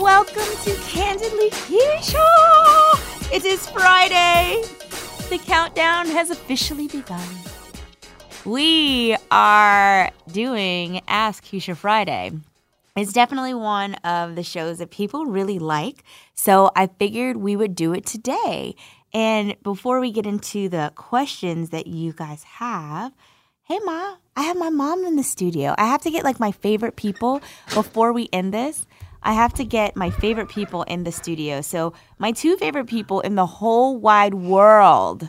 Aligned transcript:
Welcome 0.00 0.56
to 0.64 0.74
Kandidly 0.88 1.50
Keshia. 1.50 2.24
It 3.30 3.44
is 3.44 3.68
Friday. 3.68 4.62
The 5.28 5.36
countdown 5.36 6.06
has 6.06 6.30
officially 6.30 6.88
begun. 6.88 7.28
We 8.46 9.14
are 9.30 10.10
doing 10.26 11.02
Ask 11.06 11.44
Keshia 11.44 11.76
Friday. 11.76 12.32
It's 12.96 13.12
definitely 13.12 13.52
one 13.52 13.96
of 13.96 14.36
the 14.36 14.42
shows 14.42 14.78
that 14.78 14.90
people 14.90 15.26
really 15.26 15.58
like. 15.58 16.02
So 16.34 16.70
I 16.74 16.86
figured 16.86 17.36
we 17.36 17.54
would 17.54 17.74
do 17.74 17.92
it 17.92 18.06
today. 18.06 18.76
And 19.12 19.54
before 19.62 20.00
we 20.00 20.12
get 20.12 20.24
into 20.24 20.70
the 20.70 20.92
questions 20.94 21.68
that 21.70 21.86
you 21.86 22.14
guys 22.14 22.42
have, 22.44 23.12
hey, 23.64 23.78
Ma, 23.84 24.16
I 24.34 24.44
have 24.44 24.56
my 24.56 24.70
mom 24.70 25.04
in 25.04 25.16
the 25.16 25.22
studio. 25.22 25.74
I 25.76 25.84
have 25.84 26.00
to 26.02 26.10
get 26.10 26.24
like 26.24 26.40
my 26.40 26.52
favorite 26.52 26.96
people 26.96 27.42
before 27.74 28.14
we 28.14 28.30
end 28.32 28.54
this. 28.54 28.86
I 29.22 29.32
have 29.32 29.52
to 29.54 29.64
get 29.64 29.96
my 29.96 30.10
favorite 30.10 30.48
people 30.48 30.82
in 30.84 31.04
the 31.04 31.12
studio. 31.12 31.60
So, 31.60 31.92
my 32.18 32.32
two 32.32 32.56
favorite 32.56 32.86
people 32.86 33.20
in 33.20 33.34
the 33.34 33.46
whole 33.46 33.96
wide 33.98 34.34
world. 34.34 35.28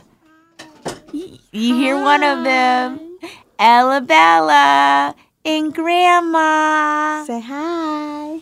You 1.12 1.74
hear 1.74 1.96
one 1.96 2.22
of 2.22 2.44
them? 2.44 3.18
Ella 3.58 4.00
Bella 4.00 5.14
and 5.44 5.74
Grandma. 5.74 7.24
Say 7.26 7.40
hi. 7.40 8.40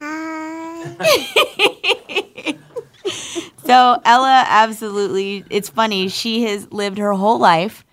Hi. 0.00 0.96
So, 3.64 4.00
Ella 4.04 4.44
absolutely, 4.48 5.44
it's 5.48 5.68
funny. 5.68 6.08
She 6.08 6.42
has 6.42 6.70
lived 6.72 6.98
her 6.98 7.12
whole 7.12 7.38
life. 7.38 7.84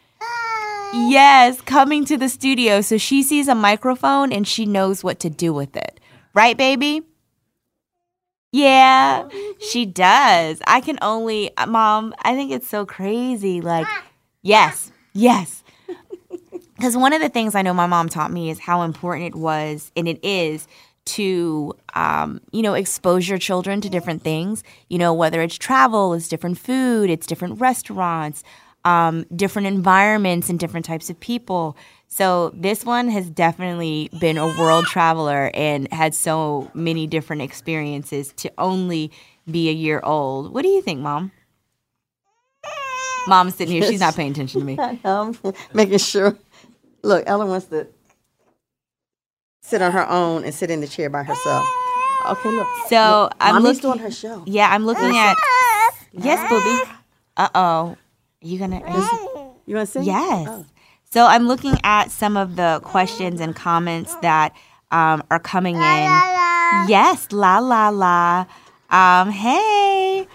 Yes, 0.94 1.62
coming 1.62 2.06
to 2.06 2.18
the 2.18 2.30
studio. 2.30 2.82
So 2.82 2.98
she 2.98 3.24
sees 3.24 3.48
a 3.48 3.56
microphone 3.56 4.32
and 4.32 4.48
she 4.48 4.66
knows 4.66 5.04
what 5.04 5.20
to 5.20 5.30
do 5.30 5.54
with 5.54 5.76
it. 5.76 6.00
Right, 6.34 6.58
baby? 6.58 7.04
Yeah, 8.52 9.28
she 9.60 9.86
does. 9.86 10.62
I 10.66 10.82
can 10.82 10.98
only, 11.02 11.52
Mom, 11.68 12.16
I 12.24 12.36
think 12.36 12.52
it's 12.52 12.68
so 12.68 12.86
crazy. 12.86 13.62
Like, 13.62 13.88
yes, 14.42 14.92
yes. 15.14 15.64
Because 16.76 16.96
one 16.96 17.12
of 17.12 17.20
the 17.20 17.28
things 17.28 17.56
I 17.56 17.62
know 17.62 17.74
my 17.74 17.88
mom 17.88 18.08
taught 18.08 18.32
me 18.32 18.50
is 18.50 18.58
how 18.58 18.84
important 18.84 19.26
it 19.26 19.38
was, 19.38 19.92
and 19.98 20.08
it 20.08 20.18
is, 20.24 20.66
to 21.04 21.74
um, 21.94 22.40
you 22.54 22.62
know 22.62 22.74
expose 22.74 23.28
your 23.28 23.38
children 23.38 23.82
to 23.82 23.90
different 23.90 24.22
things. 24.22 24.64
You 24.88 24.98
know, 24.98 25.14
whether 25.14 25.42
it's 25.42 25.58
travel, 25.58 26.14
it's 26.14 26.30
different 26.30 26.58
food, 26.58 27.10
it's 27.10 27.28
different 27.28 27.60
restaurants, 27.60 28.46
um, 28.90 29.26
different 29.36 29.68
environments, 29.68 30.50
and 30.50 30.60
different 30.60 30.86
types 30.86 31.10
of 31.12 31.20
people. 31.20 31.78
So 32.08 32.52
this 32.56 32.84
one 32.84 33.08
has 33.10 33.30
definitely 33.30 34.10
been 34.20 34.38
a 34.38 34.48
world 34.48 34.86
traveler 34.86 35.52
and 35.54 35.88
had 35.94 36.16
so 36.16 36.72
many 36.74 37.06
different 37.06 37.44
experiences 37.44 38.34
to 38.38 38.52
only 38.58 39.12
be 39.50 39.70
a 39.70 39.74
year 39.74 40.02
old. 40.04 40.52
What 40.54 40.64
do 40.64 40.70
you 40.70 40.82
think, 40.82 41.02
Mom? 41.02 41.32
Mom's 43.28 43.56
sitting 43.56 43.76
here; 43.76 43.84
she's 43.84 44.00
not 44.00 44.16
paying 44.16 44.32
attention 44.32 44.62
to 44.62 44.66
me. 44.66 44.80
I'm 45.04 45.38
making 45.72 46.00
sure. 46.00 46.36
Look, 47.04 47.24
Ella 47.28 47.46
wants 47.46 47.68
to 47.68 47.88
sit 49.62 49.84
on 49.84 49.92
her 49.92 50.10
own 50.10 50.44
and 50.46 50.54
sit 50.54 50.72
in 50.72 50.82
the 50.82 50.88
chair 50.88 51.12
by 51.12 51.22
herself. 51.22 51.68
Okay, 52.26 52.50
look. 52.50 52.68
So 52.88 53.24
look, 53.24 53.36
I'm 53.40 53.62
Mommy's 53.62 53.84
looking. 53.84 53.92
doing 53.92 54.00
her 54.00 54.12
show. 54.12 54.44
Yeah, 54.48 54.70
I'm 54.72 54.86
looking 54.86 55.16
at. 55.16 55.38
Yes, 56.12 56.42
booby. 56.50 56.92
Uh 57.38 57.50
oh. 57.54 57.98
Are 58.44 58.48
you 58.48 58.58
gonna? 58.60 58.80
are 58.82 58.90
you- 58.98 59.52
You 59.66 59.76
want 59.76 59.88
to 59.88 59.92
sing? 59.92 60.04
Yes. 60.04 60.48
Oh. 60.50 60.66
So 61.12 61.26
I'm 61.26 61.48
looking 61.48 61.76
at 61.84 62.12
some 62.12 62.38
of 62.38 62.56
the 62.56 62.80
questions 62.84 63.42
and 63.42 63.56
comments 63.56 64.16
that 64.22 64.54
um, 64.92 65.24
are 65.30 65.40
coming 65.40 65.76
in. 65.76 65.82
Yes, 66.88 67.28
la 67.32 67.60
la 67.60 67.90
la. 67.90 68.46
Um, 68.90 69.30
hey. 69.32 70.28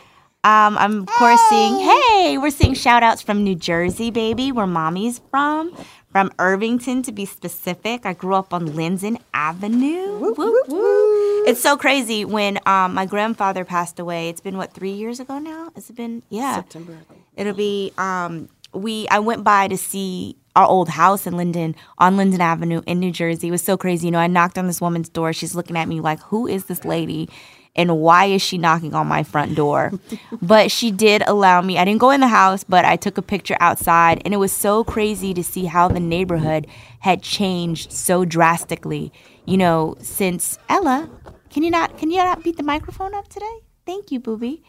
Um, 0.45 0.77
I'm 0.77 1.01
of 1.03 1.07
course 1.07 1.41
seeing. 1.49 1.77
Hey, 1.77 2.37
we're 2.39 2.51
seeing 2.51 2.75
shout 2.75 3.03
outs 3.03 3.23
from 3.23 3.43
New 3.43 3.55
Jersey, 3.55 4.11
baby, 4.11 4.53
where 4.53 4.67
mommy's 4.67 5.21
from. 5.31 5.75
From 6.13 6.31
Irvington, 6.39 7.03
to 7.05 7.13
be 7.13 7.25
specific. 7.27 8.07
I 8.07 8.13
grew 8.13 8.35
up 8.35 8.53
on 8.55 8.77
Linden 8.77 9.19
Avenue. 9.33 10.19
Woo, 10.19 10.35
woo. 10.69 11.45
It's 11.45 11.61
so 11.61 11.77
crazy. 11.77 12.25
When 12.25 12.59
um, 12.67 12.95
my 12.95 13.05
grandfather 13.07 13.65
passed 13.65 13.99
away, 13.99 14.29
it's 14.29 14.41
been 14.41 14.57
what 14.57 14.73
three 14.73 14.93
years 14.93 15.19
ago 15.19 15.39
now. 15.41 15.71
Has 15.75 15.91
it 15.91 15.97
been? 15.97 16.23
Yeah. 16.29 16.57
September. 16.57 16.99
It'll 17.37 17.55
be 17.55 17.93
um 17.99 18.49
we 18.73 19.09
I 19.09 19.21
went 19.21 19.45
by 19.45 19.69
to 19.69 19.77
see 19.77 20.37
our 20.57 20.67
old 20.67 20.89
house 20.89 21.27
in 21.27 21.37
Linden 21.37 21.75
on 21.99 22.17
Linden 22.17 22.41
Avenue 22.41 22.83
in 22.87 23.01
New 23.01 23.11
Jersey. 23.11 23.49
It 23.49 23.51
was 23.51 23.63
so 23.63 23.77
crazy. 23.77 24.07
You 24.07 24.13
know, 24.13 24.19
I 24.19 24.27
knocked 24.27 24.59
on 24.59 24.67
this 24.67 24.81
woman's 24.81 25.09
door. 25.09 25.33
She's 25.33 25.55
looking 25.55 25.77
at 25.77 25.89
me 25.89 26.01
like, 26.01 26.21
"Who 26.25 26.47
is 26.47 26.67
this 26.67 26.85
lady?" 26.85 27.29
And 27.77 27.99
why 27.99 28.27
is 28.27 28.41
she 28.41 28.57
knocking 28.57 28.95
on 28.95 29.09
my 29.09 29.25
front 29.25 29.57
door? 29.57 29.93
but 30.43 30.71
she 30.71 30.93
did 30.93 31.25
allow 31.27 31.61
me. 31.61 31.77
I 31.77 31.85
didn't 31.85 31.99
go 32.01 32.11
in 32.11 32.21
the 32.21 32.29
house, 32.29 32.63
but 32.63 32.85
I 32.85 32.95
took 32.95 33.19
a 33.19 33.23
picture 33.23 33.57
outside, 33.59 34.23
and 34.25 34.33
it 34.33 34.37
was 34.37 34.53
so 34.53 34.85
crazy 34.85 35.35
to 35.35 35.43
see 35.43 35.65
how 35.65 35.89
the 35.89 35.99
neighborhood 35.99 36.69
had 37.01 37.21
changed 37.23 37.91
so 37.93 38.25
drastically. 38.25 39.13
You 39.45 39.57
know, 39.57 39.97
since 40.01 40.59
Ella, 40.69 41.11
can 41.51 41.63
you 41.65 41.71
not 41.71 41.99
can 41.99 42.11
you 42.11 42.19
not 42.19 42.45
beat 42.45 42.57
the 42.57 42.63
microphone 42.63 43.15
up 43.15 43.29
today? 43.29 43.59
Thank 43.87 44.11
you, 44.11 44.21
booby. 44.21 44.63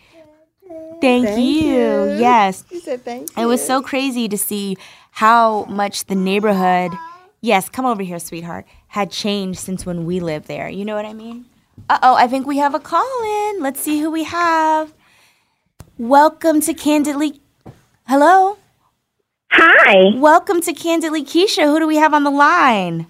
Thank, 0.68 1.02
Thank 1.02 1.40
you. 1.40 1.44
you. 1.46 2.18
Yes. 2.18 2.64
She 2.70 2.80
said 2.80 3.04
thank 3.04 3.36
you. 3.36 3.44
It 3.44 3.46
was 3.46 3.66
so 3.66 3.82
crazy 3.82 4.28
to 4.28 4.38
see 4.38 4.78
how 5.12 5.66
much 5.66 6.06
the 6.06 6.16
neighborhood, 6.16 6.92
yes, 7.42 7.70
come 7.70 7.86
over 7.86 8.02
here, 8.02 8.20
sweetheart, 8.20 8.66
had 8.88 9.12
changed 9.12 9.60
since 9.60 9.86
when 9.86 10.06
we 10.06 10.20
lived 10.20 10.48
there. 10.48 10.68
You 10.70 10.86
know 10.86 10.96
what 10.96 11.06
I 11.06 11.14
mean? 11.14 11.46
Uh 11.90 12.00
oh, 12.02 12.16
I 12.16 12.28
think 12.28 12.48
we 12.48 12.58
have 12.58 12.74
a 12.74 12.80
call 12.80 13.50
in. 13.50 13.62
Let's 13.62 13.80
see 13.80 14.00
who 14.00 14.10
we 14.10 14.24
have. 14.24 14.94
Welcome 15.98 16.62
to 16.62 16.74
Kandidly. 16.74 17.42
Hello? 18.08 18.58
Hi. 19.52 20.18
Welcome 20.18 20.62
to 20.62 20.74
Kandidly 20.74 21.24
Keshia. 21.24 21.66
Who 21.66 21.80
do 21.80 21.88
we 21.88 21.98
have 21.98 22.14
on 22.14 22.24
the 22.24 22.32
line? 22.32 23.08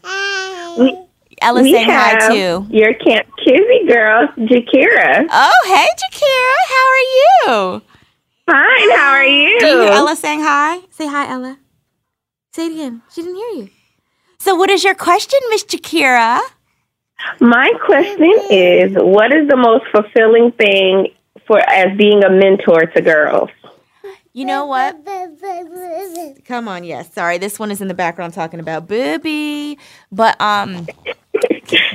We, 0.77 0.97
Ella 1.41 1.61
we 1.61 1.71
saying 1.71 1.89
hi 1.89 2.27
too. 2.29 2.67
your 2.69 2.93
Kamp 2.93 3.27
Kizzy 3.37 3.87
girl, 3.87 4.27
Jakira. 4.37 5.27
Oh, 5.29 5.63
hey, 5.67 5.87
Jakira. 6.01 6.55
How 6.73 6.85
are 6.91 7.07
you? 7.75 7.81
Fine, 8.45 8.97
how 8.97 9.11
are 9.11 9.25
you? 9.25 9.59
Do 9.59 9.65
you 9.67 9.81
hear 9.81 9.91
Ella 9.91 10.15
saying 10.15 10.41
hi? 10.41 10.79
Say 10.91 11.07
hi, 11.07 11.31
Ella. 11.31 11.57
Say 12.53 12.67
it 12.67 12.73
again. 12.73 13.01
She 13.11 13.21
didn't 13.21 13.35
hear 13.37 13.63
you. 13.63 13.69
So, 14.37 14.55
what 14.55 14.69
is 14.69 14.83
your 14.83 14.95
question, 14.95 15.39
Miss 15.49 15.63
Jakira? 15.65 16.39
My 17.39 17.71
question 17.85 18.31
is 18.51 18.93
what 18.95 19.33
is 19.33 19.47
the 19.47 19.55
most 19.55 19.85
fulfilling 19.91 20.51
thing 20.51 21.07
for 21.47 21.59
as 21.59 21.97
being 21.97 22.23
a 22.23 22.29
mentor 22.29 22.85
to 22.85 23.01
girls? 23.01 23.49
You 24.33 24.43
know 24.43 24.65
what? 24.65 24.97
Come 26.45 26.67
on, 26.67 26.83
yes. 26.83 27.13
Sorry, 27.13 27.37
this 27.37 27.57
one 27.57 27.71
is 27.71 27.79
in 27.79 27.87
the 27.87 27.93
background 27.93 28.33
talking 28.33 28.59
about 28.59 28.85
booby. 28.85 29.79
But 30.11 30.39
um 30.41 30.87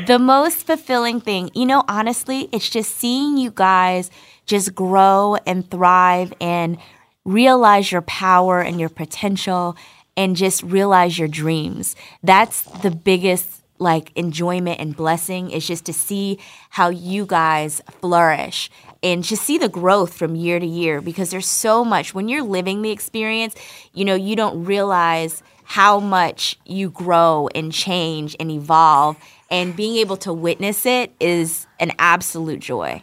the 0.06 0.18
most 0.18 0.66
fulfilling 0.66 1.20
thing, 1.20 1.50
you 1.54 1.66
know, 1.66 1.84
honestly, 1.88 2.48
it's 2.52 2.68
just 2.68 2.96
seeing 2.96 3.36
you 3.36 3.50
guys 3.50 4.10
just 4.46 4.74
grow 4.74 5.36
and 5.46 5.68
thrive 5.70 6.32
and 6.40 6.78
realize 7.24 7.92
your 7.92 8.02
power 8.02 8.60
and 8.60 8.80
your 8.80 8.88
potential 8.88 9.76
and 10.16 10.36
just 10.36 10.62
realize 10.62 11.18
your 11.18 11.28
dreams. 11.28 11.96
That's 12.22 12.62
the 12.62 12.90
biggest 12.90 13.62
like 13.78 14.12
enjoyment 14.14 14.78
and 14.78 14.94
blessing 14.94 15.50
is 15.50 15.66
just 15.66 15.86
to 15.86 15.92
see 15.92 16.38
how 16.68 16.90
you 16.90 17.24
guys 17.24 17.80
flourish 18.00 18.70
and 19.02 19.24
just 19.24 19.42
see 19.42 19.56
the 19.56 19.68
growth 19.68 20.12
from 20.12 20.34
year 20.34 20.58
to 20.60 20.66
year 20.66 21.00
because 21.00 21.30
there's 21.30 21.46
so 21.46 21.84
much 21.84 22.14
when 22.14 22.28
you're 22.28 22.42
living 22.42 22.82
the 22.82 22.90
experience, 22.90 23.54
you 23.94 24.04
know, 24.04 24.14
you 24.14 24.36
don't 24.36 24.64
realize 24.64 25.42
how 25.70 26.00
much 26.00 26.58
you 26.66 26.90
grow 26.90 27.48
and 27.54 27.72
change 27.72 28.34
and 28.40 28.50
evolve 28.50 29.16
and 29.52 29.76
being 29.76 29.98
able 29.98 30.16
to 30.16 30.32
witness 30.32 30.84
it 30.84 31.12
is 31.20 31.64
an 31.78 31.92
absolute 31.96 32.58
joy. 32.58 33.00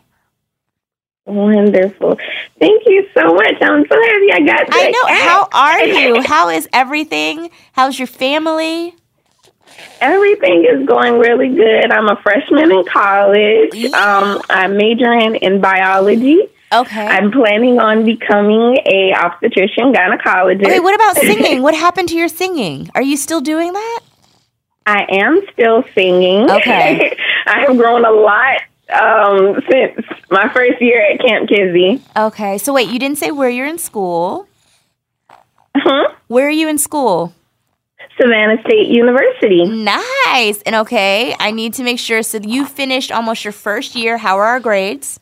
Wonderful. 1.25 2.19
Thank 2.59 2.83
you 2.85 3.07
so 3.17 3.33
much. 3.35 3.53
I'm 3.61 3.85
so 3.89 3.95
happy 3.95 4.31
I 4.33 4.39
got 4.45 4.65
to 4.65 4.73
I 4.73 4.91
know. 4.91 5.07
How 5.07 5.47
are 5.53 5.83
you? 5.85 6.21
How 6.23 6.49
is 6.49 6.67
everything? 6.73 7.51
How's 7.71 7.97
your 7.97 8.05
family? 8.05 8.93
Everything 10.01 10.67
is 10.69 10.85
going 10.85 11.19
really 11.19 11.55
good. 11.55 11.89
I'm 11.89 12.09
a 12.09 12.17
freshman 12.21 12.73
in 12.73 12.83
college. 12.83 13.93
Um, 13.93 14.41
I'm 14.49 14.75
majoring 14.75 15.37
in 15.37 15.61
biology. 15.61 16.49
Okay. 16.71 17.05
I'm 17.05 17.31
planning 17.31 17.79
on 17.79 18.03
becoming 18.03 18.77
a 18.85 19.13
obstetrician 19.13 19.93
gynecologist. 19.93 20.65
Okay, 20.65 20.79
what 20.79 20.95
about 20.95 21.15
singing? 21.23 21.61
what 21.61 21.73
happened 21.73 22.09
to 22.09 22.15
your 22.15 22.27
singing? 22.27 22.89
Are 22.93 23.01
you 23.01 23.15
still 23.15 23.41
doing 23.41 23.73
that? 23.73 23.99
I 24.85 25.05
am 25.09 25.41
still 25.53 25.83
singing. 25.93 26.49
Okay. 26.49 27.17
I 27.45 27.61
have 27.61 27.77
grown 27.77 28.05
a 28.05 28.11
lot 28.11 28.61
um, 28.89 29.61
since 29.69 30.05
my 30.29 30.51
first 30.53 30.81
year 30.81 31.01
at 31.11 31.19
Kamp 31.19 31.49
Kizzy. 31.49 32.03
Okay. 32.15 32.57
So 32.57 32.73
wait, 32.73 32.89
you 32.89 32.99
didn't 32.99 33.17
say 33.17 33.31
where 33.31 33.49
you're 33.49 33.67
in 33.67 33.77
school. 33.77 34.47
Huh? 35.75 36.13
Where 36.27 36.47
are 36.47 36.51
you 36.51 36.67
in 36.67 36.77
school? 36.77 37.33
Savannah 38.19 38.61
State 38.65 38.87
University. 38.87 39.65
Nice. 39.67 40.61
And 40.63 40.75
okay, 40.77 41.35
I 41.39 41.51
need 41.51 41.75
to 41.75 41.83
make 41.83 41.99
sure. 41.99 42.23
So 42.23 42.39
you 42.39 42.65
finished 42.65 43.11
almost 43.11 43.43
your 43.45 43.51
first 43.51 43.95
year. 43.95 44.17
How 44.17 44.37
are 44.37 44.45
our 44.45 44.59
grades? 44.59 45.19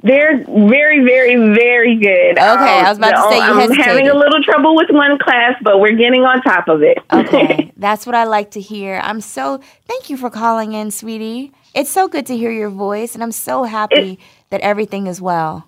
They're 0.00 0.44
very, 0.44 1.04
very, 1.04 1.34
very 1.54 1.96
good. 1.96 2.38
Okay, 2.38 2.40
I 2.40 2.88
was 2.88 2.98
um, 2.98 3.02
about 3.02 3.16
to 3.24 3.30
say 3.30 3.36
you 3.38 3.42
I'm 3.42 3.56
hesitated. 3.58 3.84
having 3.84 4.08
a 4.08 4.14
little 4.14 4.42
trouble 4.44 4.76
with 4.76 4.90
one 4.90 5.18
class, 5.18 5.54
but 5.62 5.80
we're 5.80 5.96
getting 5.96 6.22
on 6.22 6.40
top 6.42 6.68
of 6.68 6.82
it. 6.82 6.98
Okay, 7.12 7.72
that's 7.76 8.06
what 8.06 8.14
I 8.14 8.24
like 8.24 8.52
to 8.52 8.60
hear. 8.60 9.00
I'm 9.02 9.20
so 9.20 9.60
thank 9.86 10.08
you 10.08 10.16
for 10.16 10.30
calling 10.30 10.72
in, 10.72 10.92
sweetie. 10.92 11.52
It's 11.74 11.90
so 11.90 12.06
good 12.06 12.26
to 12.26 12.36
hear 12.36 12.52
your 12.52 12.70
voice, 12.70 13.14
and 13.14 13.22
I'm 13.24 13.32
so 13.32 13.64
happy 13.64 14.20
that 14.50 14.60
everything 14.60 15.08
is 15.08 15.20
well. 15.20 15.64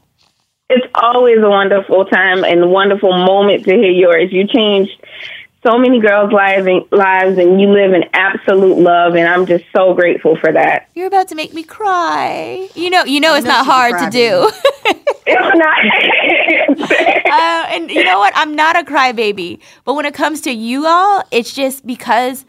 it's 0.68 0.86
always 0.94 1.38
a 1.42 1.48
wonderful 1.48 2.04
time 2.04 2.44
and 2.44 2.70
wonderful 2.70 3.12
moment 3.12 3.64
to 3.64 3.72
hear 3.72 3.90
yours. 3.90 4.32
You 4.32 4.46
changed 4.46 4.92
so 5.62 5.78
many 5.78 6.00
girls' 6.00 6.32
lives 6.32 6.66
and, 6.66 6.84
lives, 6.90 7.38
and 7.38 7.60
you 7.60 7.68
live 7.70 7.92
in 7.92 8.04
absolute 8.12 8.78
love, 8.78 9.14
and 9.14 9.28
I'm 9.28 9.46
just 9.46 9.64
so 9.74 9.94
grateful 9.94 10.36
for 10.36 10.52
that. 10.52 10.88
You're 10.94 11.06
about 11.06 11.28
to 11.28 11.34
make 11.34 11.52
me 11.52 11.62
cry. 11.62 12.68
You 12.74 12.90
know, 12.90 13.04
you 13.04 13.20
know, 13.20 13.34
it's 13.34 13.44
know 13.44 13.50
not 13.52 13.66
hard 13.66 13.98
to 13.98 14.10
do. 14.10 14.50
It's 15.32 15.56
not. 15.56 15.78
uh, 17.26 17.66
and 17.74 17.90
you 17.90 18.04
know 18.04 18.18
what? 18.18 18.32
I'm 18.34 18.54
not 18.54 18.76
a 18.76 18.82
crybaby, 18.82 19.60
but 19.84 19.94
when 19.94 20.04
it 20.04 20.14
comes 20.14 20.40
to 20.42 20.50
you 20.50 20.86
all, 20.86 21.22
it's 21.30 21.52
just 21.52 21.86
because 21.86 22.44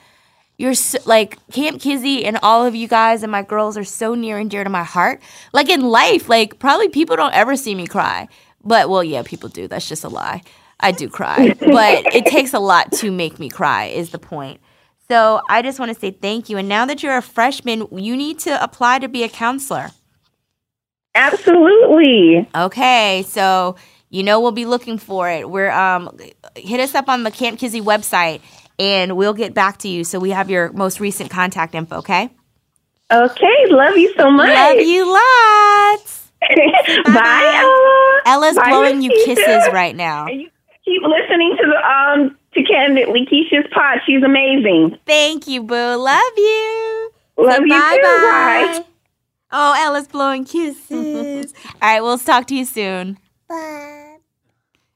you're 0.57 0.73
so, 0.73 0.97
like 1.05 1.37
Kamp 1.51 1.81
Kizzy 1.81 2.25
and 2.25 2.39
all 2.41 2.65
of 2.65 2.75
you 2.75 2.87
guys 2.87 3.23
and 3.23 3.31
my 3.31 3.41
girls 3.43 3.77
are 3.77 3.83
so 3.83 4.15
near 4.15 4.37
and 4.37 4.49
dear 4.49 4.63
to 4.63 4.69
my 4.69 4.83
heart. 4.83 5.21
Like 5.53 5.69
in 5.69 5.81
life, 5.81 6.29
like 6.29 6.59
probably 6.59 6.89
people 6.89 7.15
don't 7.15 7.33
ever 7.33 7.55
see 7.55 7.75
me 7.75 7.87
cry, 7.87 8.27
but 8.63 8.89
well, 8.89 9.03
yeah, 9.03 9.23
people 9.23 9.49
do. 9.49 9.67
That's 9.67 9.87
just 9.87 10.03
a 10.03 10.09
lie. 10.09 10.41
I 10.81 10.91
do 10.91 11.09
cry, 11.09 11.53
but 11.59 12.15
it 12.15 12.25
takes 12.25 12.53
a 12.53 12.59
lot 12.59 12.91
to 12.93 13.11
make 13.11 13.39
me 13.39 13.49
cry. 13.49 13.85
Is 13.85 14.09
the 14.09 14.19
point. 14.19 14.59
So 15.09 15.41
I 15.49 15.61
just 15.61 15.79
want 15.79 15.93
to 15.93 15.99
say 15.99 16.11
thank 16.11 16.49
you. 16.49 16.57
And 16.57 16.69
now 16.69 16.85
that 16.85 17.03
you're 17.03 17.17
a 17.17 17.21
freshman, 17.21 17.85
you 17.91 18.15
need 18.15 18.39
to 18.39 18.63
apply 18.63 18.99
to 18.99 19.09
be 19.09 19.23
a 19.23 19.29
counselor. 19.29 19.91
Absolutely. 21.15 22.47
Okay, 22.55 23.25
so 23.27 23.75
you 24.09 24.23
know 24.23 24.39
we'll 24.39 24.51
be 24.51 24.65
looking 24.65 24.97
for 24.97 25.29
it. 25.29 25.49
We're 25.49 25.71
um 25.71 26.17
hit 26.55 26.79
us 26.79 26.95
up 26.95 27.09
on 27.09 27.23
the 27.23 27.31
Kamp 27.31 27.59
Kizzy 27.59 27.81
website 27.81 28.41
and 28.79 29.17
we'll 29.17 29.33
get 29.33 29.53
back 29.53 29.77
to 29.79 29.87
you 29.87 30.03
so 30.03 30.19
we 30.19 30.31
have 30.31 30.49
your 30.49 30.71
most 30.73 30.99
recent 30.99 31.29
contact 31.29 31.75
info, 31.75 31.97
okay? 31.97 32.29
Okay. 33.11 33.65
Love 33.67 33.97
you 33.97 34.13
so 34.17 34.31
much. 34.31 34.49
Love 34.49 34.79
you 34.79 35.11
lots. 35.11 36.31
Bye, 37.05 37.51
Ella. 37.61 38.21
Ella's 38.25 38.55
Bye, 38.55 38.69
blowing 38.69 39.01
you 39.01 39.11
kisses 39.25 39.71
right 39.73 39.95
now. 39.95 40.25
And 40.85 40.93
you 40.95 40.99
keep 40.99 41.07
listening 41.07 41.57
to 41.57 41.67
the 41.67 41.87
um 41.87 42.37
to 42.53 42.63
Kandidly 42.63 43.25
Keshia's 43.25 43.67
pod. 43.73 43.99
She's 44.05 44.23
amazing. 44.23 44.97
Thank 45.05 45.47
you, 45.47 45.63
boo. 45.63 45.95
Love 45.95 46.21
you. 46.37 47.11
Love 47.37 47.55
Say 47.57 47.63
you 47.63 47.69
bye 47.69 47.95
too. 47.95 48.01
bye. 48.03 48.79
Bye. 48.79 48.85
Oh, 49.53 49.73
Ella's 49.85 50.07
blowing 50.07 50.45
kisses. 50.45 51.53
All 51.65 51.71
right, 51.81 52.01
we'll 52.01 52.17
talk 52.17 52.47
to 52.47 52.55
you 52.55 52.65
soon. 52.65 53.17
Bye. 53.49 54.17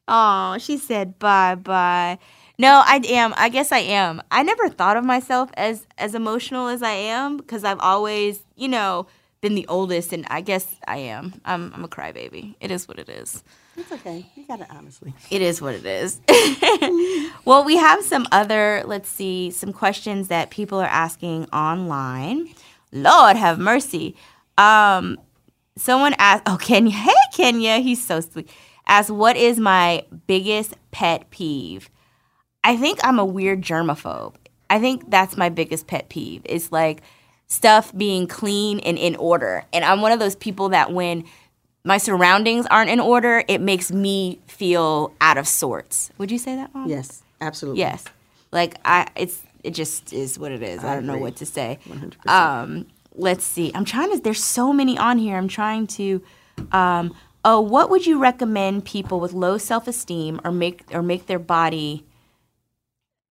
Oh, 0.08 0.58
she 0.60 0.78
said 0.78 1.18
bye 1.20 1.56
bye. 1.56 2.20
No, 2.58 2.82
I 2.86 3.02
am. 3.10 3.34
I 3.36 3.50
guess 3.50 3.72
I 3.74 3.80
am. 3.80 4.22
I 4.32 4.42
never 4.44 4.70
thought 4.70 4.96
of 4.98 5.04
myself 5.04 5.50
as 5.56 5.86
as 5.98 6.16
emotional 6.16 6.68
as 6.68 6.82
I 6.84 6.92
am 6.92 7.38
because 7.38 7.64
I've 7.64 7.80
always, 7.80 8.44
you 8.56 8.68
know, 8.70 9.08
been 9.42 9.56
the 9.56 9.68
oldest, 9.68 10.14
and 10.14 10.26
I 10.30 10.42
guess 10.42 10.76
I 10.88 10.98
am. 10.98 11.34
I'm 11.44 11.74
I'm 11.74 11.84
a 11.84 11.88
crybaby. 11.90 12.56
It 12.62 12.72
is 12.72 12.88
what 12.88 12.98
it 13.00 13.10
is. 13.10 13.44
It's 13.78 13.92
okay. 13.92 14.26
You 14.36 14.46
got 14.46 14.62
it 14.62 14.68
honestly. 14.70 15.14
It 15.30 15.42
is 15.42 15.62
what 15.62 15.76
it 15.76 15.86
is. 15.86 16.22
well, 17.46 17.66
we 17.66 17.76
have 17.76 18.04
some 18.04 18.26
other, 18.32 18.84
let's 18.86 19.10
see, 19.10 19.52
some 19.52 19.74
questions 19.74 20.30
that 20.30 20.50
people 20.50 20.80
are 20.80 20.88
asking 20.88 21.46
online. 21.52 22.50
Lord 22.94 23.36
have 23.36 23.60
mercy. 23.60 24.16
Um, 24.58 25.20
someone 25.78 26.16
asked, 26.18 26.44
oh, 26.46 26.58
Kenya, 26.58 26.92
hey, 26.96 27.12
Kenya, 27.34 27.80
he's 27.80 28.04
so 28.04 28.22
sweet. 28.22 28.50
Asked, 28.88 29.10
what 29.10 29.36
is 29.36 29.60
my 29.60 30.06
biggest 30.28 30.76
pet 30.92 31.30
peeve? 31.30 31.90
I 32.64 32.78
think 32.78 33.00
I'm 33.04 33.20
a 33.20 33.26
weird 33.26 33.62
germaphobe. 33.62 34.36
I 34.70 34.80
think 34.80 35.10
that's 35.12 35.38
my 35.38 35.50
biggest 35.50 35.88
pet 35.88 36.10
peeve. 36.10 36.42
It's 36.46 36.72
like 36.72 37.02
stuff 37.48 37.96
being 37.96 38.28
clean 38.28 38.80
and 38.80 38.98
in 38.98 39.16
order. 39.18 39.66
And 39.74 39.84
I'm 39.84 40.02
one 40.02 40.12
of 40.12 40.20
those 40.20 40.36
people 40.36 40.70
that 40.70 40.92
when 40.92 41.26
my 41.86 41.98
surroundings 41.98 42.66
aren't 42.66 42.90
in 42.90 43.00
order, 43.00 43.44
it 43.48 43.62
makes 43.62 43.92
me 43.92 44.40
feel 44.48 45.14
out 45.22 45.38
of 45.38 45.48
sorts. 45.48 46.12
Would 46.18 46.32
you 46.32 46.40
say 46.40 46.56
that, 46.56 46.74
Mom? 46.74 46.90
Yes, 46.90 47.24
absolutely. 47.40 47.80
Yes. 47.80 48.04
Like 48.52 48.76
I 48.84 49.08
it's 49.16 49.42
it 49.64 49.72
just 49.72 50.12
is 50.12 50.38
what 50.38 50.52
it 50.52 50.62
is. 50.62 50.84
I, 50.84 50.92
I 50.92 50.96
don't 50.96 51.06
know 51.06 51.18
what 51.18 51.38
to 51.38 51.46
say. 51.46 51.80
100%. 51.88 52.28
Um 52.28 52.88
let's 53.14 53.46
see. 53.46 53.72
I'm 53.74 53.86
trying 53.86 54.12
to 54.12 54.20
there's 54.20 54.44
so 54.44 54.74
many 54.74 54.98
on 54.98 55.20
here. 55.20 55.38
I'm 55.38 55.48
trying 55.48 55.88
to 55.88 56.22
um 56.72 57.16
oh, 57.46 57.62
what 57.62 57.90
would 57.92 58.06
you 58.06 58.20
recommend 58.20 58.86
people 58.86 59.20
with 59.20 59.32
low 59.34 59.58
self-esteem 59.58 60.42
or 60.44 60.52
make 60.52 60.84
or 60.92 61.04
make 61.04 61.28
their 61.28 61.40
body 61.40 62.04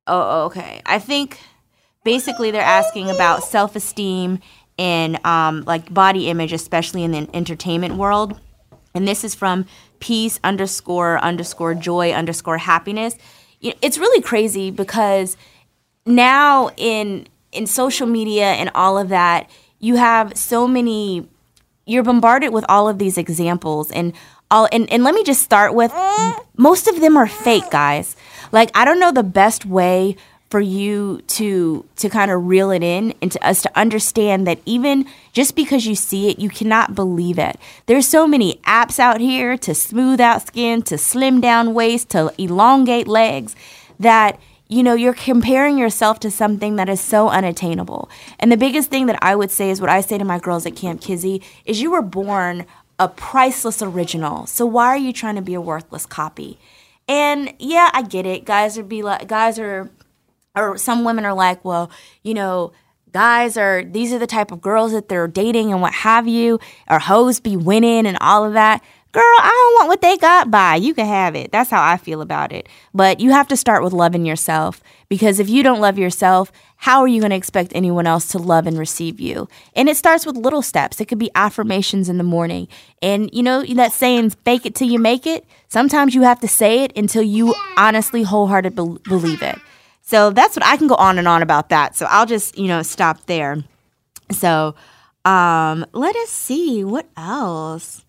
Oh, 0.06 0.44
okay. 0.46 0.82
I 0.84 0.99
think 0.99 1.38
basically 2.04 2.50
they're 2.50 2.61
asking 2.61 3.11
about 3.11 3.42
self-esteem 3.42 4.40
and 4.78 5.24
um, 5.24 5.62
like 5.66 5.92
body 5.92 6.28
image, 6.28 6.52
especially 6.52 7.04
in 7.04 7.12
the 7.12 7.28
entertainment 7.34 7.96
world. 7.96 8.38
And 8.94 9.06
this 9.06 9.24
is 9.24 9.34
from 9.34 9.66
peace 10.00 10.38
underscore 10.44 11.18
underscore 11.18 11.74
joy 11.74 12.12
underscore 12.12 12.58
happiness. 12.58 13.16
It's 13.60 13.98
really 13.98 14.20
crazy 14.20 14.70
because 14.70 15.36
now 16.06 16.70
in 16.76 17.26
in 17.52 17.66
social 17.66 18.06
media 18.06 18.52
and 18.52 18.70
all 18.74 18.98
of 18.98 19.08
that, 19.08 19.48
you 19.78 19.96
have 19.96 20.36
so 20.36 20.66
many 20.66 21.28
you're 21.86 22.02
bombarded 22.02 22.52
with 22.52 22.64
all 22.68 22.88
of 22.88 22.98
these 22.98 23.18
examples 23.18 23.90
and 23.90 24.12
all 24.50 24.68
and, 24.72 24.90
and 24.92 25.04
let 25.04 25.14
me 25.14 25.22
just 25.24 25.42
start 25.42 25.74
with 25.74 25.92
most 26.56 26.86
of 26.88 27.00
them 27.00 27.16
are 27.16 27.26
fake 27.26 27.70
guys 27.70 28.16
like 28.52 28.70
i 28.74 28.84
don't 28.84 28.98
know 28.98 29.12
the 29.12 29.22
best 29.22 29.66
way 29.66 30.16
for 30.54 30.61
you 30.61 31.20
to 31.26 31.84
to 31.96 32.08
kind 32.08 32.30
of 32.30 32.46
reel 32.46 32.70
it 32.70 32.80
in 32.80 33.12
and 33.20 33.32
to 33.32 33.44
us 33.44 33.61
to 33.61 33.76
understand 33.76 34.46
that 34.46 34.56
even 34.64 35.04
just 35.32 35.56
because 35.56 35.84
you 35.84 35.96
see 35.96 36.30
it 36.30 36.38
you 36.38 36.49
cannot 36.49 36.94
believe 36.94 37.40
it 37.40 37.58
there's 37.87 38.06
so 38.06 38.25
many 38.25 38.54
apps 38.58 39.00
out 39.00 39.20
here 39.20 39.58
to 39.58 39.75
smooth 39.75 40.20
out 40.20 40.46
skin 40.46 40.80
to 40.80 40.96
slim 40.96 41.40
down 41.40 41.75
waist 41.75 42.08
to 42.08 42.32
elongate 42.38 43.08
legs 43.08 43.56
that 43.99 44.38
you 44.68 44.82
know, 44.82 44.94
you're 44.94 45.12
comparing 45.12 45.76
yourself 45.76 46.20
to 46.20 46.30
something 46.30 46.76
that 46.76 46.88
is 46.88 47.00
so 47.00 47.28
unattainable. 47.28 48.08
And 48.40 48.50
the 48.50 48.56
biggest 48.56 48.88
thing 48.88 49.06
that 49.06 49.18
I 49.20 49.37
would 49.37 49.50
say 49.50 49.68
is 49.68 49.78
what 49.78 49.90
I 49.90 50.00
say 50.00 50.16
to 50.16 50.25
my 50.25 50.38
girls 50.38 50.64
at 50.64 50.75
Kamp 50.75 51.02
Kizzy 51.02 51.42
is 51.66 51.82
you 51.82 51.90
were 51.90 52.02
born 52.02 52.64
a 52.99 53.08
priceless 53.08 53.82
original. 53.82 54.46
So 54.46 54.64
why 54.64 54.87
are 54.87 54.96
you 54.96 55.12
trying 55.12 55.37
to 55.37 55.42
be 55.42 55.52
a 55.52 55.61
worthless 55.61 56.06
copy? 56.06 56.58
And 57.06 57.52
yeah, 57.58 57.90
I 57.92 58.02
get 58.02 58.25
it. 58.25 58.46
Guys 58.46 58.78
are 58.78 58.82
be 58.82 59.02
like 59.02 59.28
guys 59.28 59.58
are 59.58 59.90
or 60.54 60.78
some 60.78 61.04
women 61.04 61.25
are 61.25 61.34
like, 61.34 61.64
well, 61.64 61.90
you 62.23 62.34
know, 62.34 62.73
guys 63.12 63.56
are 63.56 63.84
these 63.84 64.12
are 64.12 64.18
the 64.18 64.26
type 64.26 64.50
of 64.50 64.61
girls 64.61 64.92
that 64.92 65.08
they're 65.08 65.28
dating 65.28 65.73
and 65.73 65.80
what 65.80 65.92
have 65.92 66.26
you, 66.26 66.58
or 66.90 66.99
hoes 66.99 67.40
be 67.40 67.56
winning 67.56 68.06
and 68.06 68.18
all 68.20 68.44
of 68.44 68.52
that. 68.54 68.82
girl, 69.12 69.23
I 69.23 69.49
don't 69.49 69.75
want 69.75 69.88
what 69.88 70.02
they 70.02 70.16
got. 70.16 70.50
by. 70.50 70.75
You 70.75 70.92
can 70.92 71.06
have 71.06 71.37
it. 71.37 71.52
That's 71.52 71.70
how 71.70 71.82
I 71.82 71.96
feel 71.96 72.20
about 72.20 72.52
it. 72.52 72.68
But 72.92 73.20
you 73.20 73.30
have 73.30 73.46
to 73.49 73.56
start 73.56 73.84
with 73.84 73.92
loving 73.92 74.26
yourself 74.26 74.82
because 75.08 75.38
if 75.38 75.49
you 75.49 75.62
don't 75.62 75.80
love 75.80 75.99
yourself, 75.99 76.50
how 76.78 77.00
are 77.00 77.08
you 77.08 77.20
going 77.20 77.30
to 77.30 77.37
expect 77.37 77.70
anyone 77.75 78.06
else 78.06 78.26
to 78.28 78.38
love 78.38 78.66
and 78.66 78.76
receive 78.76 79.20
you? 79.20 79.49
And 79.76 79.88
it 79.88 79.96
starts 79.96 80.26
with 80.26 80.37
little 80.37 80.62
steps. 80.62 81.00
It 81.00 81.06
could 81.06 81.20
be 81.20 81.30
affirmations 81.37 82.08
in 82.08 82.18
the 82.18 82.25
morning. 82.25 82.66
And 83.00 83.30
you 83.32 83.42
know, 83.44 83.64
that 83.64 83.92
saying, 83.92 84.30
fake 84.30 84.66
it 84.66 84.75
till 84.75 84.88
you 84.88 84.99
make 84.99 85.26
it. 85.26 85.46
Sometimes 85.68 86.14
you 86.16 86.23
have 86.23 86.40
to 86.40 86.49
say 86.49 86.82
it 86.82 86.92
until 86.96 87.23
you 87.23 87.54
honestly, 87.76 88.25
wholeheartedly 88.25 88.99
believe 89.04 89.42
it. 89.42 89.58
So 90.06 90.30
that's 90.30 90.54
what 90.54 90.64
I 90.64 90.76
can 90.76 90.87
go 90.87 90.96
on 90.96 91.18
and 91.18 91.26
on 91.26 91.42
about 91.42 91.70
that. 91.70 91.96
So 91.96 92.06
I'll 92.11 92.26
just, 92.26 92.58
you 92.58 92.68
know, 92.68 92.82
stop 92.82 93.25
there. 93.25 93.64
So 94.30 94.75
um, 95.25 95.87
let 95.92 96.14
us 96.14 96.28
see 96.28 96.84
what 96.84 97.08
else. 97.16 98.04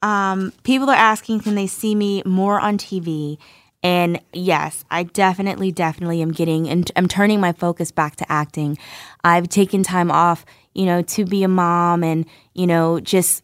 Um, 0.00 0.54
people 0.62 0.88
are 0.88 0.96
asking, 0.96 1.40
can 1.40 1.54
they 1.54 1.66
see 1.66 1.94
me 1.94 2.22
more 2.24 2.58
on 2.58 2.78
TV? 2.78 3.36
And 3.82 4.20
yes, 4.32 4.86
I 4.90 5.02
definitely, 5.02 5.70
definitely 5.70 6.22
am 6.22 6.32
getting 6.32 6.66
and 6.66 6.90
I'm 6.96 7.08
turning 7.08 7.40
my 7.40 7.52
focus 7.52 7.90
back 7.90 8.16
to 8.16 8.32
acting. 8.32 8.78
I've 9.22 9.50
taken 9.50 9.82
time 9.82 10.10
off, 10.10 10.46
you 10.72 10.86
know, 10.86 11.02
to 11.02 11.26
be 11.26 11.42
a 11.42 11.48
mom 11.48 12.02
and, 12.02 12.24
you 12.54 12.66
know, 12.66 13.00
just 13.00 13.42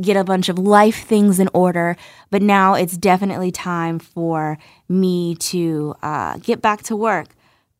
get 0.00 0.16
a 0.16 0.22
bunch 0.22 0.48
of 0.48 0.56
life 0.56 1.04
things 1.04 1.40
in 1.40 1.48
order. 1.52 1.96
But 2.30 2.42
now 2.42 2.74
it's 2.74 2.96
definitely 2.96 3.50
time 3.50 3.98
for 3.98 4.56
me 4.88 5.34
to 5.34 5.96
uh, 6.00 6.38
get 6.38 6.62
back 6.62 6.82
to 6.84 6.94
work. 6.94 7.30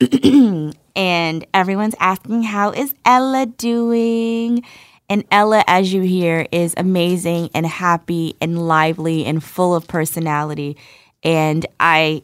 and 0.97 1.47
everyone's 1.53 1.95
asking, 2.01 2.43
how 2.45 2.71
is 2.71 2.95
Ella 3.05 3.47
doing? 3.47 4.65
And 5.09 5.25
Ella, 5.31 5.65
as 5.67 5.93
you 5.93 6.03
hear, 6.03 6.47
is 6.53 6.75
amazing 6.77 7.51
and 7.55 7.67
happy 7.67 8.37
and 8.41 8.67
lively 8.67 9.25
and 9.25 9.43
full 9.43 9.75
of 9.75 9.89
personality. 9.89 10.77
And 11.23 11.67
I 11.79 12.23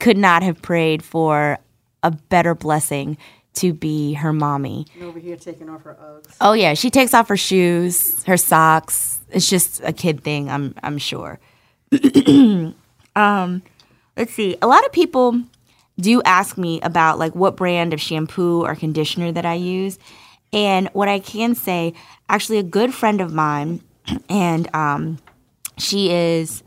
could 0.00 0.18
not 0.18 0.42
have 0.42 0.60
prayed 0.60 1.02
for 1.02 1.58
a 2.02 2.10
better 2.10 2.54
blessing 2.54 3.16
to 3.54 3.72
be 3.72 4.14
her 4.14 4.32
mommy. 4.32 4.86
Over 5.00 5.18
here 5.18 5.36
taking 5.36 5.68
off 5.68 5.82
her 5.84 5.96
Uggs. 6.00 6.36
Oh 6.40 6.52
yeah, 6.52 6.74
she 6.74 6.90
takes 6.90 7.14
off 7.14 7.28
her 7.28 7.36
shoes, 7.36 8.22
her 8.24 8.36
socks. 8.36 9.20
It's 9.30 9.48
just 9.48 9.80
a 9.84 9.92
kid 9.92 10.22
thing, 10.22 10.50
I'm 10.50 10.74
I'm 10.82 10.98
sure. 10.98 11.38
um, 13.16 13.62
let's 14.16 14.34
see. 14.34 14.56
A 14.60 14.66
lot 14.66 14.84
of 14.84 14.92
people 14.92 15.40
do 15.98 16.22
ask 16.22 16.58
me 16.58 16.80
about 16.80 17.18
like 17.18 17.34
what 17.34 17.56
brand 17.56 17.92
of 17.92 18.00
shampoo 18.00 18.62
or 18.64 18.74
conditioner 18.74 19.32
that 19.32 19.46
I 19.46 19.54
use. 19.54 19.98
And 20.52 20.88
what 20.92 21.08
I 21.08 21.18
can 21.18 21.54
say, 21.54 21.94
actually, 22.28 22.58
a 22.58 22.62
good 22.62 22.94
friend 22.94 23.20
of 23.20 23.32
mine, 23.32 23.80
and 24.28 24.72
um, 24.74 25.18
she 25.78 26.10
is, 26.10 26.62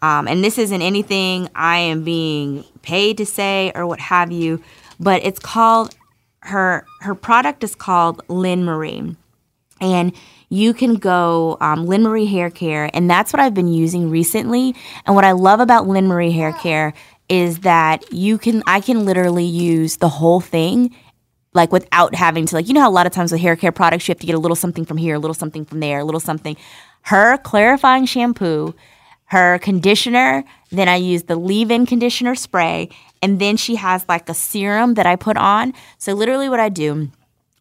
um, 0.00 0.28
and 0.28 0.42
this 0.42 0.58
isn't 0.58 0.82
anything 0.82 1.48
I 1.54 1.78
am 1.78 2.04
being 2.04 2.64
paid 2.82 3.18
to 3.18 3.26
say 3.26 3.72
or 3.74 3.86
what 3.86 4.00
have 4.00 4.32
you, 4.32 4.62
but 4.98 5.24
it's 5.24 5.38
called 5.38 5.94
her 6.40 6.86
her 7.00 7.14
product 7.14 7.64
is 7.64 7.74
called 7.74 8.22
Lynn 8.28 8.64
Marie, 8.64 9.16
and 9.80 10.12
you 10.48 10.72
can 10.72 10.94
go 10.94 11.56
um, 11.60 11.86
Lynn 11.86 12.02
Marie 12.02 12.26
Hair 12.26 12.50
Care, 12.50 12.88
and 12.94 13.10
that's 13.10 13.32
what 13.32 13.40
I've 13.40 13.54
been 13.54 13.68
using 13.68 14.10
recently. 14.10 14.74
And 15.04 15.14
what 15.14 15.24
I 15.24 15.32
love 15.32 15.60
about 15.60 15.88
Lynn 15.88 16.06
Marie 16.06 16.30
Hair 16.30 16.52
Care 16.52 16.94
is 17.28 17.60
that 17.60 18.12
you 18.12 18.38
can 18.38 18.62
I 18.66 18.80
can 18.80 19.04
literally 19.04 19.44
use 19.44 19.96
the 19.96 20.08
whole 20.08 20.40
thing 20.40 20.94
like 21.52 21.72
without 21.72 22.14
having 22.14 22.46
to 22.46 22.54
like 22.54 22.68
you 22.68 22.74
know 22.74 22.80
how 22.82 22.90
a 22.90 22.92
lot 22.92 23.06
of 23.06 23.12
times 23.12 23.32
with 23.32 23.40
hair 23.40 23.56
care 23.56 23.72
products 23.72 24.06
you 24.06 24.12
have 24.12 24.20
to 24.20 24.26
get 24.26 24.34
a 24.34 24.38
little 24.38 24.56
something 24.56 24.84
from 24.84 24.96
here 24.96 25.16
a 25.16 25.18
little 25.18 25.34
something 25.34 25.64
from 25.64 25.80
there 25.80 26.00
a 26.00 26.04
little 26.04 26.20
something. 26.20 26.56
Her 27.02 27.38
clarifying 27.38 28.06
shampoo 28.06 28.74
her 29.30 29.58
conditioner 29.58 30.44
then 30.70 30.88
i 30.88 30.96
use 30.96 31.24
the 31.24 31.36
leave-in 31.36 31.84
conditioner 31.86 32.34
spray 32.34 32.88
and 33.22 33.40
then 33.40 33.56
she 33.56 33.76
has 33.76 34.04
like 34.08 34.28
a 34.28 34.34
serum 34.34 34.94
that 34.94 35.06
i 35.06 35.16
put 35.16 35.36
on. 35.36 35.72
So 35.98 36.12
literally 36.12 36.48
what 36.48 36.60
i 36.60 36.68
do 36.68 37.10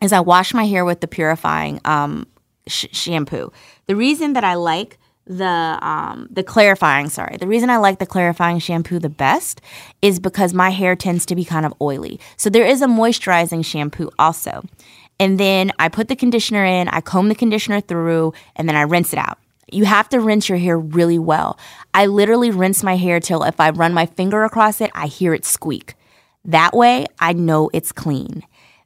is 0.01 0.13
i 0.13 0.19
wash 0.19 0.53
my 0.53 0.65
hair 0.65 0.85
with 0.85 1.01
the 1.01 1.07
purifying 1.07 1.81
um, 1.85 2.27
sh- 2.67 2.85
shampoo. 2.91 3.51
The 3.87 3.95
reason 3.95 4.33
that 4.33 4.43
i 4.43 4.53
like 4.55 4.99
the 5.27 5.79
um 5.81 6.27
the 6.29 6.43
clarifying 6.43 7.09
sorry. 7.09 7.37
The 7.37 7.47
reason 7.47 7.69
i 7.69 7.77
like 7.77 7.99
the 7.99 8.05
clarifying 8.05 8.59
shampoo 8.59 8.99
the 8.99 9.09
best 9.09 9.61
is 10.01 10.19
because 10.19 10.53
my 10.53 10.69
hair 10.69 10.95
tends 10.95 11.25
to 11.27 11.35
be 11.35 11.43
kind 11.43 11.65
of 11.65 11.73
oily. 11.81 12.19
So 12.37 12.49
there 12.49 12.65
is 12.65 12.81
a 12.81 12.87
moisturizing 12.87 13.65
shampoo 13.65 14.09
also. 14.19 14.63
And 15.19 15.39
then 15.39 15.71
i 15.79 15.89
put 15.89 16.07
the 16.07 16.15
conditioner 16.15 16.63
in 16.63 16.87
i 16.89 17.01
comb 17.01 17.29
the 17.29 17.35
conditioner 17.35 17.81
through 17.81 18.33
and 18.55 18.69
then 18.69 18.75
i 18.75 18.81
rinse 18.81 19.13
it 19.13 19.19
out. 19.19 19.39
You 19.71 19.85
have 19.85 20.09
to 20.09 20.19
rinse 20.19 20.47
your 20.47 20.59
hair 20.59 20.77
really 20.77 21.17
well. 21.17 21.57
I 21.93 22.05
literally 22.05 22.51
rinse 22.51 22.83
my 22.83 22.95
hair 22.95 23.19
till 23.19 23.43
if 23.43 23.59
i 23.59 23.71
run 23.71 23.93
my 23.93 24.05
finger 24.05 24.43
across 24.43 24.79
it 24.79 24.91
i 24.93 25.07
hear 25.07 25.33
it 25.33 25.45
squeak. 25.45 25.95
That 26.43 26.75
way 26.75 27.07
i 27.19 27.33
know 27.33 27.71
it's 27.73 27.91
clean. 27.91 28.43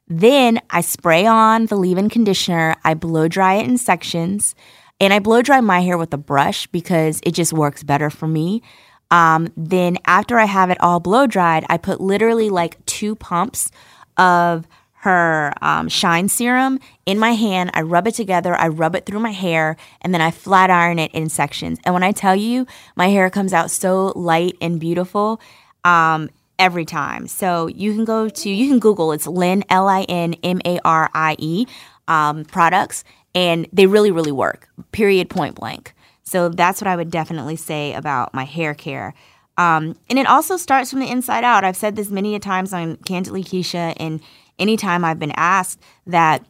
Then 0.08 0.58
i 0.70 0.80
spray 0.80 1.26
on 1.26 1.66
the 1.66 1.76
leave-in 1.76 2.08
conditioner 2.08 2.76
i 2.82 2.94
blow 2.94 3.28
dry 3.28 3.56
it 3.56 3.68
in 3.68 3.76
sections 3.76 4.54
and 5.00 5.12
I 5.12 5.18
blow 5.18 5.42
dry 5.42 5.60
my 5.60 5.80
hair 5.80 5.96
with 5.96 6.12
a 6.12 6.18
brush 6.18 6.66
because 6.68 7.20
it 7.24 7.32
just 7.32 7.52
works 7.52 7.82
better 7.82 8.10
for 8.10 8.28
me. 8.28 8.62
Um, 9.10 9.48
then 9.56 9.96
after 10.06 10.38
I 10.38 10.44
have 10.44 10.70
it 10.70 10.80
all 10.80 11.00
blow 11.00 11.26
dried, 11.26 11.64
I 11.68 11.78
put 11.78 12.00
literally 12.00 12.50
like 12.50 12.84
two 12.86 13.16
pumps 13.16 13.70
of 14.16 14.68
her 15.00 15.52
um, 15.62 15.88
shine 15.88 16.28
serum 16.28 16.78
in 17.06 17.18
my 17.18 17.32
hand. 17.32 17.70
I 17.72 17.80
rub 17.80 18.06
it 18.06 18.14
together, 18.14 18.54
I 18.54 18.68
rub 18.68 18.94
it 18.94 19.06
through 19.06 19.20
my 19.20 19.32
hair, 19.32 19.76
and 20.02 20.12
then 20.12 20.20
I 20.20 20.30
flat 20.30 20.70
iron 20.70 20.98
it 20.98 21.10
in 21.12 21.30
sections. 21.30 21.78
And 21.84 21.94
when 21.94 22.02
I 22.02 22.12
tell 22.12 22.36
you, 22.36 22.66
my 22.96 23.08
hair 23.08 23.30
comes 23.30 23.54
out 23.54 23.70
so 23.70 24.12
light 24.14 24.56
and 24.60 24.78
beautiful 24.78 25.40
um, 25.84 26.28
every 26.58 26.84
time. 26.84 27.26
So 27.26 27.66
you 27.68 27.94
can 27.94 28.04
go 28.04 28.28
to, 28.28 28.50
you 28.50 28.68
can 28.68 28.78
Google, 28.78 29.12
it's 29.12 29.26
Lynn, 29.26 29.64
L 29.70 29.88
I 29.88 30.02
N 30.02 30.34
M 30.44 30.60
A 30.66 30.78
R 30.84 31.08
I 31.14 31.34
E 31.38 31.66
um, 32.06 32.44
products 32.44 33.02
and 33.34 33.66
they 33.72 33.86
really, 33.86 34.10
really 34.10 34.32
work, 34.32 34.68
period, 34.92 35.30
point 35.30 35.54
blank. 35.54 35.94
So 36.22 36.48
that's 36.48 36.80
what 36.80 36.88
I 36.88 36.96
would 36.96 37.10
definitely 37.10 37.56
say 37.56 37.94
about 37.94 38.34
my 38.34 38.44
hair 38.44 38.74
care. 38.74 39.14
Um, 39.56 39.96
and 40.08 40.18
it 40.18 40.26
also 40.26 40.56
starts 40.56 40.90
from 40.90 41.00
the 41.00 41.10
inside 41.10 41.44
out. 41.44 41.64
I've 41.64 41.76
said 41.76 41.96
this 41.96 42.10
many 42.10 42.34
a 42.34 42.38
times 42.38 42.72
on 42.72 42.96
Kandidly 42.98 43.42
Keshia, 43.42 43.94
and 43.98 44.20
anytime 44.58 45.04
I've 45.04 45.18
been 45.18 45.34
asked 45.36 45.80
that 46.06 46.44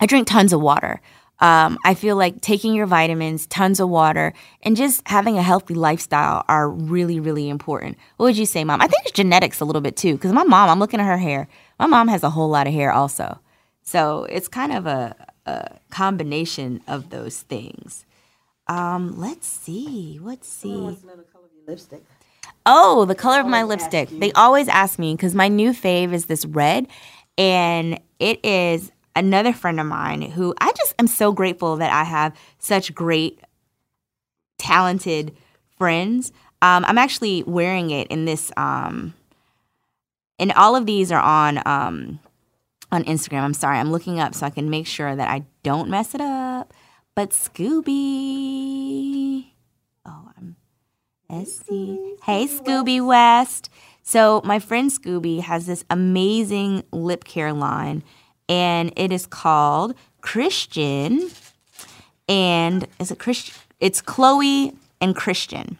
I 0.00 0.06
drink 0.06 0.26
tons 0.28 0.52
of 0.52 0.60
water. 0.60 1.00
Um, 1.38 1.78
I 1.84 1.94
feel 1.94 2.16
like 2.16 2.40
taking 2.40 2.72
your 2.72 2.86
vitamins, 2.86 3.46
tons 3.46 3.78
of 3.78 3.90
water, 3.90 4.32
and 4.62 4.74
just 4.74 5.06
having 5.06 5.36
a 5.36 5.42
healthy 5.42 5.74
lifestyle 5.74 6.44
are 6.48 6.68
really, 6.70 7.20
really 7.20 7.50
important. 7.50 7.98
What 8.16 8.26
would 8.26 8.38
you 8.38 8.46
say, 8.46 8.64
mom? 8.64 8.80
I 8.80 8.86
think 8.86 9.02
it's 9.04 9.12
genetics 9.12 9.60
a 9.60 9.66
little 9.66 9.82
bit 9.82 9.96
too, 9.96 10.14
because 10.14 10.32
my 10.32 10.44
mom, 10.44 10.70
I'm 10.70 10.78
looking 10.78 11.00
at 11.00 11.06
her 11.06 11.18
hair. 11.18 11.48
My 11.78 11.86
mom 11.86 12.08
has 12.08 12.22
a 12.22 12.30
whole 12.30 12.48
lot 12.48 12.66
of 12.66 12.72
hair 12.72 12.90
also. 12.90 13.38
So 13.82 14.24
it's 14.24 14.48
kind 14.48 14.72
of 14.72 14.86
a, 14.86 15.14
a 15.46 15.78
combination 15.90 16.80
of 16.86 17.10
those 17.10 17.42
things. 17.42 18.04
Um, 18.66 19.18
let's 19.18 19.46
see. 19.46 20.18
Let's 20.20 20.48
see. 20.48 20.96
Lipstick. 21.66 22.02
Oh, 22.64 23.04
the 23.04 23.14
color 23.14 23.40
of 23.40 23.46
my 23.46 23.62
lipstick. 23.62 24.08
They 24.10 24.32
always 24.32 24.68
ask 24.68 24.98
me 24.98 25.14
because 25.14 25.34
my 25.34 25.48
new 25.48 25.70
fave 25.70 26.12
is 26.12 26.26
this 26.26 26.44
red, 26.44 26.88
and 27.38 28.00
it 28.18 28.44
is 28.44 28.90
another 29.14 29.52
friend 29.52 29.78
of 29.78 29.86
mine 29.86 30.22
who 30.22 30.52
I 30.60 30.72
just 30.72 30.94
am 30.98 31.06
so 31.06 31.32
grateful 31.32 31.76
that 31.76 31.92
I 31.92 32.04
have 32.04 32.36
such 32.58 32.92
great, 32.94 33.40
talented 34.58 35.36
friends. 35.78 36.32
Um, 36.60 36.84
I'm 36.86 36.98
actually 36.98 37.44
wearing 37.44 37.90
it 37.90 38.08
in 38.08 38.24
this, 38.24 38.50
um, 38.56 39.14
and 40.38 40.50
all 40.52 40.74
of 40.74 40.86
these 40.86 41.12
are 41.12 41.20
on 41.20 41.62
um, 41.66 42.18
on 42.92 43.04
Instagram. 43.04 43.42
I'm 43.42 43.54
sorry, 43.54 43.78
I'm 43.78 43.92
looking 43.92 44.20
up 44.20 44.34
so 44.34 44.46
I 44.46 44.50
can 44.50 44.70
make 44.70 44.86
sure 44.86 45.14
that 45.14 45.28
I 45.28 45.44
don't 45.62 45.88
mess 45.88 46.14
it 46.14 46.20
up. 46.20 46.72
But 47.14 47.30
Scooby. 47.30 47.86
Oh, 50.04 50.30
I'm 50.36 50.56
SC. 51.44 51.68
Hey, 52.24 52.46
Scooby 52.46 53.04
West. 53.04 53.70
So, 54.02 54.40
my 54.44 54.58
friend 54.58 54.90
Scooby 54.90 55.40
has 55.40 55.66
this 55.66 55.84
amazing 55.90 56.84
lip 56.92 57.24
care 57.24 57.52
line, 57.52 58.04
and 58.48 58.92
it 58.96 59.10
is 59.12 59.26
called 59.26 59.94
Christian. 60.20 61.30
And 62.28 62.86
is 63.00 63.10
it 63.10 63.18
Christian? 63.18 63.54
It's 63.80 64.00
Chloe 64.00 64.74
and 65.00 65.16
Christian 65.16 65.78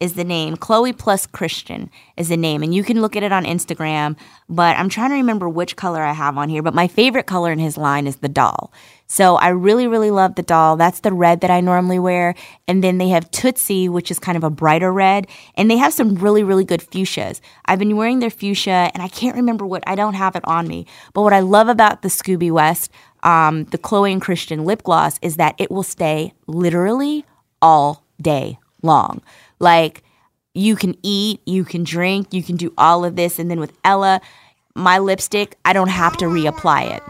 is 0.00 0.14
the 0.14 0.24
name. 0.24 0.56
Chloe 0.56 0.92
plus 0.92 1.26
Christian 1.26 1.90
is 2.16 2.28
the 2.28 2.36
name. 2.36 2.62
And 2.62 2.74
you 2.74 2.82
can 2.82 3.00
look 3.00 3.14
at 3.16 3.22
it 3.22 3.32
on 3.32 3.44
Instagram. 3.44 4.16
But 4.48 4.76
I'm 4.76 4.88
trying 4.88 5.10
to 5.10 5.16
remember 5.16 5.48
which 5.48 5.76
color 5.76 6.02
I 6.02 6.12
have 6.12 6.36
on 6.36 6.48
here. 6.48 6.62
But 6.62 6.74
my 6.74 6.88
favorite 6.88 7.26
color 7.26 7.52
in 7.52 7.58
his 7.58 7.76
line 7.76 8.06
is 8.06 8.16
the 8.16 8.28
doll. 8.28 8.72
So 9.06 9.36
I 9.36 9.48
really, 9.48 9.86
really 9.86 10.10
love 10.10 10.34
the 10.34 10.42
doll. 10.42 10.76
That's 10.76 11.00
the 11.00 11.12
red 11.12 11.40
that 11.42 11.50
I 11.50 11.60
normally 11.60 11.98
wear. 11.98 12.34
And 12.66 12.82
then 12.82 12.98
they 12.98 13.08
have 13.10 13.30
Tootsie, 13.30 13.88
which 13.88 14.10
is 14.10 14.18
kind 14.18 14.36
of 14.36 14.44
a 14.44 14.50
brighter 14.50 14.92
red. 14.92 15.28
And 15.56 15.70
they 15.70 15.76
have 15.76 15.92
some 15.92 16.16
really, 16.16 16.42
really 16.42 16.64
good 16.64 16.80
fuchsias. 16.80 17.40
I've 17.66 17.78
been 17.78 17.96
wearing 17.96 18.18
their 18.18 18.30
fuchsia 18.30 18.90
and 18.92 19.02
I 19.02 19.08
can't 19.08 19.36
remember 19.36 19.66
what, 19.66 19.84
I 19.86 19.94
don't 19.94 20.14
have 20.14 20.34
it 20.36 20.44
on 20.46 20.66
me. 20.66 20.86
But 21.12 21.22
what 21.22 21.32
I 21.32 21.40
love 21.40 21.68
about 21.68 22.02
the 22.02 22.08
Scooby 22.08 22.50
West, 22.50 22.90
um, 23.22 23.64
the 23.64 23.78
Chloe 23.78 24.12
and 24.12 24.20
Christian 24.20 24.64
lip 24.64 24.82
gloss, 24.82 25.18
is 25.22 25.36
that 25.36 25.54
it 25.58 25.70
will 25.70 25.82
stay 25.82 26.32
literally 26.46 27.24
all 27.62 28.04
day 28.20 28.58
long. 28.82 29.22
Like 29.58 30.02
you 30.54 30.76
can 30.76 30.96
eat, 31.02 31.40
you 31.46 31.64
can 31.64 31.84
drink, 31.84 32.32
you 32.32 32.42
can 32.42 32.56
do 32.56 32.72
all 32.78 33.04
of 33.04 33.16
this. 33.16 33.38
And 33.38 33.50
then 33.50 33.60
with 33.60 33.72
Ella, 33.84 34.20
my 34.74 34.98
lipstick, 34.98 35.56
I 35.64 35.72
don't 35.72 35.88
have 35.88 36.16
to 36.18 36.26
reapply 36.26 36.96
it. 36.96 37.02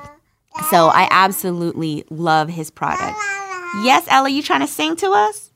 So 0.70 0.88
I 0.88 1.08
absolutely 1.10 2.04
love 2.10 2.48
his 2.48 2.70
product. 2.70 3.18
Yes, 3.82 4.04
Ella, 4.08 4.28
you 4.28 4.42
trying 4.42 4.60
to 4.60 4.66
sing 4.66 4.96
to 4.96 5.10
us? 5.10 5.50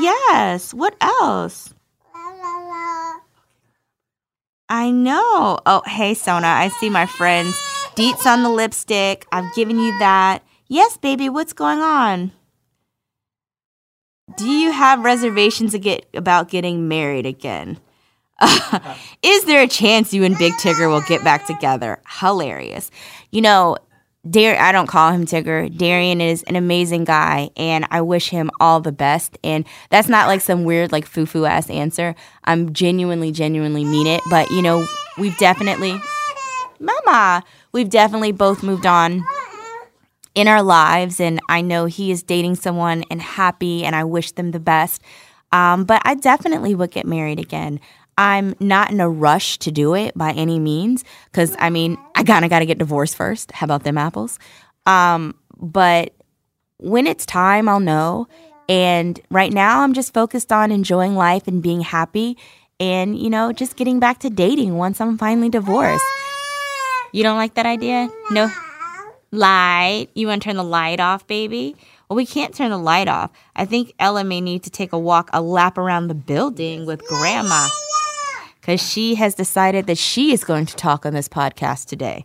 Yes. 0.00 0.74
What 0.74 0.96
else? 1.00 1.72
I 4.68 4.90
know. 4.90 5.58
Oh, 5.66 5.82
hey, 5.86 6.14
Sona. 6.14 6.46
I 6.46 6.68
see 6.80 6.88
my 6.88 7.06
friends. 7.06 7.54
Deets 7.94 8.24
on 8.24 8.42
the 8.42 8.48
lipstick. 8.48 9.26
I've 9.30 9.54
given 9.54 9.78
you 9.78 9.96
that. 9.98 10.42
Yes, 10.66 10.96
baby. 10.96 11.28
What's 11.28 11.52
going 11.52 11.80
on? 11.80 12.32
Do 14.36 14.48
you 14.48 14.70
have 14.72 15.04
reservations 15.04 15.76
get, 15.76 16.06
about 16.14 16.48
getting 16.48 16.88
married 16.88 17.26
again? 17.26 17.78
Is 19.22 19.44
there 19.44 19.62
a 19.62 19.68
chance 19.68 20.14
you 20.14 20.24
and 20.24 20.36
Big 20.38 20.52
Tigger 20.54 20.88
will 20.88 21.02
get 21.02 21.22
back 21.22 21.46
together? 21.46 22.00
Hilarious. 22.20 22.90
You 23.30 23.42
know, 23.42 23.76
Dar- 24.28 24.58
I 24.58 24.70
don't 24.70 24.86
call 24.86 25.10
him 25.12 25.26
Tigger. 25.26 25.76
Darian 25.76 26.20
is 26.20 26.44
an 26.44 26.54
amazing 26.54 27.04
guy, 27.04 27.50
and 27.56 27.86
I 27.90 28.00
wish 28.02 28.28
him 28.30 28.50
all 28.60 28.80
the 28.80 28.92
best. 28.92 29.36
And 29.42 29.64
that's 29.90 30.08
not 30.08 30.28
like 30.28 30.40
some 30.40 30.64
weird, 30.64 30.92
like 30.92 31.06
foo 31.06 31.26
foo 31.26 31.44
ass 31.44 31.68
answer. 31.68 32.14
I'm 32.44 32.72
genuinely, 32.72 33.32
genuinely 33.32 33.84
mean 33.84 34.06
it. 34.06 34.20
But 34.30 34.50
you 34.52 34.62
know, 34.62 34.86
we've 35.18 35.36
definitely, 35.38 36.00
Mama, 36.78 37.42
we've 37.72 37.90
definitely 37.90 38.32
both 38.32 38.62
moved 38.62 38.86
on 38.86 39.24
in 40.34 40.48
our 40.48 40.62
lives, 40.62 41.20
and 41.20 41.40
I 41.48 41.60
know 41.60 41.86
he 41.86 42.10
is 42.10 42.22
dating 42.22 42.56
someone 42.56 43.04
and 43.10 43.20
happy, 43.20 43.84
and 43.84 43.94
I 43.94 44.04
wish 44.04 44.32
them 44.32 44.50
the 44.50 44.60
best. 44.60 45.02
Um, 45.52 45.84
but 45.84 46.00
I 46.04 46.14
definitely 46.14 46.74
would 46.74 46.90
get 46.90 47.06
married 47.06 47.38
again. 47.38 47.80
I'm 48.18 48.54
not 48.60 48.90
in 48.90 49.00
a 49.00 49.08
rush 49.08 49.58
to 49.58 49.70
do 49.70 49.94
it 49.94 50.16
by 50.16 50.32
any 50.32 50.58
means 50.58 51.04
because 51.26 51.56
I 51.58 51.70
mean, 51.70 51.98
I 52.14 52.24
kind 52.24 52.44
of 52.44 52.50
got 52.50 52.60
to 52.60 52.66
get 52.66 52.78
divorced 52.78 53.16
first. 53.16 53.52
How 53.52 53.64
about 53.64 53.84
them 53.84 53.98
apples? 53.98 54.38
Um, 54.86 55.34
but 55.58 56.14
when 56.78 57.06
it's 57.06 57.24
time, 57.24 57.68
I'll 57.68 57.80
know. 57.80 58.28
And 58.68 59.20
right 59.30 59.52
now, 59.52 59.80
I'm 59.80 59.92
just 59.92 60.14
focused 60.14 60.52
on 60.52 60.70
enjoying 60.70 61.16
life 61.16 61.46
and 61.46 61.62
being 61.62 61.80
happy 61.80 62.36
and, 62.80 63.18
you 63.18 63.30
know, 63.30 63.52
just 63.52 63.76
getting 63.76 64.00
back 64.00 64.18
to 64.20 64.30
dating 64.30 64.76
once 64.76 65.00
I'm 65.00 65.18
finally 65.18 65.48
divorced. 65.48 66.04
You 67.12 67.22
don't 67.22 67.36
like 67.36 67.54
that 67.54 67.66
idea? 67.66 68.08
No? 68.30 68.50
Light. 69.32 70.08
You 70.14 70.28
want 70.28 70.42
to 70.42 70.48
turn 70.48 70.56
the 70.56 70.62
light 70.62 71.00
off, 71.00 71.26
baby? 71.26 71.74
Well, 72.08 72.16
we 72.16 72.26
can't 72.26 72.54
turn 72.54 72.70
the 72.70 72.78
light 72.78 73.08
off. 73.08 73.30
I 73.56 73.64
think 73.64 73.94
Ella 73.98 74.24
may 74.24 74.40
need 74.40 74.62
to 74.64 74.70
take 74.70 74.92
a 74.92 74.98
walk, 74.98 75.30
a 75.32 75.40
lap 75.40 75.78
around 75.78 76.08
the 76.08 76.14
building 76.14 76.84
with 76.84 77.02
Grandma 77.06 77.68
because 78.60 78.80
she 78.80 79.16
has 79.16 79.34
decided 79.34 79.86
that 79.86 79.98
she 79.98 80.32
is 80.32 80.44
going 80.44 80.66
to 80.66 80.76
talk 80.76 81.04
on 81.04 81.14
this 81.14 81.28
podcast 81.28 81.86
today. 81.86 82.24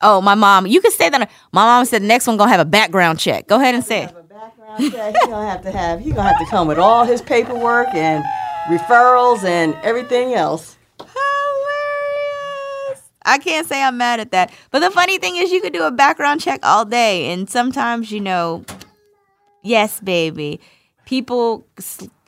Oh, 0.00 0.20
my 0.20 0.34
mom. 0.34 0.66
You 0.66 0.80
can 0.80 0.92
say 0.92 1.10
that. 1.10 1.30
My 1.52 1.62
mom 1.62 1.84
said 1.84 2.02
the 2.02 2.06
next 2.06 2.26
one 2.26 2.36
gonna 2.36 2.50
have 2.50 2.60
a 2.60 2.64
background 2.64 3.18
check. 3.18 3.46
Go 3.46 3.56
ahead 3.56 3.74
and 3.74 3.84
say 3.84 4.04
it. 4.04 4.14
He's 4.78 4.92
gonna 4.92 5.48
have 5.48 5.62
to 5.62 5.72
have. 5.72 6.00
He's 6.00 6.14
gonna 6.14 6.28
have 6.28 6.38
to 6.38 6.46
come 6.46 6.68
with 6.68 6.78
all 6.78 7.04
his 7.04 7.20
paperwork 7.20 7.88
and 7.94 8.24
referrals 8.68 9.44
and 9.44 9.74
everything 9.82 10.34
else. 10.34 10.77
I 13.24 13.38
can't 13.38 13.66
say 13.66 13.82
I'm 13.82 13.98
mad 13.98 14.20
at 14.20 14.30
that. 14.32 14.52
But 14.70 14.80
the 14.80 14.90
funny 14.90 15.18
thing 15.18 15.36
is, 15.36 15.50
you 15.50 15.60
could 15.60 15.72
do 15.72 15.84
a 15.84 15.90
background 15.90 16.40
check 16.40 16.60
all 16.62 16.84
day, 16.84 17.32
and 17.32 17.48
sometimes, 17.48 18.10
you 18.10 18.20
know, 18.20 18.64
yes, 19.62 20.00
baby, 20.00 20.60
people, 21.04 21.66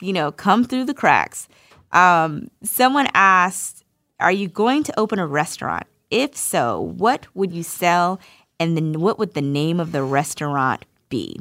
you 0.00 0.12
know, 0.12 0.32
come 0.32 0.64
through 0.64 0.84
the 0.84 0.94
cracks. 0.94 1.48
Um, 1.92 2.50
someone 2.62 3.08
asked, 3.14 3.84
Are 4.18 4.32
you 4.32 4.48
going 4.48 4.82
to 4.84 4.98
open 4.98 5.18
a 5.18 5.26
restaurant? 5.26 5.86
If 6.10 6.36
so, 6.36 6.80
what 6.80 7.26
would 7.34 7.52
you 7.52 7.62
sell 7.62 8.20
and 8.58 8.76
then 8.76 9.00
what 9.00 9.18
would 9.18 9.34
the 9.34 9.40
name 9.40 9.80
of 9.80 9.92
the 9.92 10.02
restaurant 10.02 10.84
be? 11.08 11.40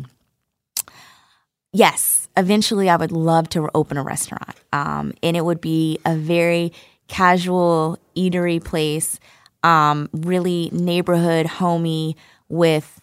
Yes, 1.71 2.29
eventually 2.37 2.89
I 2.89 2.95
would 2.95 3.11
love 3.11 3.49
to 3.49 3.69
open 3.75 3.97
a 3.97 4.03
restaurant. 4.03 4.55
Um, 4.73 5.13
and 5.21 5.35
it 5.35 5.45
would 5.45 5.61
be 5.61 5.99
a 6.05 6.15
very 6.15 6.71
casual 7.07 7.99
eatery 8.15 8.63
place, 8.63 9.19
um, 9.63 10.09
really 10.13 10.69
neighborhood, 10.71 11.45
homey, 11.45 12.15
with 12.47 13.01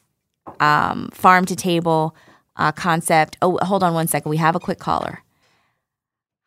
um, 0.61 1.11
farm 1.13 1.45
to 1.47 1.57
table 1.57 2.15
uh, 2.57 2.73
concept. 2.73 3.37
Oh, 3.43 3.59
hold 3.63 3.83
on 3.83 3.95
one 3.95 4.07
second. 4.07 4.31
We 4.31 4.37
have 4.39 4.57
a 4.57 4.61
quick 4.61 4.79
caller. 4.79 5.23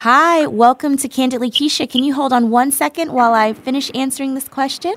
Hi, 0.01 0.47
welcome 0.47 0.95
to 0.97 1.09
Kandidly 1.09 1.51
Keshia. 1.51 1.89
Can 1.89 2.03
you 2.05 2.13
hold 2.13 2.31
on 2.31 2.49
one 2.49 2.71
second 2.71 3.11
while 3.11 3.33
I 3.33 3.51
finish 3.51 3.91
answering 3.93 4.33
this 4.33 4.47
question? 4.47 4.95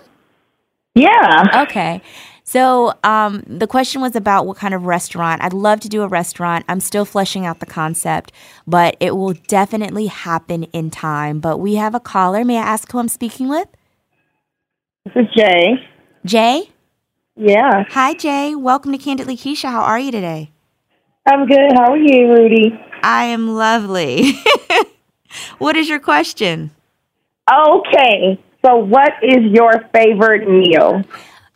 Yeah. 0.95 1.65
Okay. 1.65 2.01
So, 2.45 2.93
um, 3.03 3.43
the 3.47 3.67
question 3.67 4.01
was 4.01 4.15
about 4.15 4.47
what 4.47 4.59
kind 4.59 4.75
of 4.75 4.85
restaurant. 4.85 5.43
I'd 5.43 5.53
love 5.53 5.81
to 5.81 5.89
do 5.89 6.03
a 6.03 6.09
restaurant. 6.09 6.65
I'm 6.69 6.81
still 6.81 7.05
fleshing 7.05 7.47
out 7.47 7.61
the 7.61 7.67
concept, 7.67 8.31
but 8.67 8.97
it 9.01 9.17
will 9.17 9.33
definitely 9.47 10.07
happen 10.07 10.65
in 10.65 10.91
time. 10.91 11.41
But 11.41 11.59
we 11.59 11.77
have 11.77 11.95
a 11.95 12.01
caller. 12.01 12.45
May 12.45 12.59
I 12.59 12.63
ask 12.63 12.91
who 12.91 12.99
I'm 12.99 13.09
speaking 13.09 13.49
with? 13.49 13.69
This 15.05 15.25
is 15.25 15.35
Jay. 15.37 15.75
Jay? 16.25 16.71
Yeah. 17.35 17.85
Hi, 17.91 18.15
Jay. 18.15 18.55
Welcome 18.55 18.93
to 18.93 18.99
Kandidly 18.99 19.37
Keshia. 19.37 19.71
How 19.71 19.83
are 19.83 19.99
you 19.99 20.13
today? 20.13 20.53
I'm 21.27 21.47
good. 21.47 21.73
How 21.75 21.91
are 21.93 21.97
you, 21.97 22.33
Rudy? 22.33 22.81
I 23.03 23.25
am 23.25 23.49
lovely. 23.57 24.35
what 25.59 25.77
is 25.77 25.89
your 25.89 25.99
question? 25.99 26.71
Okay. 27.53 28.41
So, 28.65 28.77
what 28.77 29.13
is 29.25 29.41
your 29.51 29.73
favorite 29.93 30.49
meal? 30.49 31.03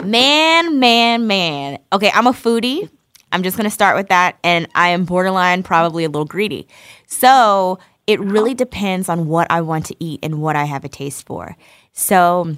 Man, 0.04 0.80
man, 0.80 1.28
man. 1.28 1.78
Okay, 1.92 2.10
I'm 2.12 2.26
a 2.26 2.32
foodie. 2.32 2.90
I'm 3.30 3.44
just 3.44 3.56
going 3.56 3.64
to 3.64 3.70
start 3.70 3.96
with 3.96 4.08
that. 4.08 4.38
And 4.42 4.66
I 4.74 4.88
am 4.88 5.04
borderline, 5.04 5.62
probably 5.62 6.02
a 6.02 6.08
little 6.08 6.24
greedy. 6.24 6.66
So 7.06 7.78
it 8.08 8.18
really 8.18 8.54
depends 8.54 9.08
on 9.08 9.28
what 9.28 9.46
I 9.50 9.60
want 9.60 9.86
to 9.86 9.96
eat 10.00 10.20
and 10.24 10.40
what 10.42 10.56
I 10.56 10.64
have 10.64 10.84
a 10.84 10.88
taste 10.88 11.26
for. 11.26 11.56
So, 11.92 12.56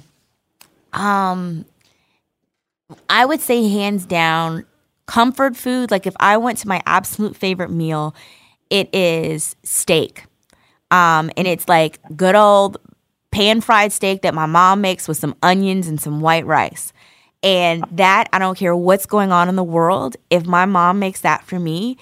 um, 0.93 1.65
I 3.09 3.25
would 3.25 3.41
say 3.41 3.69
hands 3.69 4.07
down, 4.07 4.65
comfort 5.07 5.57
food. 5.57 5.91
Like 5.91 6.07
if 6.07 6.15
I 6.21 6.37
went 6.37 6.59
to 6.59 6.69
my 6.69 6.83
absolute 6.87 7.37
favorite 7.37 7.71
meal, 7.71 8.15
it 8.71 8.95
is 8.95 9.57
steak. 9.63 10.25
Um, 10.91 11.31
and 11.37 11.47
it's 11.47 11.69
like 11.69 11.99
good 12.17 12.35
old 12.35 12.79
pan 13.31 13.61
fried 13.61 13.93
steak 13.93 14.23
that 14.23 14.35
my 14.35 14.47
mom 14.47 14.81
makes 14.81 15.07
with 15.07 15.19
some 15.19 15.35
onions 15.43 15.87
and 15.87 16.01
some 16.01 16.21
white 16.21 16.47
rice. 16.47 16.93
And 17.43 17.85
that, 17.93 18.29
I 18.33 18.39
don't 18.39 18.59
care 18.59 18.75
what's 18.75 19.07
going 19.07 19.31
on 19.31 19.49
in 19.49 19.57
the 19.57 19.65
world, 19.65 20.17
if 20.29 20.45
my 20.45 20.65
mom 20.67 20.99
makes 20.99 21.21
that 21.21 21.45
for 21.45 21.59
me, 21.59 21.97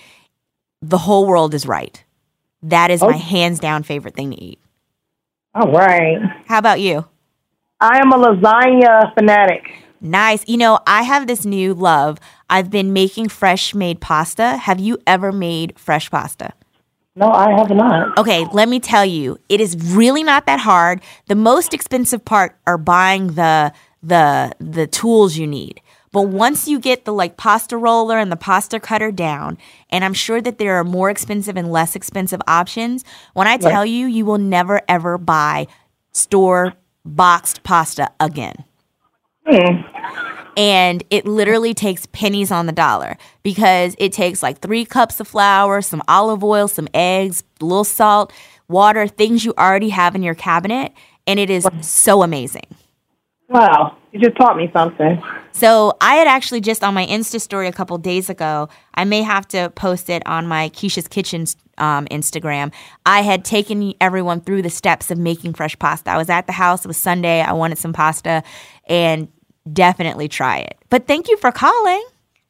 the 0.80 0.98
whole 0.98 1.26
world 1.26 1.52
is 1.52 1.66
right. 1.66 2.02
That 2.62 2.90
is 2.90 3.02
my 3.02 3.16
hands 3.16 3.58
down 3.58 3.82
favorite 3.82 4.14
thing 4.14 4.30
to 4.30 4.42
eat. 4.42 4.58
All 5.54 5.70
right. 5.70 6.18
How 6.46 6.58
about 6.58 6.80
you? 6.80 7.06
I 7.80 7.98
am 7.98 8.12
a 8.12 8.16
lasagna 8.16 9.12
fanatic. 9.14 9.62
Nice. 10.00 10.46
You 10.48 10.56
know, 10.56 10.78
I 10.86 11.02
have 11.02 11.26
this 11.26 11.44
new 11.44 11.74
love. 11.74 12.18
I've 12.48 12.70
been 12.70 12.92
making 12.92 13.28
fresh 13.28 13.74
made 13.74 14.00
pasta. 14.00 14.56
Have 14.56 14.80
you 14.80 14.98
ever 15.06 15.32
made 15.32 15.78
fresh 15.78 16.10
pasta? 16.10 16.52
No, 17.16 17.30
I 17.30 17.50
have 17.56 17.70
not. 17.70 18.18
Okay, 18.18 18.46
let 18.52 18.68
me 18.68 18.78
tell 18.78 19.04
you, 19.04 19.38
it 19.48 19.60
is 19.60 19.94
really 19.94 20.22
not 20.22 20.46
that 20.46 20.60
hard. 20.60 21.02
The 21.28 21.34
most 21.34 21.72
expensive 21.72 22.24
part 22.24 22.58
are 22.66 22.78
buying 22.78 23.28
the 23.28 23.72
the 24.02 24.52
the 24.60 24.86
tools 24.86 25.36
you 25.36 25.46
need. 25.46 25.80
But 26.12 26.28
once 26.28 26.68
you 26.68 26.78
get 26.78 27.04
the 27.04 27.12
like 27.12 27.36
pasta 27.36 27.76
roller 27.76 28.18
and 28.18 28.30
the 28.30 28.36
pasta 28.36 28.78
cutter 28.80 29.10
down, 29.10 29.58
and 29.90 30.04
I'm 30.04 30.14
sure 30.14 30.40
that 30.42 30.58
there 30.58 30.76
are 30.76 30.84
more 30.84 31.10
expensive 31.10 31.56
and 31.56 31.72
less 31.72 31.96
expensive 31.96 32.40
options, 32.46 33.04
when 33.32 33.46
I 33.46 33.56
tell 33.56 33.84
you, 33.84 34.06
you 34.06 34.24
will 34.24 34.38
never 34.38 34.82
ever 34.88 35.18
buy 35.18 35.66
store 36.12 36.74
boxed 37.06 37.62
pasta 37.62 38.10
again. 38.20 38.64
Hmm. 39.46 39.82
And 40.56 41.04
it 41.10 41.26
literally 41.26 41.74
takes 41.74 42.06
pennies 42.06 42.50
on 42.50 42.66
the 42.66 42.72
dollar 42.72 43.16
because 43.42 43.94
it 43.98 44.12
takes 44.12 44.42
like 44.42 44.60
three 44.60 44.84
cups 44.84 45.20
of 45.20 45.28
flour, 45.28 45.82
some 45.82 46.02
olive 46.08 46.42
oil, 46.42 46.66
some 46.66 46.88
eggs, 46.94 47.44
a 47.60 47.64
little 47.64 47.84
salt, 47.84 48.32
water, 48.68 49.06
things 49.06 49.44
you 49.44 49.52
already 49.58 49.90
have 49.90 50.14
in 50.14 50.22
your 50.22 50.34
cabinet. 50.34 50.92
And 51.26 51.38
it 51.38 51.50
is 51.50 51.66
so 51.82 52.22
amazing. 52.22 52.66
Wow. 53.48 53.96
You 54.12 54.20
just 54.20 54.36
taught 54.36 54.56
me 54.56 54.70
something. 54.72 55.22
So 55.52 55.96
I 56.00 56.14
had 56.14 56.26
actually 56.26 56.60
just 56.60 56.82
on 56.82 56.94
my 56.94 57.06
Insta 57.06 57.40
story 57.40 57.68
a 57.68 57.72
couple 57.72 57.96
days 57.98 58.30
ago. 58.30 58.68
I 58.94 59.04
may 59.04 59.22
have 59.22 59.46
to 59.48 59.70
post 59.70 60.08
it 60.08 60.22
on 60.26 60.46
my 60.46 60.70
Keshia's 60.70 61.06
Kitchen 61.06 61.44
um, 61.78 62.06
Instagram. 62.06 62.72
I 63.04 63.22
had 63.22 63.44
taken 63.44 63.94
everyone 64.00 64.40
through 64.40 64.62
the 64.62 64.70
steps 64.70 65.10
of 65.10 65.18
making 65.18 65.54
fresh 65.54 65.78
pasta. 65.78 66.10
I 66.10 66.16
was 66.16 66.30
at 66.30 66.46
the 66.46 66.52
house. 66.52 66.84
It 66.84 66.88
was 66.88 66.96
Sunday. 66.96 67.40
I 67.40 67.52
wanted 67.52 67.78
some 67.78 67.92
pasta, 67.92 68.42
and 68.88 69.28
definitely 69.70 70.28
try 70.28 70.58
it. 70.58 70.78
But 70.90 71.06
thank 71.06 71.28
you 71.28 71.36
for 71.36 71.52
calling. 71.52 72.04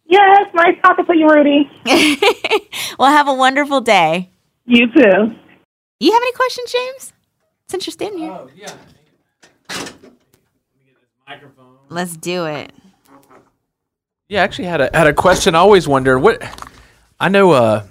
Yes, 0.08 0.46
nice 0.54 0.76
talking 0.82 1.04
to 1.06 1.16
you, 1.16 1.28
Rudy. 1.28 1.70
well, 2.98 3.10
have 3.10 3.28
a 3.28 3.34
wonderful 3.34 3.80
day. 3.80 4.30
You 4.64 4.86
too. 4.86 5.34
You 5.98 6.12
have 6.12 6.22
any 6.22 6.32
questions, 6.32 6.72
James? 6.72 7.12
Since 7.68 7.86
you're 7.86 7.92
standing 7.92 8.20
here. 8.20 8.30
Oh 8.30 8.48
yeah. 8.54 8.72
Let's 11.88 12.16
do 12.16 12.46
it. 12.46 12.72
Yeah, 14.28 14.40
I 14.40 14.44
actually 14.44 14.64
had 14.66 14.80
a 14.80 14.90
had 14.92 15.06
a 15.06 15.12
question. 15.12 15.54
I 15.54 15.58
always 15.58 15.86
wondered 15.86 16.18
what 16.18 16.42
I 17.20 17.28
know. 17.28 17.52
Uh, 17.52 17.86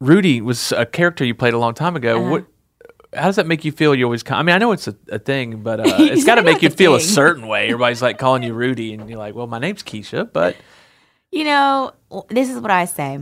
Rudy 0.00 0.40
was 0.40 0.72
a 0.72 0.86
character 0.86 1.24
you 1.24 1.34
played 1.34 1.54
a 1.54 1.58
long 1.58 1.74
time 1.74 1.96
ago. 1.96 2.20
Uh-huh. 2.20 2.30
What? 2.30 2.44
How 3.14 3.26
does 3.26 3.36
that 3.36 3.46
make 3.46 3.64
you 3.64 3.70
feel? 3.70 3.94
You 3.94 4.04
always. 4.04 4.22
Come, 4.24 4.38
I 4.38 4.42
mean, 4.42 4.54
I 4.56 4.58
know 4.58 4.72
it's 4.72 4.88
a, 4.88 4.96
a 5.08 5.18
thing, 5.20 5.62
but 5.62 5.80
uh, 5.80 5.84
it's 5.98 6.24
got 6.24 6.34
to 6.34 6.42
make 6.42 6.62
you 6.62 6.70
feel 6.70 6.94
a 6.94 7.00
certain 7.00 7.46
way. 7.46 7.64
Everybody's 7.68 8.02
like 8.02 8.18
calling 8.18 8.42
you 8.42 8.52
Rudy, 8.54 8.92
and 8.92 9.08
you're 9.08 9.18
like, 9.18 9.34
"Well, 9.34 9.46
my 9.46 9.58
name's 9.58 9.82
Keshia," 9.82 10.30
but 10.32 10.56
You 11.30 11.44
know, 11.44 11.92
this 12.28 12.50
is 12.50 12.58
what 12.58 12.70
I 12.70 12.86
say. 12.86 13.20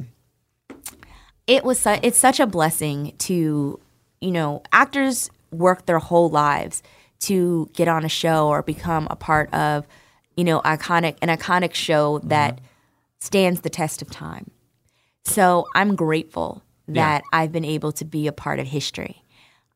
It 1.47 1.65
was 1.65 1.79
su- 1.81 1.99
it's 2.03 2.19
such 2.19 2.41
a 2.41 2.47
blessing 2.47 3.15
to, 3.19 3.81
you 4.21 4.31
know, 4.31 4.63
actors 4.73 5.29
work 5.51 5.87
their 5.87 5.99
whole 5.99 6.31
lives 6.31 6.83
to 7.21 7.69
get 7.75 7.89
on 7.89 8.05
a 8.05 8.09
show 8.09 8.49
or 8.49 8.63
become 8.63 9.07
a 9.11 9.17
part 9.17 9.53
of, 9.53 9.87
you 10.37 10.45
know, 10.45 10.61
iconic 10.63 11.17
an 11.21 11.29
iconic 11.29 11.75
show 11.75 12.19
that 12.21 12.61
stands 13.19 13.61
the 13.61 13.71
test 13.71 14.01
of 14.03 14.11
time. 14.11 14.52
So 15.25 15.67
I'm 15.75 15.95
grateful 15.95 16.63
that 16.89 17.23
I've 17.33 17.53
been 17.53 17.65
able 17.65 17.93
to 17.93 18.05
be 18.05 18.27
a 18.27 18.33
part 18.33 18.59
of 18.59 18.67
history. 18.67 19.23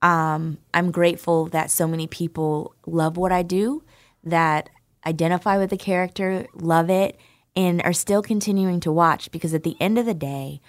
Um, 0.02 0.58
I'm 0.74 0.90
grateful 0.90 1.46
that 1.46 1.70
so 1.70 1.86
many 1.86 2.06
people 2.06 2.74
love 2.86 3.16
what 3.16 3.32
I 3.32 3.42
do, 3.42 3.82
that 4.24 4.68
identify 5.06 5.56
with 5.56 5.70
the 5.70 5.76
character, 5.76 6.46
love 6.54 6.90
it, 6.90 7.18
and 7.54 7.80
are 7.82 7.92
still 7.92 8.22
continuing 8.22 8.80
to 8.80 8.92
watch 8.92 9.30
because 9.30 9.54
at 9.54 9.62
the 9.62 9.76
end 9.80 9.98
of 9.98 10.04
the 10.04 10.14
day, 10.14 10.60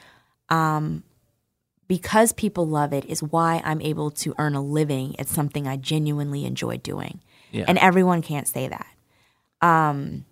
um, 0.49 1.03
because 1.87 2.31
people 2.33 2.67
love 2.67 2.93
it 2.93 3.05
is 3.05 3.21
why 3.23 3.61
I'm 3.63 3.81
able 3.81 4.11
to 4.11 4.33
earn 4.37 4.55
a 4.55 4.61
living 4.61 5.19
at 5.19 5.27
something 5.27 5.67
I 5.67 5.77
genuinely 5.77 6.45
enjoy 6.45 6.77
doing. 6.77 7.21
Yeah. 7.51 7.65
And 7.67 7.77
everyone 7.77 8.21
can't 8.21 8.47
say 8.47 8.67
that. 8.67 8.87
Um, 9.61 10.25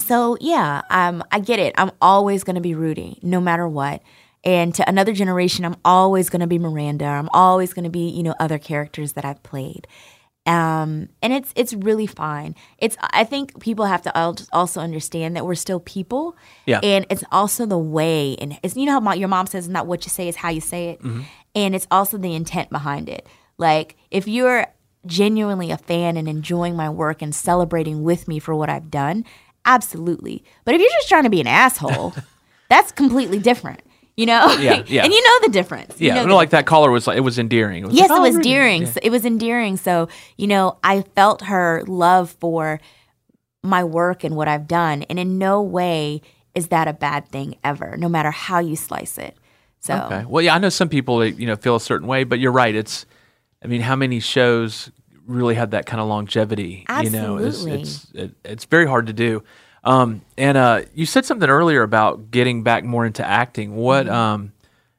so 0.00 0.36
yeah, 0.40 0.82
um, 0.90 1.22
I 1.32 1.40
get 1.40 1.58
it. 1.58 1.74
I'm 1.76 1.90
always 2.00 2.44
going 2.44 2.54
to 2.56 2.60
be 2.62 2.74
Rudy, 2.74 3.18
no 3.22 3.40
matter 3.40 3.66
what. 3.68 4.02
And 4.44 4.74
to 4.76 4.88
another 4.88 5.12
generation, 5.12 5.64
I'm 5.64 5.76
always 5.84 6.30
going 6.30 6.40
to 6.40 6.46
be 6.46 6.58
Miranda. 6.58 7.04
I'm 7.04 7.28
always 7.32 7.74
going 7.74 7.84
to 7.84 7.90
be, 7.90 8.08
you 8.08 8.22
know, 8.22 8.34
other 8.38 8.58
characters 8.58 9.14
that 9.14 9.24
I've 9.24 9.42
played. 9.42 9.86
Um, 10.46 11.10
and 11.20 11.32
it's 11.34 11.52
it's 11.56 11.74
really 11.74 12.06
fine. 12.06 12.54
It's 12.78 12.96
I 13.00 13.24
think 13.24 13.60
people 13.60 13.84
have 13.84 14.00
to 14.02 14.18
also 14.52 14.80
understand 14.80 15.36
that 15.36 15.44
we're 15.44 15.54
still 15.56 15.80
people. 15.80 16.36
Yeah. 16.64 16.80
And 16.82 17.04
it's 17.10 17.24
also 17.30 17.66
the 17.66 17.76
way, 17.76 18.34
and 18.40 18.58
it's 18.62 18.74
you 18.74 18.86
know 18.86 18.92
how 18.92 19.00
mo- 19.00 19.12
your 19.12 19.28
mom 19.28 19.46
says, 19.46 19.68
"Not 19.68 19.86
what 19.86 20.06
you 20.06 20.10
say, 20.10 20.26
is 20.28 20.36
how 20.36 20.48
you 20.48 20.62
say 20.62 20.90
it," 20.90 21.02
Mm-hmm. 21.02 21.22
and 21.54 21.74
it's 21.74 21.86
also 21.90 22.16
the 22.16 22.34
intent 22.34 22.70
behind 22.70 23.10
it. 23.10 23.26
Like 23.58 23.96
if 24.10 24.26
you're 24.26 24.68
genuinely 25.04 25.70
a 25.70 25.76
fan 25.76 26.16
and 26.16 26.26
enjoying 26.28 26.76
my 26.76 26.88
work 26.88 27.20
and 27.20 27.34
celebrating 27.34 28.02
with 28.02 28.26
me 28.26 28.38
for 28.38 28.54
what 28.54 28.70
I've 28.70 28.90
done, 28.90 29.26
absolutely. 29.68 30.42
But 30.64 30.74
if 30.74 30.80
you're 30.80 30.90
just 30.90 31.08
trying 31.08 31.24
to 31.24 31.30
be 31.30 31.40
an 31.40 31.46
asshole, 31.46 32.14
that's 32.68 32.90
completely 32.92 33.38
different. 33.38 33.80
You 34.16 34.26
know? 34.26 34.52
Yeah, 34.58 34.82
yeah. 34.88 35.04
and 35.04 35.12
you 35.12 35.22
know 35.22 35.46
the 35.46 35.52
difference. 35.52 36.00
You 36.00 36.08
yeah, 36.08 36.14
know 36.14 36.20
you 36.22 36.26
the 36.26 36.28
know, 36.30 36.36
like 36.36 36.50
that 36.50 36.66
caller 36.66 36.90
was 36.90 37.06
like 37.06 37.16
it 37.16 37.20
was 37.20 37.38
endearing. 37.38 37.84
It 37.84 37.86
was 37.86 37.94
Yes, 37.94 38.10
like, 38.10 38.16
it 38.16 38.20
"Oh, 38.20 38.22
was 38.22 38.34
Rudy." 38.34 38.48
endearing. 38.48 38.82
Yeah. 38.82 38.88
So 38.90 39.00
It 39.04 39.10
was 39.10 39.24
endearing. 39.24 39.76
So, 39.76 40.08
you 40.36 40.48
know, 40.48 40.78
I 40.82 41.02
felt 41.14 41.42
her 41.42 41.84
love 41.86 42.30
for 42.40 42.80
my 43.62 43.84
work 43.84 44.24
and 44.24 44.34
what 44.34 44.48
I've 44.48 44.66
done. 44.66 45.04
And 45.04 45.18
in 45.20 45.38
no 45.38 45.62
way 45.62 46.20
is 46.54 46.68
that 46.68 46.88
a 46.88 46.92
bad 46.92 47.28
thing 47.28 47.56
ever, 47.62 47.96
no 47.96 48.08
matter 48.08 48.32
how 48.32 48.58
you 48.58 48.74
slice 48.74 49.18
it. 49.18 49.36
So, 49.80 49.94
Okay. 49.94 50.24
Well, 50.26 50.42
yeah, 50.42 50.56
I 50.56 50.58
know 50.58 50.68
some 50.70 50.88
people 50.88 51.24
you 51.24 51.46
know 51.46 51.54
feel 51.54 51.76
a 51.76 51.80
certain 51.80 52.08
way, 52.08 52.24
but 52.24 52.40
you're 52.40 52.50
right. 52.50 52.74
It's, 52.74 53.06
I 53.62 53.68
mean, 53.68 53.82
how 53.82 53.94
many 53.94 54.18
shows 54.18 54.90
really 55.28 55.54
have 55.54 55.70
that 55.70 55.86
kind 55.86 56.00
of 56.00 56.08
longevity? 56.08 56.84
You 57.02 57.10
know, 57.10 57.36
it's 57.36 57.64
it's 57.64 58.10
it, 58.14 58.34
it's 58.44 58.64
very 58.64 58.86
hard 58.86 59.06
to 59.06 59.12
do. 59.12 59.44
Um, 59.84 60.22
and 60.36 60.58
uh, 60.58 60.82
you 60.94 61.06
said 61.06 61.24
something 61.24 61.48
earlier 61.48 61.82
about 61.82 62.30
getting 62.30 62.62
back 62.62 62.84
more 62.84 63.06
into 63.06 63.24
acting. 63.24 63.76
What 63.76 64.06
Mm-hmm. 64.06 64.14
um, 64.14 64.52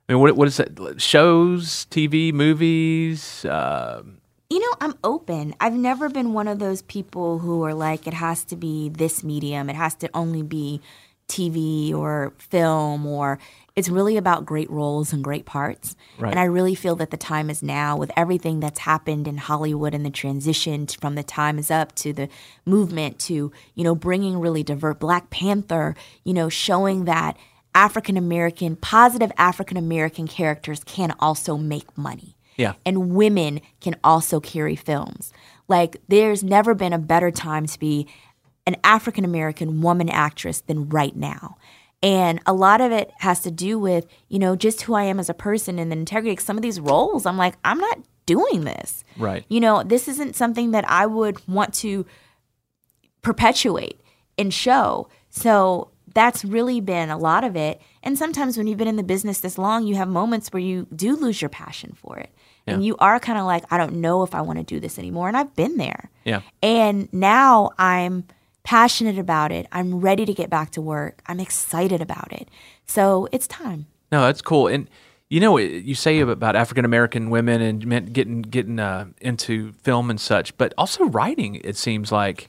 I 0.08 0.14
mean, 0.14 0.22
what 0.22 0.36
what 0.36 0.48
is 0.48 0.60
it? 0.60 0.80
Shows, 1.00 1.86
TV, 1.92 2.34
movies. 2.34 3.46
Uh, 3.46 4.02
you 4.50 4.60
know, 4.60 4.74
I'm 4.82 4.96
open. 5.04 5.54
I've 5.60 5.74
never 5.76 6.10
been 6.10 6.34
one 6.34 6.48
of 6.48 6.58
those 6.58 6.82
people 6.82 7.38
who 7.38 7.64
are 7.64 7.76
like, 7.76 8.08
it 8.08 8.16
has 8.16 8.44
to 8.46 8.56
be 8.56 8.90
this 8.90 9.24
medium, 9.24 9.70
it 9.70 9.76
has 9.76 9.94
to 9.96 10.10
only 10.16 10.42
be 10.42 10.82
TV 11.28 11.94
or 11.94 12.34
film, 12.40 13.06
or 13.06 13.38
it's 13.76 13.90
really 13.90 14.18
about 14.18 14.46
great 14.46 14.70
roles 14.70 15.14
and 15.14 15.24
great 15.24 15.46
parts. 15.46 15.96
Right. 16.18 16.32
And 16.32 16.40
I 16.40 16.46
really 16.46 16.76
feel 16.76 16.96
that 16.98 17.12
the 17.12 17.18
time 17.18 17.50
is 17.50 17.64
now 17.64 17.98
with 17.98 18.12
everything 18.16 18.60
that's 18.60 18.80
happened 18.80 19.28
in 19.28 19.38
Hollywood 19.38 19.94
and 19.94 20.06
the 20.06 20.10
transition 20.10 20.88
from 20.88 21.16
the 21.16 21.24
time 21.24 21.60
is 21.60 21.72
up 21.72 21.96
to 21.96 22.14
the 22.14 22.30
movement 22.66 23.20
to, 23.20 23.52
you 23.76 23.84
know, 23.84 23.96
bringing 23.96 24.40
really 24.40 24.64
diverse 24.64 24.98
Black 25.00 25.30
Panther, 25.30 25.96
you 26.24 26.34
know, 26.34 26.50
showing 26.50 27.06
that 27.06 27.38
African 27.76 28.18
American, 28.18 28.76
positive 28.76 29.32
African 29.38 29.78
American 29.78 30.28
characters 30.28 30.84
can 30.84 31.16
also 31.20 31.56
make 31.58 31.98
money 31.98 32.36
yeah. 32.60 32.74
and 32.86 33.16
women 33.16 33.62
can 33.80 33.96
also 34.04 34.40
carry 34.40 34.76
films. 34.76 35.32
Like, 35.68 35.98
there's 36.10 36.44
never 36.44 36.74
been 36.76 36.94
a 36.94 37.00
better 37.00 37.32
time 37.32 37.66
to 37.66 37.80
be 37.80 38.08
an 38.68 38.76
African 38.84 39.24
American 39.24 39.82
woman 39.82 40.10
actress 40.10 40.62
than 40.62 40.90
right 40.90 41.16
now. 41.16 41.58
And 42.02 42.40
a 42.46 42.54
lot 42.54 42.80
of 42.80 42.92
it 42.92 43.12
has 43.18 43.42
to 43.42 43.52
do 43.52 43.78
with, 43.78 44.08
you 44.30 44.40
know, 44.40 44.56
just 44.56 44.84
who 44.84 44.94
I 44.94 45.04
am 45.04 45.20
as 45.20 45.30
a 45.30 45.34
person 45.34 45.80
and 45.80 45.92
the 45.92 45.98
integrity. 45.98 46.38
Some 46.38 46.58
of 46.58 46.62
these 46.62 46.80
roles, 46.80 47.26
I'm 47.26 47.38
like, 47.38 47.56
I'm 47.66 47.80
not 47.80 48.00
doing 48.26 48.64
this. 48.64 49.04
Right. 49.18 49.44
You 49.50 49.60
know, 49.60 49.84
this 49.84 50.08
isn't 50.08 50.36
something 50.36 50.72
that 50.72 50.90
I 50.90 51.06
would 51.06 51.46
want 51.48 51.74
to 51.76 52.06
perpetuate 53.22 54.00
and 54.38 54.54
show. 54.54 55.10
So 55.30 55.92
that's 56.14 56.46
really 56.46 56.80
been 56.80 57.10
a 57.10 57.18
lot 57.18 57.44
of 57.44 57.56
it. 57.56 57.82
And 58.02 58.18
sometimes 58.18 58.58
when 58.58 58.68
you've 58.68 58.78
been 58.78 58.88
in 58.88 58.96
the 58.96 59.04
business 59.04 59.42
this 59.42 59.58
long, 59.58 59.86
you 59.86 59.96
have 59.96 60.08
moments 60.08 60.50
where 60.54 60.62
you 60.62 60.88
do 60.96 61.16
lose 61.16 61.42
your 61.42 61.50
passion 61.50 61.94
for 61.96 62.18
it. 62.18 62.30
And 62.66 62.86
you 62.86 62.96
are 63.00 63.20
kind 63.20 63.40
of 63.40 63.46
like, 63.46 63.64
I 63.72 63.80
don't 63.80 63.96
know 63.96 64.22
if 64.22 64.36
I 64.36 64.42
want 64.42 64.60
to 64.60 64.64
do 64.64 64.80
this 64.80 65.00
anymore. 65.00 65.28
And 65.28 65.36
I've 65.36 65.56
been 65.56 65.78
there. 65.78 66.12
Yeah. 66.24 66.42
And 66.62 67.12
now 67.12 67.72
I'm 67.80 68.26
passionate 68.70 69.18
about 69.18 69.52
it. 69.52 69.66
I'm 69.72 70.00
ready 70.00 70.28
to 70.28 70.34
get 70.34 70.48
back 70.48 70.70
to 70.72 70.82
work. 70.82 71.24
I'm 71.26 71.40
excited 71.40 72.02
about 72.02 72.32
it. 72.32 72.48
So 72.86 73.28
it's 73.32 73.48
time. 73.48 73.88
No, 74.12 74.22
that's 74.22 74.44
cool. 74.44 74.68
And 74.68 74.88
you 75.28 75.40
know, 75.40 75.58
you 75.58 75.96
say 75.96 76.20
about 76.20 76.56
African 76.56 76.86
American 76.86 77.32
women 77.32 77.64
and 77.64 77.84
men 77.88 78.06
getting 78.06 78.44
getting 78.44 78.80
uh, 78.80 79.08
into 79.22 79.72
film 79.72 80.12
and 80.12 80.22
such, 80.22 80.56
but 80.56 80.76
also 80.78 81.06
writing. 81.06 81.56
It 81.64 81.78
seems 81.78 82.12
like 82.12 82.48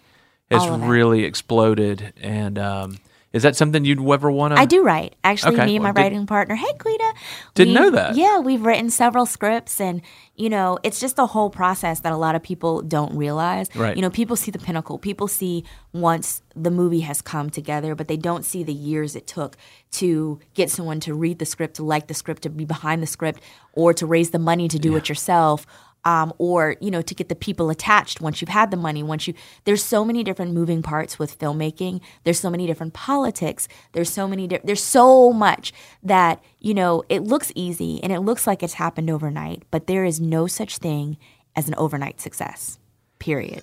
has 0.51 0.63
All 0.63 0.75
of 0.75 0.83
it. 0.83 0.87
really 0.89 1.25
exploded. 1.25 2.13
And 2.21 2.59
um, 2.59 2.99
is 3.33 3.43
that 3.45 3.55
something 3.55 3.85
you'd 3.85 4.01
ever 4.11 4.31
want 4.31 4.55
to? 4.55 4.61
I 4.61 4.65
do 4.65 4.83
write. 4.83 5.15
Actually, 5.23 5.57
Okay, 5.57 5.67
me 5.67 5.77
and 5.77 5.83
my 5.85 5.93
did- 5.93 6.01
writing 6.01 6.27
partner, 6.27 6.57
hey, 6.57 6.73
Quita. 6.79 7.15
Didn't 7.55 7.75
know 7.75 7.91
that. 7.91 8.17
Yeah, 8.17 8.41
we've 8.41 8.63
written 8.65 8.91
several 8.91 9.25
scripts, 9.27 9.81
and 9.81 10.03
you 10.35 10.49
know, 10.49 10.79
it's 10.83 10.99
just 11.01 11.19
a 11.19 11.27
whole 11.27 11.51
process 11.51 12.01
that 12.01 12.13
a 12.13 12.17
lot 12.17 12.35
of 12.35 12.43
people 12.43 12.83
don't 12.83 13.15
realize. 13.17 13.69
Right. 13.77 13.95
You 13.95 14.03
know, 14.03 14.11
people 14.11 14.37
see 14.37 14.51
the 14.51 14.59
pinnacle. 14.59 14.99
People 14.99 15.29
see 15.29 15.65
once 15.93 16.43
the 16.57 16.71
movie 16.71 17.01
has 17.01 17.21
come 17.23 17.51
together, 17.51 17.95
but 17.95 18.09
they 18.09 18.17
don't 18.17 18.45
see 18.45 18.63
the 18.65 18.73
years 18.73 19.15
it 19.15 19.27
took 19.27 19.57
to 19.93 20.41
get 20.55 20.71
someone 20.71 20.99
to 21.01 21.15
read 21.15 21.39
the 21.39 21.45
script, 21.47 21.77
to 21.77 21.85
like 21.85 22.07
the 22.09 22.15
script, 22.15 22.43
to 22.43 22.51
be 22.51 22.65
behind 22.65 23.03
the 23.03 23.07
script, 23.07 23.41
or 23.75 23.93
to 23.95 24.07
raise 24.07 24.31
the 24.31 24.39
money 24.39 24.67
to 24.69 24.79
do 24.79 24.97
it 24.97 25.09
yourself. 25.09 25.67
Um, 26.05 26.33
or 26.39 26.77
you 26.81 26.91
know 26.91 27.03
to 27.03 27.15
get 27.15 27.29
the 27.29 27.35
people 27.35 27.69
attached 27.69 28.23
once 28.23 28.41
you've 28.41 28.49
had 28.49 28.71
the 28.71 28.77
money 28.79 29.03
once 29.03 29.29
you 29.29 29.35
there's 29.65 29.85
so 29.85 30.03
many 30.03 30.25
different 30.25 30.53
moving 30.55 30.81
parts 30.81 31.19
with 31.19 31.39
filmmaking 31.39 32.01
there's 32.25 32.41
so 32.41 32.49
many 32.49 32.67
different 32.67 32.95
politics 32.95 33.69
there's 33.93 34.11
so 34.11 34.27
many 34.27 34.47
di- 34.47 34.61
there's 34.65 34.83
so 34.83 35.31
much 35.31 35.75
that 36.03 36.43
you 36.59 36.73
know 36.73 37.03
it 37.11 37.23
looks 37.23 37.53
easy 37.55 38.03
and 38.03 38.13
it 38.13 38.21
looks 38.21 38.47
like 38.47 38.63
it's 38.63 38.75
happened 38.75 39.11
overnight 39.11 39.63
but 39.71 39.87
there 39.87 40.07
is 40.07 40.19
no 40.21 40.47
such 40.47 40.79
thing 40.79 41.19
as 41.55 41.69
an 41.69 41.75
overnight 41.77 42.19
success 42.19 42.79
period 43.19 43.63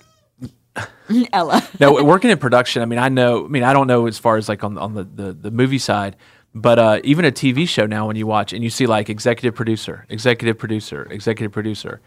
ella 1.33 1.67
no, 1.79 2.03
working 2.03 2.29
in 2.29 2.37
production. 2.37 2.81
I 2.81 2.85
mean, 2.85 2.99
I 2.99 3.09
know. 3.09 3.45
I 3.45 3.47
mean, 3.47 3.63
I 3.63 3.73
don't 3.73 3.87
know 3.87 4.07
as 4.07 4.19
far 4.19 4.37
as 4.37 4.47
like 4.49 4.63
on 4.63 4.77
on 4.77 4.93
the 4.93 5.03
the, 5.03 5.33
the 5.33 5.51
movie 5.51 5.79
side, 5.79 6.15
but 6.53 6.79
uh, 6.79 6.99
even 7.03 7.25
a 7.25 7.31
TV 7.31 7.67
show 7.67 7.85
now, 7.85 8.07
when 8.07 8.15
you 8.15 8.27
watch 8.27 8.53
and 8.53 8.63
you 8.63 8.69
see 8.69 8.87
like 8.87 9.09
executive 9.09 9.55
producer, 9.55 10.05
executive 10.09 10.57
producer, 10.57 11.07
executive 11.11 11.51
producer, 11.51 12.01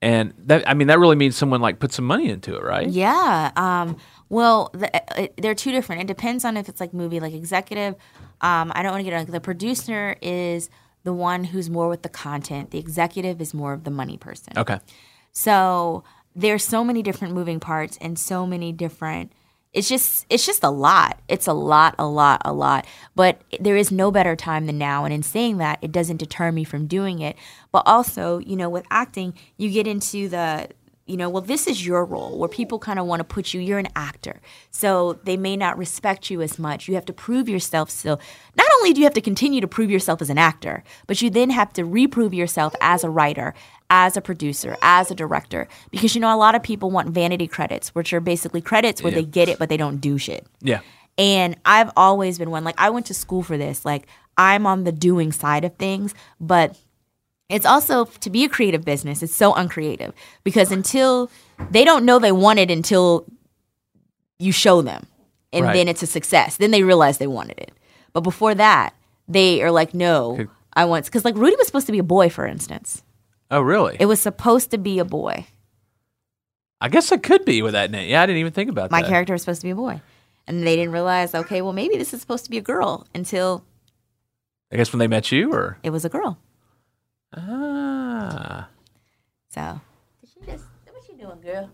and 0.00 0.32
that 0.46 0.68
I 0.68 0.74
mean 0.74 0.88
that 0.88 0.98
really 0.98 1.16
means 1.16 1.36
someone 1.36 1.60
like 1.60 1.78
put 1.78 1.92
some 1.92 2.04
money 2.04 2.28
into 2.28 2.54
it, 2.56 2.62
right? 2.62 2.88
Yeah. 2.88 3.50
Um, 3.56 3.96
well, 4.28 4.70
the, 4.72 4.94
uh, 5.20 5.28
they're 5.38 5.54
two 5.54 5.72
different. 5.72 6.02
It 6.02 6.06
depends 6.06 6.44
on 6.44 6.56
if 6.56 6.68
it's 6.68 6.80
like 6.80 6.92
movie, 6.94 7.20
like 7.20 7.34
executive. 7.34 7.94
Um, 8.40 8.72
I 8.74 8.82
don't 8.82 8.92
want 8.92 9.04
to 9.04 9.10
get 9.10 9.18
on. 9.18 9.26
The 9.26 9.40
producer 9.40 10.16
is 10.20 10.70
the 11.04 11.12
one 11.12 11.44
who's 11.44 11.70
more 11.70 11.88
with 11.88 12.02
the 12.02 12.08
content. 12.08 12.70
The 12.70 12.78
executive 12.78 13.40
is 13.40 13.54
more 13.54 13.72
of 13.72 13.84
the 13.84 13.90
money 13.90 14.16
person. 14.16 14.52
Okay. 14.56 14.78
So 15.32 16.04
there's 16.36 16.64
so 16.64 16.84
many 16.84 17.02
different 17.02 17.34
moving 17.34 17.60
parts 17.60 17.98
and 18.00 18.18
so 18.18 18.46
many 18.46 18.72
different, 18.72 19.32
it's 19.72 19.88
just 19.88 20.26
it's 20.30 20.46
just 20.46 20.64
a 20.64 20.70
lot. 20.70 21.18
It's 21.28 21.46
a 21.46 21.52
lot, 21.52 21.94
a 21.98 22.06
lot, 22.06 22.42
a 22.44 22.52
lot. 22.52 22.86
But 23.14 23.42
there 23.60 23.76
is 23.76 23.92
no 23.92 24.10
better 24.10 24.34
time 24.34 24.66
than 24.66 24.78
now. 24.78 25.04
And 25.04 25.12
in 25.12 25.22
saying 25.22 25.58
that, 25.58 25.78
it 25.82 25.92
doesn't 25.92 26.16
deter 26.16 26.50
me 26.52 26.64
from 26.64 26.86
doing 26.86 27.20
it. 27.20 27.36
But 27.70 27.82
also, 27.86 28.38
you 28.38 28.56
know, 28.56 28.70
with 28.70 28.86
acting, 28.90 29.34
you 29.56 29.70
get 29.70 29.86
into 29.86 30.28
the 30.28 30.68
you 31.08 31.16
know, 31.16 31.30
well, 31.30 31.42
this 31.42 31.66
is 31.66 31.86
your 31.86 32.04
role 32.04 32.38
where 32.38 32.50
people 32.50 32.78
kind 32.78 32.98
of 32.98 33.06
want 33.06 33.20
to 33.20 33.24
put 33.24 33.54
you, 33.54 33.60
you're 33.60 33.78
an 33.78 33.88
actor. 33.96 34.40
So 34.70 35.14
they 35.24 35.38
may 35.38 35.56
not 35.56 35.78
respect 35.78 36.28
you 36.28 36.42
as 36.42 36.58
much. 36.58 36.86
You 36.86 36.94
have 36.96 37.06
to 37.06 37.14
prove 37.14 37.48
yourself 37.48 37.88
still. 37.88 38.20
Not 38.54 38.68
only 38.76 38.92
do 38.92 39.00
you 39.00 39.06
have 39.06 39.14
to 39.14 39.22
continue 39.22 39.62
to 39.62 39.66
prove 39.66 39.90
yourself 39.90 40.20
as 40.20 40.28
an 40.28 40.36
actor, 40.36 40.84
but 41.06 41.22
you 41.22 41.30
then 41.30 41.48
have 41.48 41.72
to 41.72 41.84
reprove 41.86 42.34
yourself 42.34 42.74
as 42.82 43.04
a 43.04 43.10
writer, 43.10 43.54
as 43.90 44.16
a 44.16 44.20
producer, 44.20 44.76
as 44.82 45.10
a 45.10 45.14
director. 45.14 45.66
Because, 45.90 46.14
you 46.14 46.20
know, 46.20 46.34
a 46.34 46.36
lot 46.36 46.54
of 46.54 46.62
people 46.62 46.90
want 46.90 47.10
vanity 47.10 47.46
credits, 47.46 47.94
which 47.94 48.12
are 48.12 48.20
basically 48.20 48.60
credits 48.60 49.02
where 49.02 49.12
Yeah. 49.12 49.20
they 49.20 49.24
get 49.24 49.48
it, 49.48 49.58
but 49.58 49.68
they 49.68 49.76
don't 49.78 49.98
do 49.98 50.18
shit. 50.18 50.46
Yeah. 50.60 50.80
And 51.16 51.56
I've 51.64 51.90
always 51.96 52.38
been 52.38 52.50
one, 52.50 52.64
like, 52.64 52.74
I 52.78 52.90
went 52.90 53.06
to 53.06 53.14
school 53.14 53.42
for 53.42 53.56
this. 53.56 53.84
Like, 53.84 54.06
I'm 54.36 54.66
on 54.66 54.84
the 54.84 54.92
doing 54.92 55.32
side 55.32 55.64
of 55.64 55.74
things, 55.76 56.14
but 56.40 56.76
it's 57.48 57.64
also 57.66 58.04
to 58.04 58.30
be 58.30 58.44
a 58.44 58.48
creative 58.48 58.84
business, 58.84 59.22
it's 59.22 59.34
so 59.34 59.54
uncreative 59.54 60.12
because 60.44 60.70
until 60.70 61.30
they 61.70 61.82
don't 61.82 62.04
know 62.04 62.18
they 62.18 62.30
want 62.30 62.58
it 62.58 62.70
until 62.70 63.24
you 64.38 64.52
show 64.52 64.82
them 64.82 65.06
and 65.52 65.64
Right. 65.64 65.72
then 65.72 65.88
it's 65.88 66.02
a 66.02 66.06
success. 66.06 66.58
Then 66.58 66.70
they 66.70 66.82
realize 66.82 67.16
they 67.18 67.26
wanted 67.26 67.58
it. 67.58 67.72
But 68.12 68.20
before 68.20 68.54
that, 68.54 68.94
they 69.26 69.62
are 69.62 69.70
like, 69.72 69.94
no, 69.94 70.46
I 70.74 70.84
want, 70.84 71.06
because 71.06 71.24
like 71.24 71.34
Rudy 71.36 71.56
was 71.56 71.66
supposed 71.66 71.86
to 71.86 71.92
be 71.92 71.98
a 71.98 72.04
boy, 72.04 72.28
for 72.28 72.46
instance. 72.46 73.02
Oh, 73.50 73.60
really? 73.60 73.96
It 73.98 74.06
was 74.06 74.20
supposed 74.20 74.70
to 74.72 74.78
be 74.78 74.98
a 74.98 75.04
boy. 75.04 75.46
I 76.80 76.88
guess 76.88 77.10
it 77.10 77.22
could 77.22 77.44
be 77.44 77.62
with 77.62 77.72
that 77.72 77.90
name. 77.90 78.08
Yeah, 78.08 78.22
I 78.22 78.26
didn't 78.26 78.38
even 78.40 78.52
think 78.52 78.70
about 78.70 78.90
My 78.90 79.00
that. 79.00 79.06
My 79.06 79.10
character 79.10 79.32
was 79.32 79.42
supposed 79.42 79.60
to 79.62 79.66
be 79.66 79.70
a 79.70 79.74
boy. 79.76 80.00
And 80.46 80.66
they 80.66 80.76
didn't 80.76 80.92
realize, 80.92 81.34
okay, 81.34 81.60
well, 81.60 81.72
maybe 81.72 81.96
this 81.96 82.14
is 82.14 82.20
supposed 82.20 82.44
to 82.44 82.50
be 82.50 82.58
a 82.58 82.62
girl 82.62 83.06
until 83.14 83.64
I 84.72 84.76
guess 84.76 84.92
when 84.92 84.98
they 84.98 85.06
met 85.08 85.32
you, 85.32 85.52
or 85.52 85.78
it 85.82 85.90
was 85.90 86.04
a 86.04 86.08
girl. 86.08 86.38
ah, 87.36 88.68
So, 89.50 89.80
did 90.20 90.30
she 90.30 90.50
just 90.50 90.64
what 90.90 91.08
you 91.08 91.16
doing, 91.18 91.40
girl? 91.40 91.70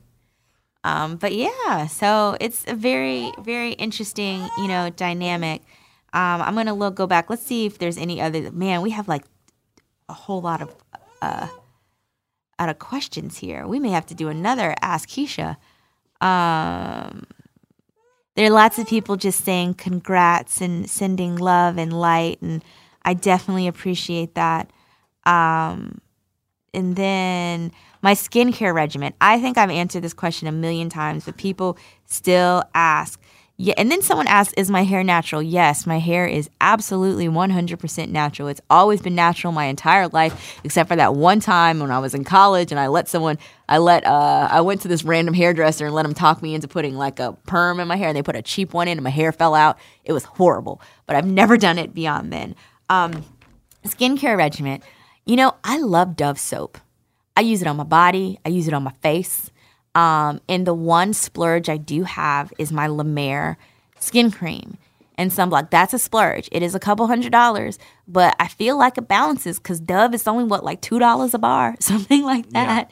Um, 0.85 1.17
but 1.17 1.35
yeah, 1.35 1.87
so 1.87 2.37
it's 2.41 2.65
a 2.69 2.75
very, 2.75 3.33
very 3.41 3.73
interesting, 3.73 4.47
you 4.59 4.69
know, 4.69 4.91
dynamic. 4.91 5.63
Um, 6.13 6.43
I'm 6.43 6.55
gonna 6.55 6.75
look, 6.75 6.95
go 6.95 7.07
back. 7.07 7.31
Let's 7.31 7.43
see 7.45 7.67
if 7.67 7.79
there's 7.79 7.97
any 7.97 8.21
other. 8.21 8.51
Man, 8.53 8.83
we 8.83 8.91
have 8.91 9.09
like 9.09 9.25
a 10.09 10.13
whole 10.13 10.41
lot 10.43 10.63
of, 10.63 10.75
uh, 11.23 11.49
out 12.59 12.69
of 12.69 12.79
questions 12.79 13.39
here. 13.39 13.67
We 13.67 13.81
may 13.81 13.91
have 13.91 14.07
to 14.07 14.15
do 14.15 14.29
another 14.29 14.75
Ask 14.81 15.09
Keshia. 15.09 15.57
Um, 16.21 17.27
there 18.35 18.47
are 18.47 18.51
lots 18.51 18.79
of 18.79 18.87
people 18.87 19.17
just 19.17 19.45
saying 19.45 19.75
congrats 19.75 20.61
and 20.61 20.89
sending 20.89 21.37
love 21.37 21.79
and 21.79 21.93
light, 21.93 22.41
and 22.43 22.65
I 23.03 23.15
definitely 23.15 23.69
appreciate 23.69 24.35
that. 24.35 24.71
Um, 25.25 26.01
and 26.73 26.97
then 26.97 27.73
my 28.03 28.15
skincare 28.15 28.75
regimen. 28.75 29.15
I 29.21 29.41
think 29.41 29.57
I've 29.57 29.71
answered 29.71 30.03
this 30.03 30.13
question 30.13 30.47
a 30.49 30.53
million 30.53 30.91
times, 30.91 31.25
but 31.25 31.37
people 31.37 31.79
still 32.05 32.63
ask. 32.75 33.21
Yeah, 33.57 33.75
and 33.77 33.89
then 33.89 34.03
someone 34.03 34.27
asks, 34.27 34.53
"Is 34.55 34.69
my 34.69 34.83
hair 34.83 35.05
natural?" 35.05 35.41
Yes, 35.41 35.87
my 35.87 36.01
hair 36.01 36.27
is 36.27 36.51
absolutely 36.61 37.29
100% 37.29 38.11
natural. 38.11 38.49
It's 38.49 38.61
always 38.69 39.01
been 39.01 39.15
natural 39.15 39.53
my 39.53 39.67
entire 39.67 40.09
life, 40.09 40.59
except 40.65 40.89
for 40.89 40.97
that 40.97 41.15
one 41.15 41.39
time 41.39 41.79
when 41.79 41.93
I 41.93 42.01
was 42.01 42.15
in 42.15 42.25
college 42.25 42.73
and 42.73 42.81
I 42.81 42.89
let 42.89 43.09
someone, 43.09 43.39
I 43.69 43.79
let, 43.79 44.05
uh, 44.05 44.49
I 44.51 44.61
went 44.61 44.81
to 44.83 44.89
this 44.89 45.05
random 45.05 45.35
hairdresser 45.35 45.87
and 45.87 45.95
let 45.95 46.05
him 46.05 46.15
talk 46.15 46.43
me 46.43 46.53
into 46.53 46.67
putting 46.67 46.97
like 46.97 47.21
a 47.21 47.37
perm 47.47 47.79
in 47.79 47.87
my 47.87 47.95
hair, 47.95 48.09
and 48.09 48.17
they 48.17 48.23
put 48.23 48.35
a 48.35 48.43
cheap 48.43 48.75
one 48.75 48.89
in, 48.89 48.99
and 48.99 49.05
my 49.05 49.11
hair 49.11 49.31
fell 49.31 49.55
out. 49.55 49.79
It 50.05 50.13
was 50.13 50.25
horrible, 50.25 50.81
but 51.07 51.15
I've 51.15 51.27
never 51.27 51.57
done 51.57 51.79
it 51.79 51.95
beyond 51.95 52.33
then. 52.33 52.57
Um, 52.91 53.25
skincare 53.87 54.37
regimen. 54.37 54.83
You 55.27 55.37
know, 55.37 55.55
I 55.63 55.79
love 55.79 56.17
Dove 56.17 56.41
soap. 56.41 56.77
I 57.37 57.43
use 57.43 57.63
it 57.63 57.69
on 57.69 57.77
my 57.77 57.85
body. 57.85 58.41
I 58.45 58.49
use 58.49 58.67
it 58.67 58.75
on 58.75 58.83
my 58.83 58.93
face. 59.01 59.51
Um, 59.95 60.41
and 60.49 60.67
the 60.67 60.75
one 60.75 61.13
splurge 61.13 61.69
I 61.69 61.77
do 61.77 62.03
have 62.03 62.53
is 62.59 62.73
my 62.73 62.87
La 62.87 63.05
Mer 63.05 63.57
skin 64.01 64.31
cream 64.31 64.77
and 65.17 65.31
sunblock. 65.31 65.71
That's 65.71 65.95
a 65.95 65.99
splurge. 65.99 66.49
It 66.53 66.63
is 66.63 66.75
a 66.75 66.81
couple 66.81 67.07
hundred 67.07 67.33
dollars, 67.33 67.79
but 68.09 68.35
I 68.41 68.49
feel 68.49 68.77
like 68.77 68.99
it 68.99 69.09
balances 69.09 69.59
because 69.59 69.81
Dove 69.81 70.15
is 70.15 70.27
only 70.27 70.45
what 70.45 70.65
like 70.65 70.81
two 70.81 70.99
dollars 70.99 71.35
a 71.35 71.39
bar, 71.39 71.77
something 71.81 72.25
like 72.25 72.51
that. 72.51 72.91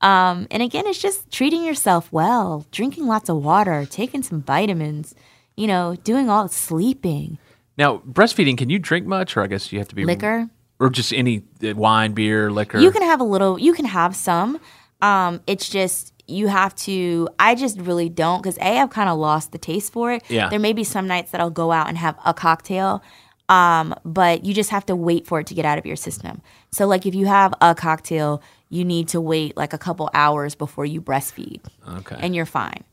Um, 0.00 0.46
and 0.50 0.62
again, 0.62 0.86
it's 0.86 1.00
just 1.00 1.30
treating 1.30 1.64
yourself 1.64 2.10
well, 2.12 2.64
drinking 2.70 3.06
lots 3.06 3.28
of 3.28 3.42
water, 3.42 3.84
taking 3.84 4.22
some 4.22 4.42
vitamins, 4.42 5.14
you 5.56 5.66
know, 5.66 5.96
doing 6.04 6.30
all 6.30 6.46
the 6.46 6.54
sleeping, 6.54 7.38
now 7.76 7.98
breastfeeding. 7.98 8.56
Can 8.56 8.70
you 8.70 8.78
drink 8.78 9.06
much, 9.06 9.36
or 9.36 9.42
I 9.42 9.48
guess 9.48 9.72
you 9.72 9.78
have 9.78 9.88
to 9.88 9.94
be 9.94 10.04
liquor. 10.04 10.48
or 10.78 10.88
just 10.88 11.12
any 11.12 11.42
uh, 11.64 11.74
wine, 11.74 12.12
beer, 12.12 12.50
liquor? 12.50 12.78
You 12.78 12.90
can 12.90 13.02
have 13.02 13.20
a 13.20 13.24
little. 13.24 13.58
You 13.58 13.72
can 13.72 13.84
have 13.86 14.14
some. 14.14 14.60
Um, 15.02 15.40
it's 15.46 15.68
just 15.68 16.12
you 16.28 16.48
have 16.48 16.74
to. 16.76 17.28
I 17.38 17.54
just 17.54 17.78
really 17.78 18.08
don't 18.08 18.42
because 18.42 18.58
a 18.58 18.78
I've 18.80 18.90
kind 18.90 19.08
of 19.08 19.18
lost 19.18 19.52
the 19.52 19.58
taste 19.58 19.92
for 19.92 20.12
it. 20.12 20.22
Yeah. 20.28 20.48
There 20.48 20.58
may 20.58 20.72
be 20.72 20.84
some 20.84 21.06
nights 21.06 21.30
that 21.32 21.40
I'll 21.40 21.50
go 21.50 21.72
out 21.72 21.88
and 21.88 21.96
have 21.98 22.16
a 22.24 22.32
cocktail. 22.34 23.02
Um, 23.48 23.94
but 24.04 24.44
you 24.44 24.52
just 24.52 24.68
have 24.70 24.84
to 24.86 24.94
wait 24.96 25.26
for 25.26 25.40
it 25.40 25.46
to 25.46 25.54
get 25.54 25.64
out 25.64 25.78
of 25.78 25.86
your 25.86 25.96
system. 25.96 26.42
So 26.70 26.86
like 26.86 27.06
if 27.06 27.14
you 27.14 27.24
have 27.26 27.54
a 27.62 27.74
cocktail, 27.74 28.42
you 28.68 28.84
need 28.84 29.08
to 29.08 29.20
wait 29.22 29.56
like 29.56 29.72
a 29.72 29.78
couple 29.78 30.10
hours 30.12 30.54
before 30.54 30.84
you 30.84 31.00
breastfeed, 31.00 31.60
Okay. 32.00 32.16
and 32.20 32.36
you're 32.36 32.44
fine. 32.44 32.84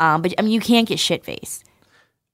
Um, 0.00 0.20
but 0.20 0.34
I 0.38 0.42
mean 0.42 0.52
you 0.52 0.60
can't 0.60 0.86
get 0.86 0.98
shit 0.98 1.24
faced. 1.24 1.64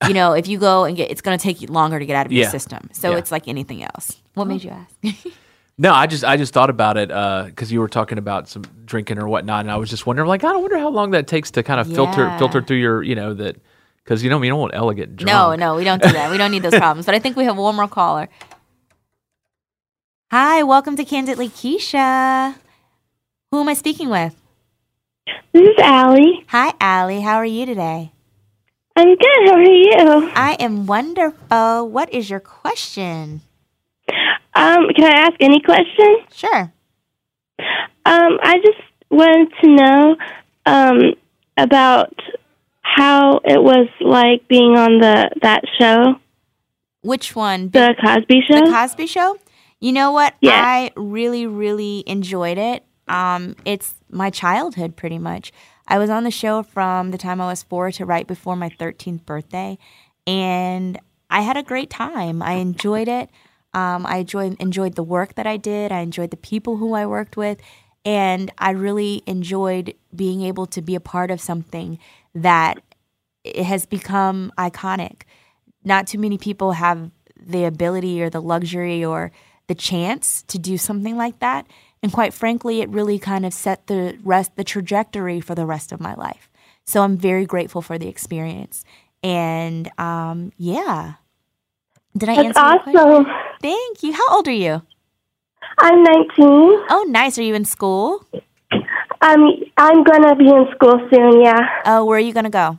You 0.09 0.15
know, 0.15 0.33
if 0.33 0.49
you 0.49 0.59
go 0.59 0.85
and 0.85 0.97
get, 0.97 1.11
it's 1.11 1.21
going 1.21 1.39
to 1.39 1.43
take 1.43 1.61
you 1.61 1.69
longer 1.69 1.99
to 1.99 2.07
get 2.07 2.17
out 2.17 2.25
of 2.27 2.33
your 2.33 2.49
system. 2.49 2.89
So 2.93 3.11
Yeah. 3.13 3.19
it's 3.19 3.31
like 3.31 3.47
anything 3.47 3.85
else. 3.85 4.21
What 4.35 4.47
made 4.47 4.65
you 4.65 4.71
ask? 4.71 5.17
No, 5.83 5.95
I 5.95 6.07
just 6.07 6.25
I 6.25 6.37
just 6.37 6.53
thought 6.53 6.69
about 6.69 6.99
it 6.99 7.11
uh, 7.11 7.45
because 7.47 7.73
you 7.73 7.81
were 7.81 7.89
talking 7.89 8.19
about 8.19 8.51
some 8.51 8.65
drinking 8.85 9.17
or 9.19 9.27
whatnot, 9.27 9.61
and 9.61 9.71
I 9.71 9.79
was 9.79 9.89
just 9.89 10.05
wondering, 10.07 10.29
like, 10.29 10.45
I 10.45 10.55
wonder 10.55 10.77
how 10.77 10.91
long 10.91 11.13
that 11.13 11.27
takes 11.27 11.51
to 11.53 11.63
kind 11.63 11.81
of 11.81 11.87
filter 11.87 12.25
Yeah. 12.25 12.37
filter 12.39 12.61
through 12.61 12.77
your, 12.77 13.03
you 13.03 13.15
know, 13.15 13.33
that 13.33 13.57
because 14.05 14.23
you 14.23 14.29
know, 14.29 14.37
we 14.37 14.49
don't 14.49 14.61
want 14.61 14.75
elegant 14.75 15.17
drunk. 15.17 15.33
No, 15.33 15.55
no, 15.55 15.77
we 15.77 15.85
don't 15.85 16.03
do 16.03 16.13
that. 16.13 16.31
We 16.31 16.37
don't 16.37 16.51
need 16.51 16.63
those 16.63 16.75
problems. 16.75 17.07
But 17.07 17.15
I 17.15 17.19
think 17.19 17.35
we 17.35 17.45
have 17.45 17.57
one 17.57 17.77
more 17.77 17.89
caller. 17.89 18.29
Hi, 20.31 20.63
welcome 20.65 20.97
to 20.97 21.05
Kandidly 21.05 21.49
Keshia. 21.49 22.57
Who 23.51 23.61
am 23.61 23.69
I 23.71 23.73
speaking 23.73 24.11
with? 24.11 24.37
This 25.55 25.63
is 25.63 25.79
Allie. 25.79 26.45
Hi, 26.49 26.75
Allie. 26.79 27.23
How 27.23 27.37
are 27.37 27.47
you 27.47 27.65
today? 27.65 28.13
I'm 28.97 29.17
good. 29.17 29.49
How 29.49 29.55
are 29.55 29.63
you? 29.63 30.31
I 30.35 30.59
am 30.61 30.85
wonderful. 30.85 31.89
What 31.89 32.13
is 32.13 32.29
your 32.29 32.41
question? 32.41 33.41
Um, 34.55 34.89
can 34.97 35.05
I 35.05 35.21
ask 35.27 35.35
any 35.41 35.61
question? 35.61 36.17
Sure. 36.33 36.73
Um, 38.07 38.39
I 38.43 38.57
just 38.65 38.79
wanted 39.11 39.53
to 39.63 39.69
know 39.69 40.17
um, 40.67 40.99
about 41.57 42.15
how 42.83 43.41
it 43.45 43.63
was 43.63 43.89
like 44.01 44.49
being 44.49 44.77
on 44.77 44.99
the 45.01 45.31
that 45.43 45.63
show, 45.79 46.17
Which 47.03 47.37
one? 47.37 47.71
the 47.71 47.95
Cosby 48.05 48.43
Show. 48.49 48.65
The 48.65 48.71
Cosby 48.73 49.07
Show. 49.07 49.37
You 49.79 49.93
know 49.93 50.13
what? 50.13 50.35
Yeah. 50.41 50.63
I 50.63 50.91
really, 50.97 51.47
really 51.47 52.03
enjoyed 52.07 52.59
it. 52.59 52.85
Um, 53.09 53.57
it's 53.65 53.95
my 54.11 54.31
childhood, 54.31 54.97
pretty 54.97 55.19
much. 55.19 55.53
I 55.89 55.99
was 55.99 56.11
on 56.11 56.25
the 56.25 56.31
show 56.31 56.63
from 56.63 57.11
the 57.11 57.19
time 57.19 57.41
I 57.41 57.47
was 57.47 57.63
four 57.63 57.91
to 57.93 58.05
right 58.05 58.27
before 58.27 58.57
my 58.57 58.69
13th 58.69 59.25
birthday, 59.25 59.79
and 60.27 60.99
I 61.31 61.41
had 61.43 61.57
a 61.57 61.63
great 61.63 61.91
time. 61.91 62.43
I 62.43 62.55
enjoyed 62.55 63.09
it. 63.09 63.31
Um, 63.73 64.05
I 64.07 64.19
enjoyed 64.19 64.57
enjoyed 64.61 64.95
the 64.95 65.03
work 65.03 65.35
that 65.35 65.47
I 65.47 65.57
did. 65.57 65.93
I 65.93 66.01
enjoyed 66.01 66.31
the 66.31 66.37
people 66.37 66.77
who 66.77 66.95
I 66.95 67.07
worked 67.07 67.37
with, 67.37 67.61
and 68.05 68.51
I 68.59 68.71
really 68.71 69.23
enjoyed 69.27 69.95
being 70.15 70.43
able 70.43 70.67
to 70.67 70.83
be 70.83 70.95
a 70.95 71.01
part 71.01 71.31
of 71.31 71.41
something 71.41 71.99
that 72.35 72.83
it 73.45 73.65
has 73.65 73.87
become 73.87 74.53
iconic. 74.59 75.23
Not 75.85 76.07
too 76.07 76.19
many 76.19 76.37
people 76.37 76.73
have 76.73 77.11
the 77.41 77.65
ability 77.65 78.23
or 78.23 78.29
the 78.29 78.43
luxury 78.43 79.05
or 79.05 79.33
the 79.67 79.75
chance 79.75 80.43
to 80.43 80.59
do 80.59 80.77
something 80.77 81.17
like 81.17 81.39
that. 81.39 81.67
And 82.03 82.13
quite 82.13 82.35
frankly, 82.35 82.81
it 82.81 82.89
really 82.89 83.19
kind 83.19 83.47
of 83.47 83.53
set 83.53 83.87
the 83.87 84.19
rest 84.25 84.57
the 84.57 84.65
trajectory 84.65 85.41
for 85.41 85.55
the 85.55 85.67
rest 85.67 85.93
of 85.93 86.01
my 86.01 86.15
life. 86.15 86.51
So 86.85 87.03
I'm 87.03 87.17
very 87.17 87.47
grateful 87.47 87.83
for 87.83 87.99
the 87.99 88.09
experience. 88.09 88.85
And 89.23 89.91
um, 89.99 90.53
yeah. 90.57 91.15
Did 92.17 92.29
I 92.29 92.35
That's 92.35 92.59
answer 92.59 92.67
your 92.67 92.79
question? 92.81 93.27
awesome. 93.27 93.27
Thank 93.61 94.03
you. 94.03 94.13
How 94.13 94.37
old 94.37 94.49
are 94.49 94.53
you? 94.53 94.83
I'm 95.79 96.03
19. 96.03 96.27
Oh, 96.39 97.07
nice. 97.09 97.39
Are 97.39 97.43
you 97.43 97.55
in 97.55 97.65
school? 97.65 98.25
Um, 99.23 99.45
I'm 99.77 100.03
gonna 100.03 100.35
be 100.35 100.47
in 100.47 100.67
school 100.75 100.99
soon. 101.13 101.43
Yeah. 101.43 101.61
Oh, 101.85 102.05
where 102.07 102.17
are 102.17 102.21
you 102.21 102.33
going 102.33 102.45
to 102.45 102.51
go? 102.51 102.79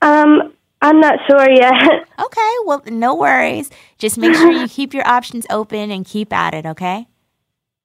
Um, 0.00 0.54
I'm 0.80 1.00
not 1.00 1.18
sure 1.28 1.50
yet. 1.50 1.72
Okay, 2.18 2.54
well, 2.66 2.82
no 2.86 3.14
worries. 3.14 3.70
Just 3.96 4.18
make 4.18 4.34
sure 4.34 4.50
you 4.50 4.66
keep 4.68 4.92
your 4.92 5.06
options 5.06 5.46
open 5.50 5.92
and 5.92 6.04
keep 6.04 6.32
at 6.32 6.52
it, 6.52 6.66
okay? 6.66 7.06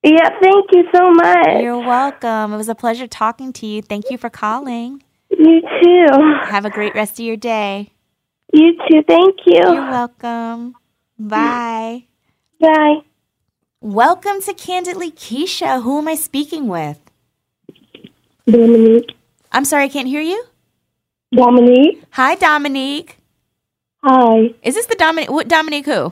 yeah. 0.03 0.29
Thank 0.41 0.65
you 0.73 0.85
so 0.93 1.11
much. 1.11 1.61
You're 1.61 1.77
welcome. 1.77 2.51
It 2.51 2.57
was 2.57 2.67
a 2.67 2.73
pleasure 2.73 3.05
talking 3.05 3.53
to 3.53 3.67
you. 3.67 3.83
Thank 3.83 4.09
you 4.09 4.17
for 4.17 4.31
calling. 4.31 5.03
You 5.29 5.61
too. 5.83 6.07
Have 6.45 6.65
a 6.65 6.71
great 6.71 6.95
rest 6.95 7.19
of 7.19 7.25
your 7.25 7.37
day. 7.37 7.91
You 8.51 8.73
too. 8.89 9.03
Thank 9.07 9.35
you. 9.45 9.61
You're 9.61 9.89
welcome. 9.91 10.73
Bye. 11.19 12.05
Bye. 12.59 13.01
Welcome 13.81 14.41
to 14.41 14.53
Kandidly 14.53 15.11
Keshia. 15.11 15.83
Who 15.83 15.99
am 15.99 16.07
I 16.07 16.15
speaking 16.15 16.67
with? 16.67 16.99
Dominique. 18.47 19.11
I'm 19.51 19.65
sorry, 19.65 19.85
I 19.85 19.89
can't 19.89 20.07
hear 20.07 20.21
you. 20.21 20.43
Dominique. 21.33 22.03
Hi, 22.11 22.35
Dominique. 22.35 23.17
Hi. 24.03 24.53
Is 24.63 24.75
this 24.75 24.85
the 24.87 24.95
Dominique? 24.95 25.31
What 25.31 25.47
Dominique 25.47 25.85
who? 25.85 26.11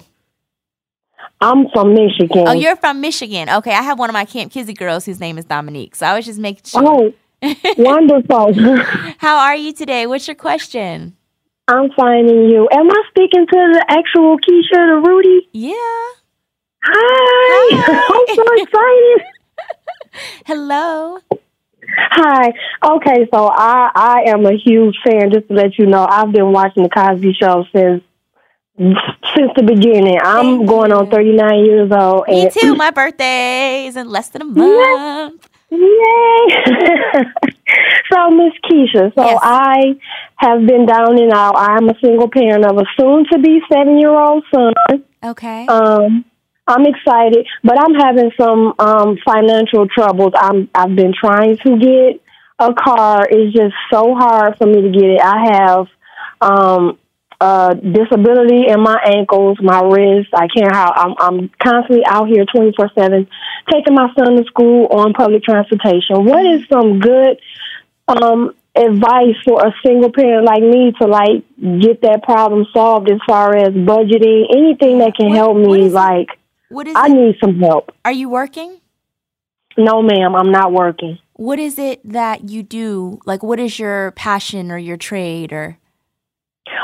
I'm 1.40 1.68
from 1.70 1.94
Michigan. 1.94 2.48
Oh, 2.48 2.54
you're 2.54 2.76
from 2.76 3.02
Michigan. 3.02 3.50
Okay, 3.50 3.72
I 3.72 3.82
have 3.82 3.98
one 3.98 4.10
of 4.10 4.14
my 4.14 4.26
Kamp 4.26 4.52
Kizzy 4.52 4.74
girls 4.74 5.06
whose 5.06 5.20
name 5.20 5.38
is 5.38 5.46
Dominique. 5.46 5.96
So 5.96 6.06
I 6.06 6.16
was 6.16 6.26
just 6.26 6.40
making 6.40 6.66
sure. 6.66 6.84
Oh, 6.86 7.14
wonderful. 7.78 8.54
How 9.18 9.40
are 9.40 9.56
you 9.56 9.74
today? 9.74 10.06
What's 10.06 10.28
your 10.28 10.36
question? 10.36 11.18
I'm 11.72 11.90
finding 11.96 12.50
you. 12.50 12.68
Am 12.72 12.90
I 12.92 13.04
speaking 13.10 13.46
to 13.48 13.58
the 13.74 13.86
actual 13.88 14.38
Keshia 14.38 14.88
the 14.92 15.02
Rudy? 15.08 15.48
Yeah. 15.54 15.74
Hi. 16.84 17.84
I'm 18.28 18.36
so 18.36 18.44
excited. 18.64 19.22
Hello. 20.46 21.20
Hi. 22.12 22.54
Okay, 22.84 23.28
so 23.34 23.48
I 23.48 23.90
I 23.96 24.24
am 24.28 24.46
a 24.46 24.54
huge 24.58 24.98
fan. 25.06 25.32
Just 25.32 25.48
to 25.48 25.54
let 25.54 25.78
you 25.78 25.86
know, 25.86 26.06
I've 26.10 26.32
been 26.32 26.52
watching 26.52 26.84
the 26.84 26.90
Cosby 26.90 27.34
Show 27.34 27.66
since 27.74 28.04
since 28.78 29.52
the 29.56 29.64
beginning. 29.64 30.18
I'm 30.24 30.58
Thank 30.60 30.70
going 30.70 30.92
on 30.92 31.10
39 31.10 31.66
years 31.66 31.92
old. 31.92 32.28
Me 32.28 32.44
and- 32.44 32.52
too. 32.52 32.76
My 32.76 32.92
birthday 32.92 33.86
is 33.88 33.96
in 33.96 34.10
less 34.10 34.30
than 34.30 34.42
a 34.42 34.46
month. 34.46 35.48
Yay! 35.70 37.26
so, 38.12 38.30
Miss 38.30 38.54
Keshia, 38.66 39.14
so 39.16 39.26
Yes. 39.26 39.40
I 39.42 39.96
have 40.38 40.66
been 40.66 40.86
down 40.86 41.20
and 41.20 41.32
out. 41.32 41.56
I'm 41.58 41.90
a 41.90 41.96
single 42.04 42.30
parent 42.30 42.66
of 42.66 42.78
a 42.78 42.86
soon 43.00 43.26
to 43.32 43.40
be 43.40 43.62
seven 43.72 44.00
year 44.00 44.12
old 44.12 44.44
son. 44.54 44.74
Okay. 45.24 45.66
Um, 45.68 46.26
I'm 46.68 46.86
excited, 46.86 47.48
but 47.64 47.78
I'm 47.78 47.94
having 47.96 48.32
some 48.40 48.74
um, 48.80 49.18
financial 49.26 49.88
troubles. 49.88 50.34
I'm 50.36 50.70
I've 50.74 50.96
been 50.96 51.14
trying 51.20 51.58
to 51.58 51.78
get 51.78 52.22
a 52.60 52.74
car. 52.74 53.28
It's 53.30 53.56
just 53.56 53.74
so 53.92 54.16
hard 54.16 54.58
for 54.58 54.68
me 54.68 54.82
to 54.82 54.90
get 54.90 55.10
it. 55.10 55.22
I 55.22 55.46
have 55.52 55.88
um, 56.40 56.98
uh, 57.42 57.74
disability 57.74 58.68
in 58.68 58.80
my 58.82 58.98
ankles, 59.04 59.58
my 59.62 59.82
wrists. 59.82 60.32
I 60.34 60.48
can't 60.48 60.72
how 60.72 60.94
I'm 60.96 61.16
I'm 61.20 61.50
constantly 61.62 62.06
out 62.06 62.28
here 62.28 62.46
24 62.46 62.92
seven, 62.96 63.28
taking 63.72 63.96
my 63.96 64.10
son 64.16 64.38
to 64.38 64.44
school 64.46 64.88
on 64.92 65.14
public 65.14 65.44
transportation. 65.44 66.24
What 66.24 66.46
is 66.46 66.62
some 66.72 67.00
good 67.00 67.42
um, 68.08 68.54
advice 68.76 69.36
for 69.46 69.66
a 69.66 69.74
single 69.86 70.12
parent 70.12 70.46
like 70.46 70.62
me 70.64 70.94
to 71.02 71.08
like 71.08 71.44
get 71.82 72.02
that 72.02 72.24
problem 72.24 72.66
solved 72.74 73.10
as 73.10 73.20
far 73.28 73.56
as 73.56 73.70
budgeting? 73.70 74.46
Anything 74.56 75.00
that 75.00 75.14
can 75.16 75.30
What- 75.30 75.36
help 75.38 75.58
me 75.58 75.90
like. 75.90 76.30
What 76.70 76.88
is 76.88 76.96
I 76.96 77.08
it? 77.08 77.12
need 77.12 77.36
some 77.44 77.60
help. 77.60 77.92
Are 78.06 78.14
you 78.14 78.30
working? 78.30 78.78
No, 79.78 80.02
ma'am, 80.02 80.36
I'm 80.36 80.52
not 80.52 80.72
working. 80.72 81.18
What 81.34 81.60
is 81.60 81.78
it 81.80 82.00
that 82.10 82.50
you 82.50 82.64
do? 82.64 83.20
Like, 83.26 83.42
what 83.44 83.60
is 83.60 83.78
your 83.80 84.12
passion 84.12 84.72
or 84.72 84.78
your 84.78 84.96
trade 84.98 85.52
or? 85.52 85.78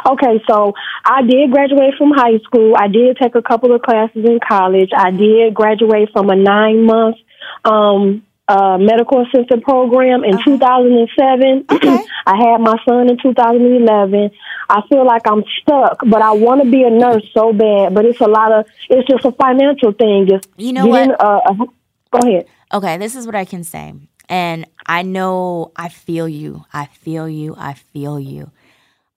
Okay, 0.09 0.41
so 0.49 0.73
I 1.05 1.21
did 1.21 1.51
graduate 1.51 1.93
from 1.97 2.11
high 2.11 2.39
school. 2.43 2.73
I 2.77 2.87
did 2.87 3.17
take 3.21 3.35
a 3.35 3.41
couple 3.41 3.73
of 3.73 3.81
classes 3.81 4.25
in 4.25 4.39
college. 4.45 4.89
I 4.95 5.11
did 5.11 5.53
graduate 5.53 6.09
from 6.11 6.29
a 6.29 6.35
nine 6.35 6.83
month 6.85 7.15
um, 7.63 8.23
uh, 8.47 8.77
medical 8.77 9.25
assistant 9.25 9.63
program 9.63 10.23
in 10.23 10.37
2007. 10.43 11.65
Okay. 11.77 12.05
I 12.25 12.35
had 12.35 12.59
my 12.59 12.75
son 12.87 13.09
in 13.09 13.17
2011. 13.17 14.31
I 14.69 14.81
feel 14.89 15.05
like 15.05 15.21
I'm 15.27 15.43
stuck, 15.61 15.99
but 16.05 16.21
I 16.21 16.31
want 16.31 16.63
to 16.63 16.69
be 16.69 16.83
a 16.83 16.89
nurse 16.89 17.23
so 17.33 17.53
bad. 17.53 17.93
But 17.93 18.05
it's 18.05 18.19
a 18.19 18.27
lot 18.27 18.51
of, 18.51 18.65
it's 18.89 19.07
just 19.07 19.23
a 19.25 19.31
financial 19.31 19.93
thing. 19.93 20.27
Just 20.29 20.49
You 20.57 20.73
know 20.73 20.85
getting, 20.85 21.09
what? 21.11 21.21
Uh, 21.21 21.41
uh, 21.45 21.65
go 22.11 22.27
ahead. 22.27 22.47
Okay, 22.73 22.97
this 22.97 23.15
is 23.15 23.25
what 23.25 23.35
I 23.35 23.45
can 23.45 23.63
say. 23.63 23.93
And 24.27 24.65
I 24.85 25.03
know 25.03 25.71
I 25.75 25.89
feel 25.89 26.27
you. 26.27 26.65
I 26.73 26.87
feel 26.87 27.29
you. 27.29 27.55
I 27.57 27.73
feel 27.73 28.19
you. 28.19 28.51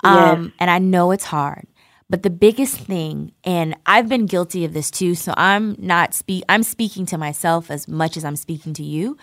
Um, 0.03 0.53
and 0.59 0.71
I 0.71 0.79
know 0.79 1.11
it's 1.11 1.25
hard. 1.25 1.67
But 2.11 2.25
the 2.25 2.31
biggest 2.31 2.77
thing, 2.77 3.33
and 3.45 3.77
I've 3.87 4.09
been 4.09 4.27
guilty 4.27 4.65
of 4.65 4.73
this 4.75 4.91
too, 4.91 5.15
so 5.15 5.33
I'm 5.37 5.77
not 5.79 6.13
speak 6.13 6.43
I'm 6.49 6.65
speaking 6.65 7.07
to 7.07 7.17
myself 7.17 7.71
as 7.71 7.87
much 7.87 8.17
as 8.17 8.25
I'm 8.25 8.35
speaking 8.37 8.75
to 8.75 8.83
you 8.83 9.17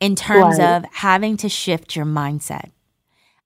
in 0.00 0.16
terms 0.16 0.58
Right. 0.58 0.76
of 0.76 0.84
having 0.92 1.36
to 1.38 1.48
shift 1.48 1.94
your 1.94 2.04
mindset. 2.04 2.70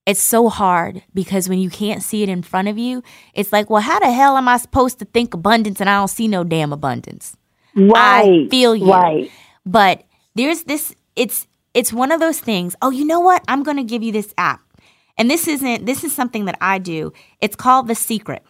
It's 0.07 0.23
so 0.23 0.49
hard 0.49 1.03
because 1.13 1.47
when 1.49 1.59
you 1.59 1.69
can't 1.69 2.03
see 2.03 2.23
it 2.23 2.29
in 2.31 2.43
front 2.43 2.69
of 2.69 2.79
you, 2.79 3.03
it's 3.35 3.53
like, 3.53 3.69
well, 3.69 3.83
how 3.83 3.99
the 3.99 4.11
hell 4.11 4.37
am 4.39 4.49
I 4.49 4.57
supposed 4.57 4.99
to 5.01 5.05
think 5.05 5.35
abundance 5.35 5.81
and 5.81 5.91
I 5.91 5.99
don't 5.99 6.09
see 6.09 6.27
no 6.29 6.43
damn 6.43 6.73
abundance? 6.73 7.37
Right. 7.75 8.47
I 8.47 8.49
feel 8.49 8.75
you. 8.75 8.91
Right. 8.91 9.31
But 9.67 10.05
there's 10.35 10.63
this 10.63 10.95
it's 11.17 11.47
it's 11.75 11.93
one 11.93 12.13
of 12.13 12.21
those 12.21 12.41
things. 12.41 12.75
Oh, 12.81 12.91
you 12.91 13.05
know 13.05 13.21
what? 13.21 13.45
I'm 13.47 13.63
going 13.63 13.77
to 13.77 13.85
give 13.85 14.03
you 14.03 14.13
this 14.13 14.33
app. 14.39 14.61
And 15.19 15.31
this 15.31 15.47
isn't 15.49 15.85
this 15.85 16.03
is 16.03 16.15
something 16.15 16.47
that 16.47 16.57
I 16.63 16.79
do. 16.79 17.13
It's 17.43 17.57
called 17.57 17.89
The 17.89 17.95
Secret. 17.95 18.43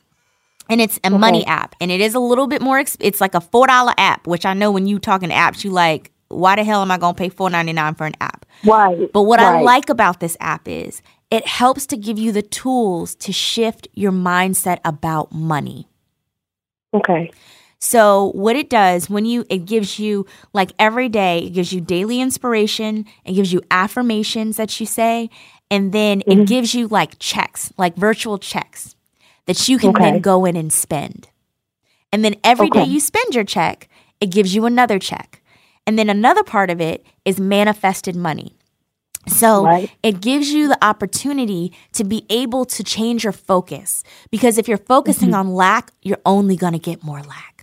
And 0.68 0.81
it's 0.81 0.98
a 1.05 1.11
money 1.11 1.46
app 1.46 1.76
and 1.81 1.90
it 1.90 2.00
is 2.00 2.14
a 2.14 2.18
little 2.18 2.46
bit 2.48 2.61
more 2.61 2.79
exp- 2.79 2.96
it's 3.00 3.20
like 3.20 3.35
a 3.35 3.40
$4 3.40 3.94
app, 3.98 4.26
which 4.26 4.44
I 4.44 4.52
know 4.55 4.70
when 4.72 4.87
you 4.87 4.98
talking 4.98 5.31
apps 5.31 5.64
you 5.64 5.70
like 5.70 6.11
why 6.29 6.57
the 6.57 6.64
hell 6.64 6.83
am 6.83 6.90
I 6.90 6.98
going 6.98 7.14
to 7.14 7.18
pay 7.18 7.31
$4.99 7.31 7.96
for 7.96 8.05
an 8.05 8.14
app? 8.20 8.44
Right. 8.64 9.11
But 9.12 9.22
what 9.22 9.38
I 9.38 9.61
like 9.62 9.88
about 9.88 10.18
this 10.18 10.37
app 10.40 10.66
is 10.66 11.02
it 11.31 11.46
helps 11.46 11.87
to 11.87 11.96
give 11.96 12.18
you 12.18 12.33
the 12.33 12.42
tools 12.42 13.14
to 13.16 13.33
shift 13.33 13.87
your 13.94 14.11
mindset 14.11 14.79
about 14.85 15.31
money. 15.33 15.88
Okay. 16.92 17.31
So 17.79 18.33
what 18.35 18.57
it 18.57 18.70
does 18.70 19.09
when 19.09 19.24
you 19.24 19.44
it 19.50 19.66
gives 19.66 19.98
you 20.00 20.26
like 20.52 20.72
every 20.81 21.09
day, 21.09 21.40
it 21.46 21.50
gives 21.50 21.72
you 21.72 21.81
daily 21.81 22.20
inspiration, 22.20 23.05
it 23.24 23.35
gives 23.35 23.52
you 23.52 23.61
affirmations 23.70 24.57
that 24.57 24.81
you 24.81 24.87
say, 24.87 25.31
and 25.70 25.92
then 25.92 26.20
Mm-hmm. 26.22 26.40
it 26.40 26.48
gives 26.48 26.74
you 26.74 26.88
like 26.88 27.18
checks, 27.20 27.72
like 27.79 27.94
virtual 27.96 28.38
checks 28.38 28.95
that 29.46 29.68
you 29.68 29.78
can 29.78 29.90
Okay. 29.90 29.98
then 29.98 30.20
go 30.20 30.44
in 30.44 30.56
and 30.56 30.72
spend. 30.72 31.28
And 32.12 32.24
then 32.24 32.37
every 32.44 32.70
day 32.70 32.82
Okay. 32.82 32.90
you 32.90 33.00
spend 33.00 33.35
your 33.35 33.44
check, 33.44 33.88
it 34.20 34.30
gives 34.30 34.54
you 34.54 34.64
another 34.66 34.98
check. 34.98 35.42
And 35.87 35.98
then 35.98 36.09
another 36.11 36.42
part 36.42 36.70
of 36.70 36.80
it 36.80 37.04
is 37.24 37.38
manifested 37.40 38.16
money. 38.16 38.56
So 39.28 39.64
Right. 39.64 39.90
it 40.02 40.20
gives 40.20 40.50
you 40.50 40.68
the 40.68 40.78
opportunity 40.85 41.72
to 41.92 42.04
be 42.04 42.24
able 42.30 42.64
to 42.66 42.85
change 42.85 43.24
your 43.24 43.32
focus 43.32 44.02
because 44.30 44.59
if 44.59 44.68
you're 44.68 44.78
focusing 44.78 45.30
Mm-hmm. 45.30 45.35
on 45.35 45.54
lack, 45.54 45.90
you're 46.02 46.20
only 46.24 46.56
going 46.56 46.72
to 46.74 46.78
get 46.78 47.02
more 47.02 47.22
lack. 47.22 47.56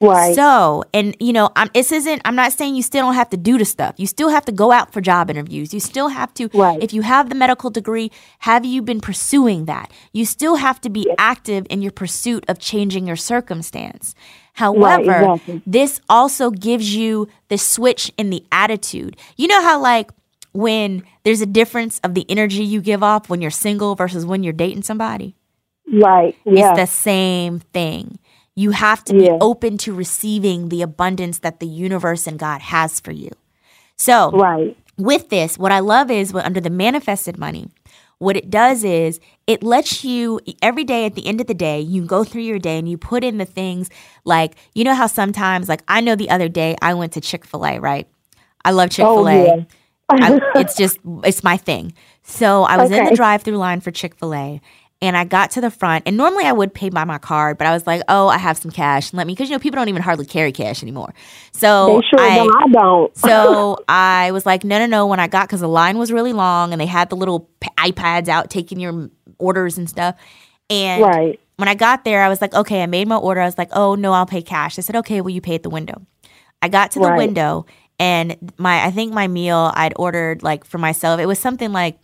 Right. 0.00 0.34
So, 0.34 0.82
and 0.94 1.14
you 1.20 1.32
know, 1.32 1.50
I'm, 1.56 1.68
this 1.74 1.92
isn't, 1.92 2.22
I'm 2.24 2.34
not 2.34 2.52
saying 2.52 2.74
you 2.74 2.82
still 2.82 3.04
don't 3.04 3.14
have 3.14 3.28
to 3.30 3.36
do 3.36 3.58
the 3.58 3.66
stuff. 3.66 3.96
You 3.98 4.06
still 4.06 4.30
have 4.30 4.46
to 4.46 4.52
go 4.52 4.72
out 4.72 4.92
for 4.92 5.02
job 5.02 5.28
interviews. 5.28 5.74
You 5.74 5.80
still 5.80 6.08
have 6.08 6.32
to, 6.34 6.48
Right. 6.54 6.82
if 6.82 6.94
you 6.94 7.02
have 7.02 7.28
the 7.28 7.34
medical 7.34 7.68
degree, 7.68 8.10
have 8.40 8.64
you 8.64 8.80
been 8.80 9.00
pursuing 9.00 9.66
that? 9.66 9.92
You 10.12 10.24
still 10.24 10.56
have 10.56 10.80
to 10.82 10.88
be 10.90 11.06
active 11.18 11.66
in 11.68 11.82
your 11.82 11.92
pursuit 11.92 12.44
of 12.48 12.58
changing 12.58 13.06
your 13.06 13.16
circumstance. 13.16 14.14
However, 14.54 15.10
exactly. 15.12 15.62
this 15.66 16.00
also 16.08 16.50
gives 16.50 16.94
you 16.94 17.28
the 17.48 17.58
switch 17.58 18.10
in 18.16 18.30
the 18.30 18.42
attitude. 18.50 19.16
You 19.36 19.48
know 19.48 19.60
how, 19.62 19.80
like, 19.80 20.10
when 20.52 21.04
there's 21.24 21.40
a 21.42 21.46
difference 21.46 22.00
of 22.02 22.14
the 22.14 22.24
energy 22.28 22.64
you 22.64 22.80
give 22.80 23.02
off 23.02 23.28
when 23.28 23.40
you're 23.42 23.50
single 23.50 23.94
versus 23.94 24.24
when 24.24 24.42
you're 24.42 24.52
dating 24.52 24.82
somebody? 24.82 25.36
right. 25.92 26.36
Yeah. 26.44 26.70
It's 26.70 26.80
the 26.80 26.86
same 26.86 27.60
thing. 27.60 28.18
You 28.60 28.72
have 28.72 29.02
to 29.04 29.14
be 29.14 29.30
open 29.40 29.78
to 29.78 29.94
receiving 29.94 30.68
the 30.68 30.82
abundance 30.82 31.38
that 31.38 31.60
the 31.60 31.66
universe 31.66 32.26
and 32.26 32.38
God 32.38 32.60
has 32.60 33.00
for 33.00 33.10
you. 33.10 33.30
So, 33.96 34.30
right. 34.32 34.76
with 34.98 35.30
this, 35.30 35.56
what 35.56 35.72
I 35.72 35.78
love 35.78 36.10
is 36.10 36.32
what 36.32 36.44
under 36.44 36.60
the 36.60 36.68
manifested 36.68 37.38
money, 37.38 37.70
what 38.18 38.36
it 38.36 38.50
does 38.50 38.84
is 38.84 39.18
it 39.46 39.62
lets 39.62 40.04
you 40.04 40.40
every 40.60 40.84
day 40.84 41.06
at 41.06 41.14
the 41.14 41.26
end 41.26 41.40
of 41.40 41.46
the 41.46 41.54
day, 41.54 41.80
you 41.80 42.04
go 42.04 42.22
through 42.22 42.42
your 42.42 42.58
day 42.58 42.78
and 42.78 42.86
you 42.86 42.98
put 42.98 43.24
in 43.24 43.38
the 43.38 43.46
things 43.46 43.88
like, 44.24 44.56
you 44.74 44.84
know 44.84 44.94
how 44.94 45.06
sometimes, 45.06 45.68
like 45.68 45.82
I 45.88 46.02
know 46.02 46.14
the 46.14 46.28
other 46.28 46.48
day 46.48 46.76
I 46.82 46.92
went 46.92 47.12
to 47.14 47.20
Chick 47.22 47.46
fil 47.46 47.64
A, 47.64 47.78
right? 47.78 48.06
I 48.62 48.72
love 48.72 48.90
Chick 48.90 49.06
fil 49.06 49.26
A. 49.26 49.32
Oh, 49.32 49.56
yeah. 49.56 49.64
I, 50.10 50.40
it's 50.56 50.76
just 50.76 50.98
it's 51.24 51.42
my 51.42 51.56
thing. 51.56 51.94
So 52.22 52.64
I 52.64 52.76
was 52.76 52.90
in 52.90 53.04
the 53.04 53.16
drive-through 53.16 53.56
line 53.56 53.80
for 53.80 53.90
Chick 53.90 54.14
Fil 54.14 54.34
A, 54.34 54.60
and 55.02 55.16
I 55.16 55.24
got 55.24 55.50
to 55.52 55.60
the 55.60 55.70
front. 55.70 56.04
And 56.06 56.16
normally 56.16 56.44
I 56.44 56.52
would 56.52 56.74
pay 56.74 56.90
by 56.90 57.04
my 57.04 57.18
card, 57.18 57.56
but 57.58 57.66
I 57.66 57.72
was 57.72 57.86
like, 57.86 58.02
"Oh, 58.08 58.28
I 58.28 58.38
have 58.38 58.58
some 58.58 58.70
cash. 58.70 59.12
Let 59.12 59.26
me," 59.26 59.34
because 59.34 59.48
you 59.48 59.54
know 59.54 59.58
people 59.58 59.76
don't 59.76 59.88
even 59.88 60.02
hardly 60.02 60.26
carry 60.26 60.52
cash 60.52 60.82
anymore. 60.82 61.14
So 61.52 61.86
they 61.86 62.06
sure 62.08 62.20
I, 62.20 62.36
don't. 62.36 62.54
I 62.56 62.68
don't. 62.68 63.16
so 63.18 63.78
I 63.88 64.30
was 64.32 64.44
like, 64.44 64.64
no, 64.64 64.78
no, 64.78 64.86
no. 64.86 65.06
When 65.06 65.20
I 65.20 65.26
got, 65.26 65.48
because 65.48 65.60
the 65.60 65.68
line 65.68 65.98
was 65.98 66.12
really 66.12 66.32
long, 66.32 66.72
and 66.72 66.80
they 66.80 66.86
had 66.86 67.08
the 67.10 67.16
little 67.16 67.48
iPads 67.78 68.28
out 68.28 68.50
taking 68.50 68.78
your 68.80 69.08
orders 69.38 69.78
and 69.78 69.88
stuff. 69.88 70.16
And 70.68 71.02
Right. 71.02 71.40
when 71.56 71.68
I 71.68 71.74
got 71.74 72.04
there, 72.04 72.22
I 72.22 72.28
was 72.28 72.40
like, 72.40 72.54
okay, 72.54 72.82
I 72.82 72.86
made 72.86 73.08
my 73.08 73.16
order. 73.16 73.40
I 73.40 73.46
was 73.46 73.58
like, 73.58 73.70
oh 73.72 73.94
no, 73.94 74.12
I'll 74.12 74.26
pay 74.26 74.42
cash. 74.42 74.76
They 74.76 74.82
said, 74.82 74.96
okay, 74.96 75.20
will 75.20 75.30
you 75.30 75.40
pay 75.40 75.54
at 75.54 75.62
the 75.62 75.70
window? 75.70 76.02
I 76.62 76.68
got 76.68 76.90
to 76.92 76.98
the 77.00 77.08
Right. 77.08 77.16
window, 77.16 77.64
and 77.98 78.36
my 78.58 78.84
I 78.84 78.90
think 78.90 79.14
my 79.14 79.28
meal 79.28 79.72
I'd 79.74 79.94
ordered 79.96 80.42
like 80.42 80.64
for 80.64 80.76
myself. 80.76 81.20
It 81.20 81.26
was 81.26 81.38
something 81.38 81.72
like 81.72 81.98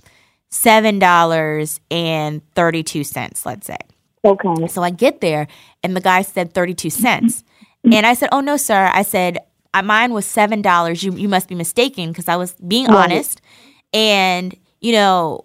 seven 0.51 0.99
dollars 0.99 1.81
and 1.91 2.41
thirty 2.55 2.83
two 2.83 3.05
cents, 3.05 3.45
let's 3.47 3.67
say. 3.67 3.79
Okay. 4.25 4.67
So 4.69 4.83
I 4.83 4.91
get 4.91 5.21
there, 5.21 5.47
and 5.83 5.97
the 5.97 6.01
guy 6.01 6.23
said 6.23 6.53
thirty 6.53 6.75
two 6.75 6.91
cents, 6.91 7.45
and 7.85 8.07
I 8.07 8.15
said, 8.15 8.29
"Oh 8.33 8.41
no, 8.41 8.57
sir." 8.57 8.91
I 8.93 9.03
said, 9.03 9.39
"Uh, 9.75 9.83
"Mine 9.83 10.13
was 10.13 10.27
seven 10.27 10.63
dollars. 10.63 11.03
You 11.03 11.13
you 11.15 11.29
must 11.29 11.49
be 11.49 11.55
mistaken 11.55 12.11
because 12.11 12.29
I 12.29 12.37
was 12.37 12.53
being 12.67 12.87
Right. 12.87 13.05
honest." 13.13 13.41
And 13.93 14.55
you 14.81 14.93
know, 14.93 15.45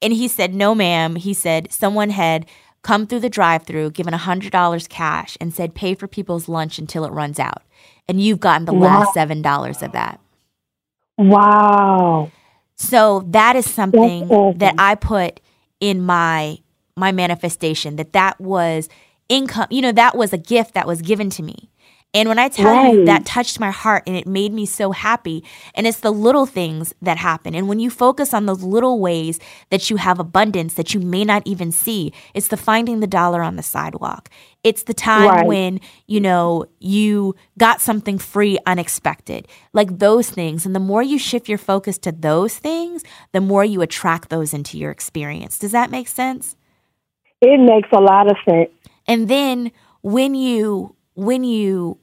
and 0.00 0.12
he 0.12 0.28
said, 0.28 0.54
"No, 0.54 0.74
ma'am." 0.74 1.16
He 1.16 1.34
said 1.34 1.72
someone 1.72 2.10
had 2.10 2.46
come 2.82 3.06
through 3.06 3.18
the 3.20 3.28
drive-through, 3.28 3.90
given 3.90 4.14
a 4.14 4.18
hundred 4.18 4.52
dollars 4.52 4.86
cash, 4.88 5.36
and 5.40 5.52
said, 5.52 5.74
"Pay 5.74 5.94
for 5.94 6.06
people's 6.06 6.48
lunch 6.48 6.78
until 6.78 7.04
it 7.04 7.12
runs 7.12 7.38
out." 7.38 7.62
And 8.08 8.20
you've 8.20 8.40
gotten 8.40 8.64
the 8.64 8.72
Wow. 8.72 9.00
last 9.00 9.12
seven 9.14 9.42
dollars 9.42 9.82
of 9.82 9.92
that. 9.92 10.20
Wow. 11.18 12.30
So 12.76 13.24
that 13.28 13.56
is 13.56 13.68
something 13.68 14.30
awesome. 14.30 14.58
that 14.58 14.74
I 14.78 14.94
put 14.94 15.40
in 15.80 16.02
my 16.02 16.58
my 16.96 17.12
manifestation 17.12 17.96
that 17.96 18.12
that 18.14 18.40
was 18.40 18.88
income, 19.28 19.66
you 19.70 19.82
know, 19.82 19.92
that 19.92 20.16
was 20.16 20.32
a 20.32 20.38
gift 20.38 20.74
that 20.74 20.86
was 20.86 21.02
given 21.02 21.28
to 21.30 21.42
me. 21.42 21.70
And 22.16 22.30
when 22.30 22.38
I 22.38 22.48
tell 22.48 22.94
you 22.94 23.04
that 23.04 23.26
touched 23.26 23.60
my 23.60 23.70
heart 23.70 24.04
and 24.06 24.16
it 24.16 24.26
made 24.26 24.50
me 24.50 24.64
so 24.64 24.92
happy, 24.92 25.44
and 25.74 25.86
it's 25.86 26.00
the 26.00 26.10
little 26.10 26.46
things 26.46 26.94
that 27.02 27.18
happen. 27.18 27.54
And 27.54 27.68
when 27.68 27.78
you 27.78 27.90
focus 27.90 28.32
on 28.32 28.46
those 28.46 28.62
little 28.62 29.00
ways 29.00 29.38
that 29.68 29.90
you 29.90 29.96
have 29.96 30.18
abundance 30.18 30.72
that 30.74 30.94
you 30.94 31.00
may 31.00 31.24
not 31.26 31.42
even 31.44 31.70
see, 31.70 32.14
it's 32.32 32.48
the 32.48 32.56
finding 32.56 33.00
the 33.00 33.06
dollar 33.06 33.42
on 33.42 33.56
the 33.56 33.62
sidewalk. 33.62 34.30
It's 34.64 34.84
the 34.84 34.94
time 34.94 35.28
Right. 35.28 35.46
when, 35.46 35.78
you 36.06 36.18
know, 36.20 36.64
you 36.80 37.34
got 37.58 37.82
something 37.82 38.16
free 38.18 38.58
unexpected. 38.64 39.46
Like 39.74 39.98
those 39.98 40.30
things. 40.30 40.64
And 40.64 40.74
the 40.74 40.80
more 40.80 41.02
you 41.02 41.18
shift 41.18 41.50
your 41.50 41.58
focus 41.58 41.98
to 41.98 42.12
those 42.12 42.56
things, 42.56 43.04
the 43.32 43.42
more 43.42 43.62
you 43.62 43.82
attract 43.82 44.30
those 44.30 44.54
into 44.54 44.78
your 44.78 44.90
experience. 44.90 45.58
Does 45.58 45.72
that 45.72 45.90
make 45.90 46.08
sense? 46.08 46.56
It 47.42 47.60
makes 47.60 47.90
a 47.92 48.00
lot 48.00 48.30
of 48.30 48.38
sense. 48.48 48.70
And 49.06 49.28
then 49.28 49.70
when 50.00 50.34
you 50.34 50.94
when 51.14 51.44
you 51.44 51.98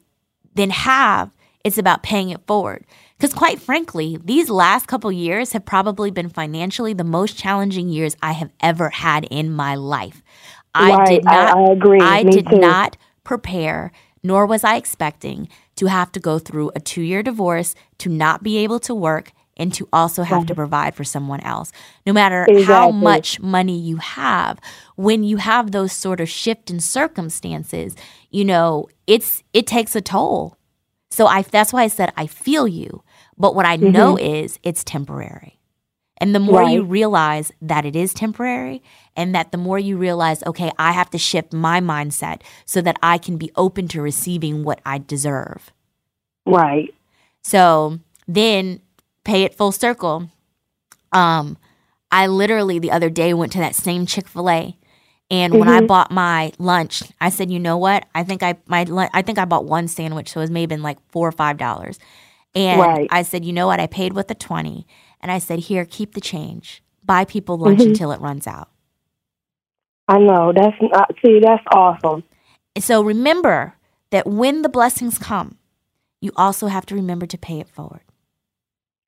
then 0.55 0.69
have 0.69 1.31
it's 1.63 1.77
about 1.77 2.03
paying 2.03 2.29
it 2.29 2.41
forward. 2.45 2.83
Cuz 3.19 3.33
quite 3.33 3.61
frankly, 3.61 4.17
these 4.23 4.49
last 4.49 4.87
couple 4.87 5.11
years 5.11 5.53
have 5.53 5.65
probably 5.65 6.11
been 6.11 6.29
financially 6.29 6.93
the 6.93 7.03
most 7.05 7.37
challenging 7.37 7.87
years 7.89 8.17
I 8.21 8.33
have 8.33 8.51
ever 8.59 8.89
had 8.89 9.25
in 9.31 9.51
my 9.51 9.75
life. 9.75 10.21
I 10.75 10.91
Right. 10.95 11.07
did 11.07 11.27
I- 11.27 11.35
not 11.35 11.57
I 11.57 11.71
agree. 11.71 11.99
I 12.01 12.23
Me 12.23 12.31
did 12.31 12.47
too. 12.49 12.59
not 12.59 12.97
prepare 13.23 13.91
nor 14.25 14.45
was 14.45 14.63
I 14.63 14.75
expecting 14.77 15.49
to 15.75 15.87
have 15.87 16.11
to 16.13 16.19
go 16.19 16.39
through 16.39 16.71
a 16.75 16.79
2-year 16.79 17.23
divorce 17.23 17.75
to 17.99 18.09
not 18.09 18.41
be 18.43 18.57
able 18.57 18.79
to 18.81 18.93
work 18.95 19.31
and 19.57 19.73
to 19.73 19.87
also 19.93 20.23
have 20.23 20.45
to 20.47 20.55
provide 20.55 20.95
for 20.95 21.03
someone 21.03 21.39
else. 21.41 21.71
No 22.05 22.13
matter 22.13 22.47
how 22.63 22.91
much 22.91 23.39
money 23.39 23.77
you 23.77 23.97
have, 23.97 24.59
when 24.95 25.23
you 25.23 25.37
have 25.37 25.71
those 25.71 25.93
sort 25.93 26.19
of 26.19 26.29
shift 26.29 26.71
in 26.71 26.79
circumstances, 26.79 27.95
you 28.29 28.45
know, 28.45 28.87
it's 29.07 29.43
it 29.53 29.67
takes 29.67 29.95
a 29.95 30.01
toll. 30.01 30.57
So 31.11 31.27
I 31.27 31.43
that's 31.43 31.71
why 31.71 31.83
I 31.83 31.87
said 31.87 32.11
I 32.17 32.27
feel 32.27 32.67
you, 32.67 33.03
but 33.37 33.55
what 33.55 33.65
I 33.65 33.75
know 33.75 34.15
mm-hmm. 34.15 34.43
is 34.43 34.59
it's 34.63 34.83
temporary. 34.83 35.59
And 36.17 36.33
the 36.33 36.39
more 36.39 36.63
you 36.63 36.83
realize 36.83 37.51
that 37.61 37.85
it 37.85 37.97
is 37.97 38.13
temporary 38.13 38.81
and 39.15 39.35
that 39.35 39.51
the 39.51 39.57
more 39.57 39.77
you 39.77 39.97
realize, 39.97 40.41
okay, 40.43 40.71
I 40.79 40.93
have 40.93 41.09
to 41.09 41.17
shift 41.17 41.51
my 41.51 41.81
mindset 41.81 42.41
so 42.65 42.81
that 42.81 42.97
I 43.03 43.17
can 43.17 43.37
be 43.37 43.51
open 43.57 43.89
to 43.89 44.01
receiving 44.01 44.63
what 44.63 44.79
I 44.85 44.99
deserve. 44.99 45.71
Right. 46.45 46.93
So 47.41 47.99
then 48.27 48.79
pay 49.23 49.43
it 49.43 49.55
full 49.55 49.71
circle. 49.71 50.29
Um, 51.11 51.57
I 52.11 52.27
literally 52.27 52.79
the 52.79 52.91
other 52.91 53.09
day 53.09 53.33
went 53.33 53.51
to 53.53 53.59
that 53.59 53.75
same 53.75 54.05
Chick 54.05 54.27
Fil 54.27 54.49
A, 54.49 54.77
and 55.29 55.53
when 55.57 55.67
I 55.67 55.77
mm-hmm. 55.77 55.87
bought 55.87 56.11
my 56.11 56.53
lunch, 56.59 57.03
I 57.19 57.29
said, 57.29 57.49
you 57.49 57.59
know 57.59 57.77
what? 57.77 58.05
I 58.13 58.23
think 58.23 58.43
I 58.43 58.57
my 58.67 58.85
I 59.13 59.21
think 59.21 59.37
I 59.39 59.45
bought 59.45 59.65
one 59.65 59.87
sandwich, 59.87 60.29
so 60.29 60.39
it 60.39 60.43
was 60.43 60.51
maybe 60.51 60.75
been 60.75 60.83
like 60.83 60.97
four 61.11 61.27
or 61.27 61.31
five 61.31 61.57
dollars. 61.57 61.99
And 62.55 62.79
Right. 62.79 63.07
I 63.09 63.23
said, 63.23 63.43
you 63.45 63.53
know 63.53 63.65
what? 63.67 63.79
I 63.79 63.87
paid 63.87 64.13
with 64.13 64.29
a 64.29 64.35
twenty, 64.35 64.85
and 65.21 65.31
I 65.31 65.39
said, 65.39 65.59
here, 65.59 65.85
keep 65.85 66.13
the 66.13 66.21
change. 66.21 66.83
Buy 67.03 67.25
people 67.25 67.57
lunch 67.57 67.79
mm-hmm. 67.79 67.89
until 67.89 68.11
it 68.11 68.21
runs 68.21 68.47
out. 68.47 68.69
I 70.07 70.19
know. 70.19 70.53
That's 70.55 70.75
not, 70.81 71.15
see, 71.23 71.39
that's 71.39 71.63
awesome. 71.73 72.23
So 72.77 73.01
remember 73.01 73.75
that 74.11 74.27
when 74.27 74.61
the 74.61 74.69
blessings 74.69 75.17
come, 75.17 75.57
you 76.21 76.31
also 76.35 76.67
have 76.67 76.85
to 76.87 76.95
remember 76.95 77.25
to 77.25 77.37
pay 77.37 77.59
it 77.59 77.69
forward. 77.69 78.01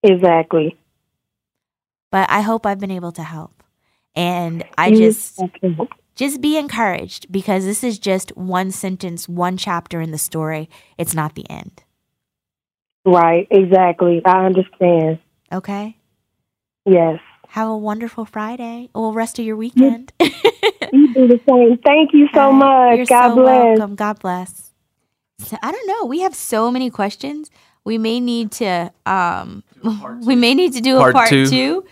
Exactly. 0.05 0.77
But 2.11 2.29
I 2.29 2.41
hope 2.41 2.65
I've 2.65 2.79
been 2.79 2.91
able 2.91 3.11
to 3.13 3.23
help. 3.23 3.63
And 4.15 4.63
I 4.77 4.91
just 4.91 5.41
just 6.15 6.39
be 6.39 6.57
encouraged 6.57 7.31
because 7.31 7.65
this 7.65 7.83
is 7.83 7.99
just 7.99 8.35
one 8.37 8.71
sentence, 8.71 9.27
one 9.27 9.57
chapter 9.57 9.99
in 9.99 10.11
the 10.11 10.17
story. 10.17 10.69
It's 10.97 11.13
not 11.13 11.35
the 11.35 11.49
end. 11.49 11.83
Right. 13.05 13.47
Exactly. 13.51 14.21
I 14.25 14.45
understand. 14.45 15.19
Okay? 15.51 15.97
Yes. 16.85 17.19
Have 17.49 17.67
a 17.67 17.77
wonderful 17.77 18.25
Friday. 18.25 18.89
Well, 18.95 19.13
rest 19.13 19.37
of 19.39 19.45
your 19.45 19.57
weekend. 19.57 20.13
You 20.91 21.13
do 21.13 21.27
the 21.27 21.39
same. 21.49 21.77
Thank 21.79 22.13
you 22.13 22.29
so 22.33 22.53
much. 22.53 23.07
God 23.09 23.29
so 23.29 23.35
bless. 23.35 23.77
welcome. 23.79 23.95
God 23.95 24.19
bless. 24.19 24.71
So, 25.39 25.57
I 25.61 25.71
don't 25.71 25.87
know. 25.87 26.05
We 26.05 26.21
have 26.21 26.33
so 26.33 26.71
many 26.71 26.89
questions. 26.89 27.49
We 27.83 27.97
may 27.97 28.19
need 28.19 28.51
to 28.53 28.93
um 29.05 29.63
we 30.25 30.35
may 30.35 30.53
need 30.53 30.73
to 30.73 30.81
do 30.81 30.97
a 30.97 30.99
Part 30.99 31.13
part 31.13 31.29
two. 31.29 31.47
two. 31.47 31.85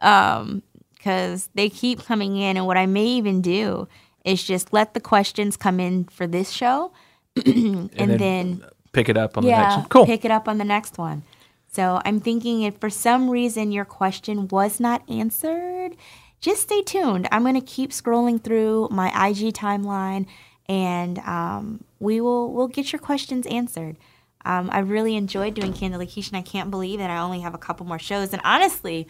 Um 0.00 0.62
because 0.94 1.48
they 1.54 1.68
keep 1.68 2.04
coming 2.04 2.36
in 2.36 2.56
and 2.56 2.66
what 2.66 2.76
I 2.76 2.86
may 2.86 3.06
even 3.06 3.40
do 3.40 3.86
is 4.24 4.42
just 4.42 4.72
let 4.72 4.92
the 4.92 5.00
questions 5.00 5.56
come 5.56 5.78
in 5.78 6.04
for 6.06 6.26
this 6.26 6.50
show 6.50 6.92
and, 7.46 7.90
then 7.94 8.16
then, 8.18 8.64
Pick 8.92 9.08
it 9.08 9.16
up 9.16 9.36
on 9.36 9.44
the 9.44 9.50
next 9.50 9.76
one. 9.76 9.88
Cool. 9.88 10.06
pick 10.06 10.24
it 10.24 10.30
up 10.30 10.48
on 10.48 10.58
the 10.58 10.64
next 10.64 10.98
one. 10.98 11.22
So 11.68 12.00
I'm 12.04 12.20
thinking 12.20 12.62
if 12.62 12.78
for 12.78 12.88
some 12.88 13.28
reason 13.28 13.70
your 13.70 13.84
question 13.84 14.48
was 14.48 14.80
not 14.80 15.08
answered, 15.10 15.94
just 16.40 16.62
stay 16.62 16.82
tuned. 16.82 17.28
I'm 17.30 17.42
going 17.42 17.54
to 17.54 17.60
keep 17.60 17.90
scrolling 17.90 18.42
through 18.42 18.88
my 18.90 19.08
IG 19.08 19.52
timeline, 19.52 20.26
and 20.68 21.18
um, 21.20 21.84
we 22.00 22.20
will 22.20 22.52
we'll 22.52 22.68
get 22.68 22.92
your 22.92 23.00
questions 23.00 23.46
answered. 23.46 23.96
Um, 24.46 24.70
I 24.72 24.78
really 24.78 25.16
enjoyed 25.16 25.54
doing 25.54 25.72
Lakeisha, 25.72 26.28
and 26.28 26.36
I 26.36 26.42
can't 26.42 26.70
believe 26.70 26.98
that 27.00 27.10
I 27.10 27.18
only 27.18 27.40
have 27.40 27.54
a 27.54 27.58
couple 27.58 27.84
more 27.86 27.98
shows. 27.98 28.32
And 28.32 28.40
honestly, 28.44 29.06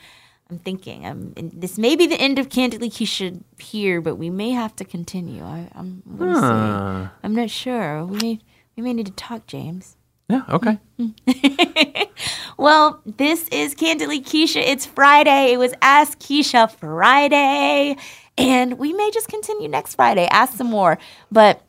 I'm 0.50 0.58
thinking 0.58 1.06
um, 1.06 1.32
this 1.36 1.78
may 1.78 1.94
be 1.94 2.06
the 2.06 2.20
end 2.20 2.38
of 2.38 2.48
Kandidly 2.48 2.90
Keshia 2.90 3.42
here, 3.58 4.00
but 4.00 4.16
we 4.16 4.30
may 4.30 4.50
have 4.50 4.74
to 4.76 4.84
continue. 4.84 5.42
I, 5.44 5.68
I'm 5.74 6.02
Huh. 6.18 7.08
I'm 7.22 7.34
not 7.34 7.50
sure. 7.50 8.04
We 8.04 8.18
may 8.18 8.40
we 8.76 8.82
may 8.82 8.92
need 8.92 9.06
to 9.06 9.12
talk, 9.12 9.46
James. 9.46 9.96
Yeah. 10.28 10.42
Okay. 10.48 10.78
Well, 12.58 13.02
this 13.04 13.48
is 13.48 13.74
Kandidly 13.74 14.22
Keshia. 14.22 14.62
It's 14.66 14.86
Friday. 14.86 15.52
It 15.52 15.58
was 15.58 15.74
Ask 15.82 16.18
Keshia 16.18 16.70
Friday. 16.70 17.96
And 18.38 18.78
we 18.78 18.94
may 18.94 19.10
just 19.12 19.28
continue 19.28 19.68
next 19.68 19.96
Friday, 19.96 20.26
ask 20.30 20.56
some 20.56 20.68
more. 20.68 20.98
But 21.30 21.62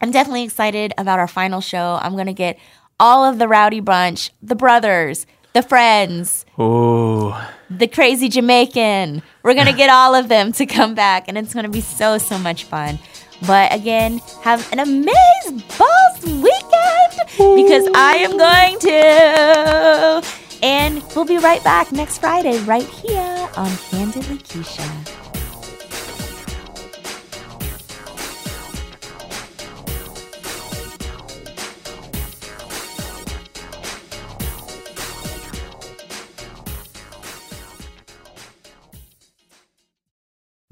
I'm 0.00 0.10
definitely 0.10 0.42
excited 0.42 0.94
about 0.98 1.20
our 1.20 1.28
final 1.28 1.60
show. 1.60 1.98
I'm 2.02 2.14
going 2.14 2.26
to 2.26 2.32
get 2.32 2.58
all 2.98 3.24
of 3.24 3.38
the 3.38 3.48
rowdy 3.48 3.80
bunch, 3.80 4.30
the 4.42 4.54
brothers, 4.54 5.26
the 5.52 5.62
friends, 5.62 6.44
Oh. 6.58 7.48
the 7.70 7.86
crazy 7.86 8.28
Jamaican. 8.28 9.22
We're 9.42 9.54
going 9.54 9.66
to 9.66 9.72
get 9.72 9.90
all 9.90 10.14
of 10.14 10.28
them 10.28 10.52
to 10.52 10.66
come 10.66 10.94
back, 10.94 11.28
and 11.28 11.36
it's 11.38 11.52
going 11.54 11.64
to 11.64 11.70
be 11.70 11.80
so, 11.80 12.18
so 12.18 12.38
much 12.38 12.64
fun. 12.64 12.98
But 13.46 13.74
again, 13.74 14.18
have 14.42 14.70
an 14.72 14.78
amazing 14.80 15.62
boss 15.78 16.24
weekend 16.24 17.20
because 17.36 17.86
I 17.94 18.16
am 18.20 18.38
going 18.38 18.78
to. 18.80 20.22
And 20.62 21.02
we'll 21.14 21.26
be 21.26 21.36
right 21.36 21.62
back 21.62 21.92
next 21.92 22.18
Friday, 22.18 22.58
right 22.60 22.86
here 22.86 23.48
on 23.56 23.70
Kandidly 23.90 24.38
Keshia. 24.38 25.15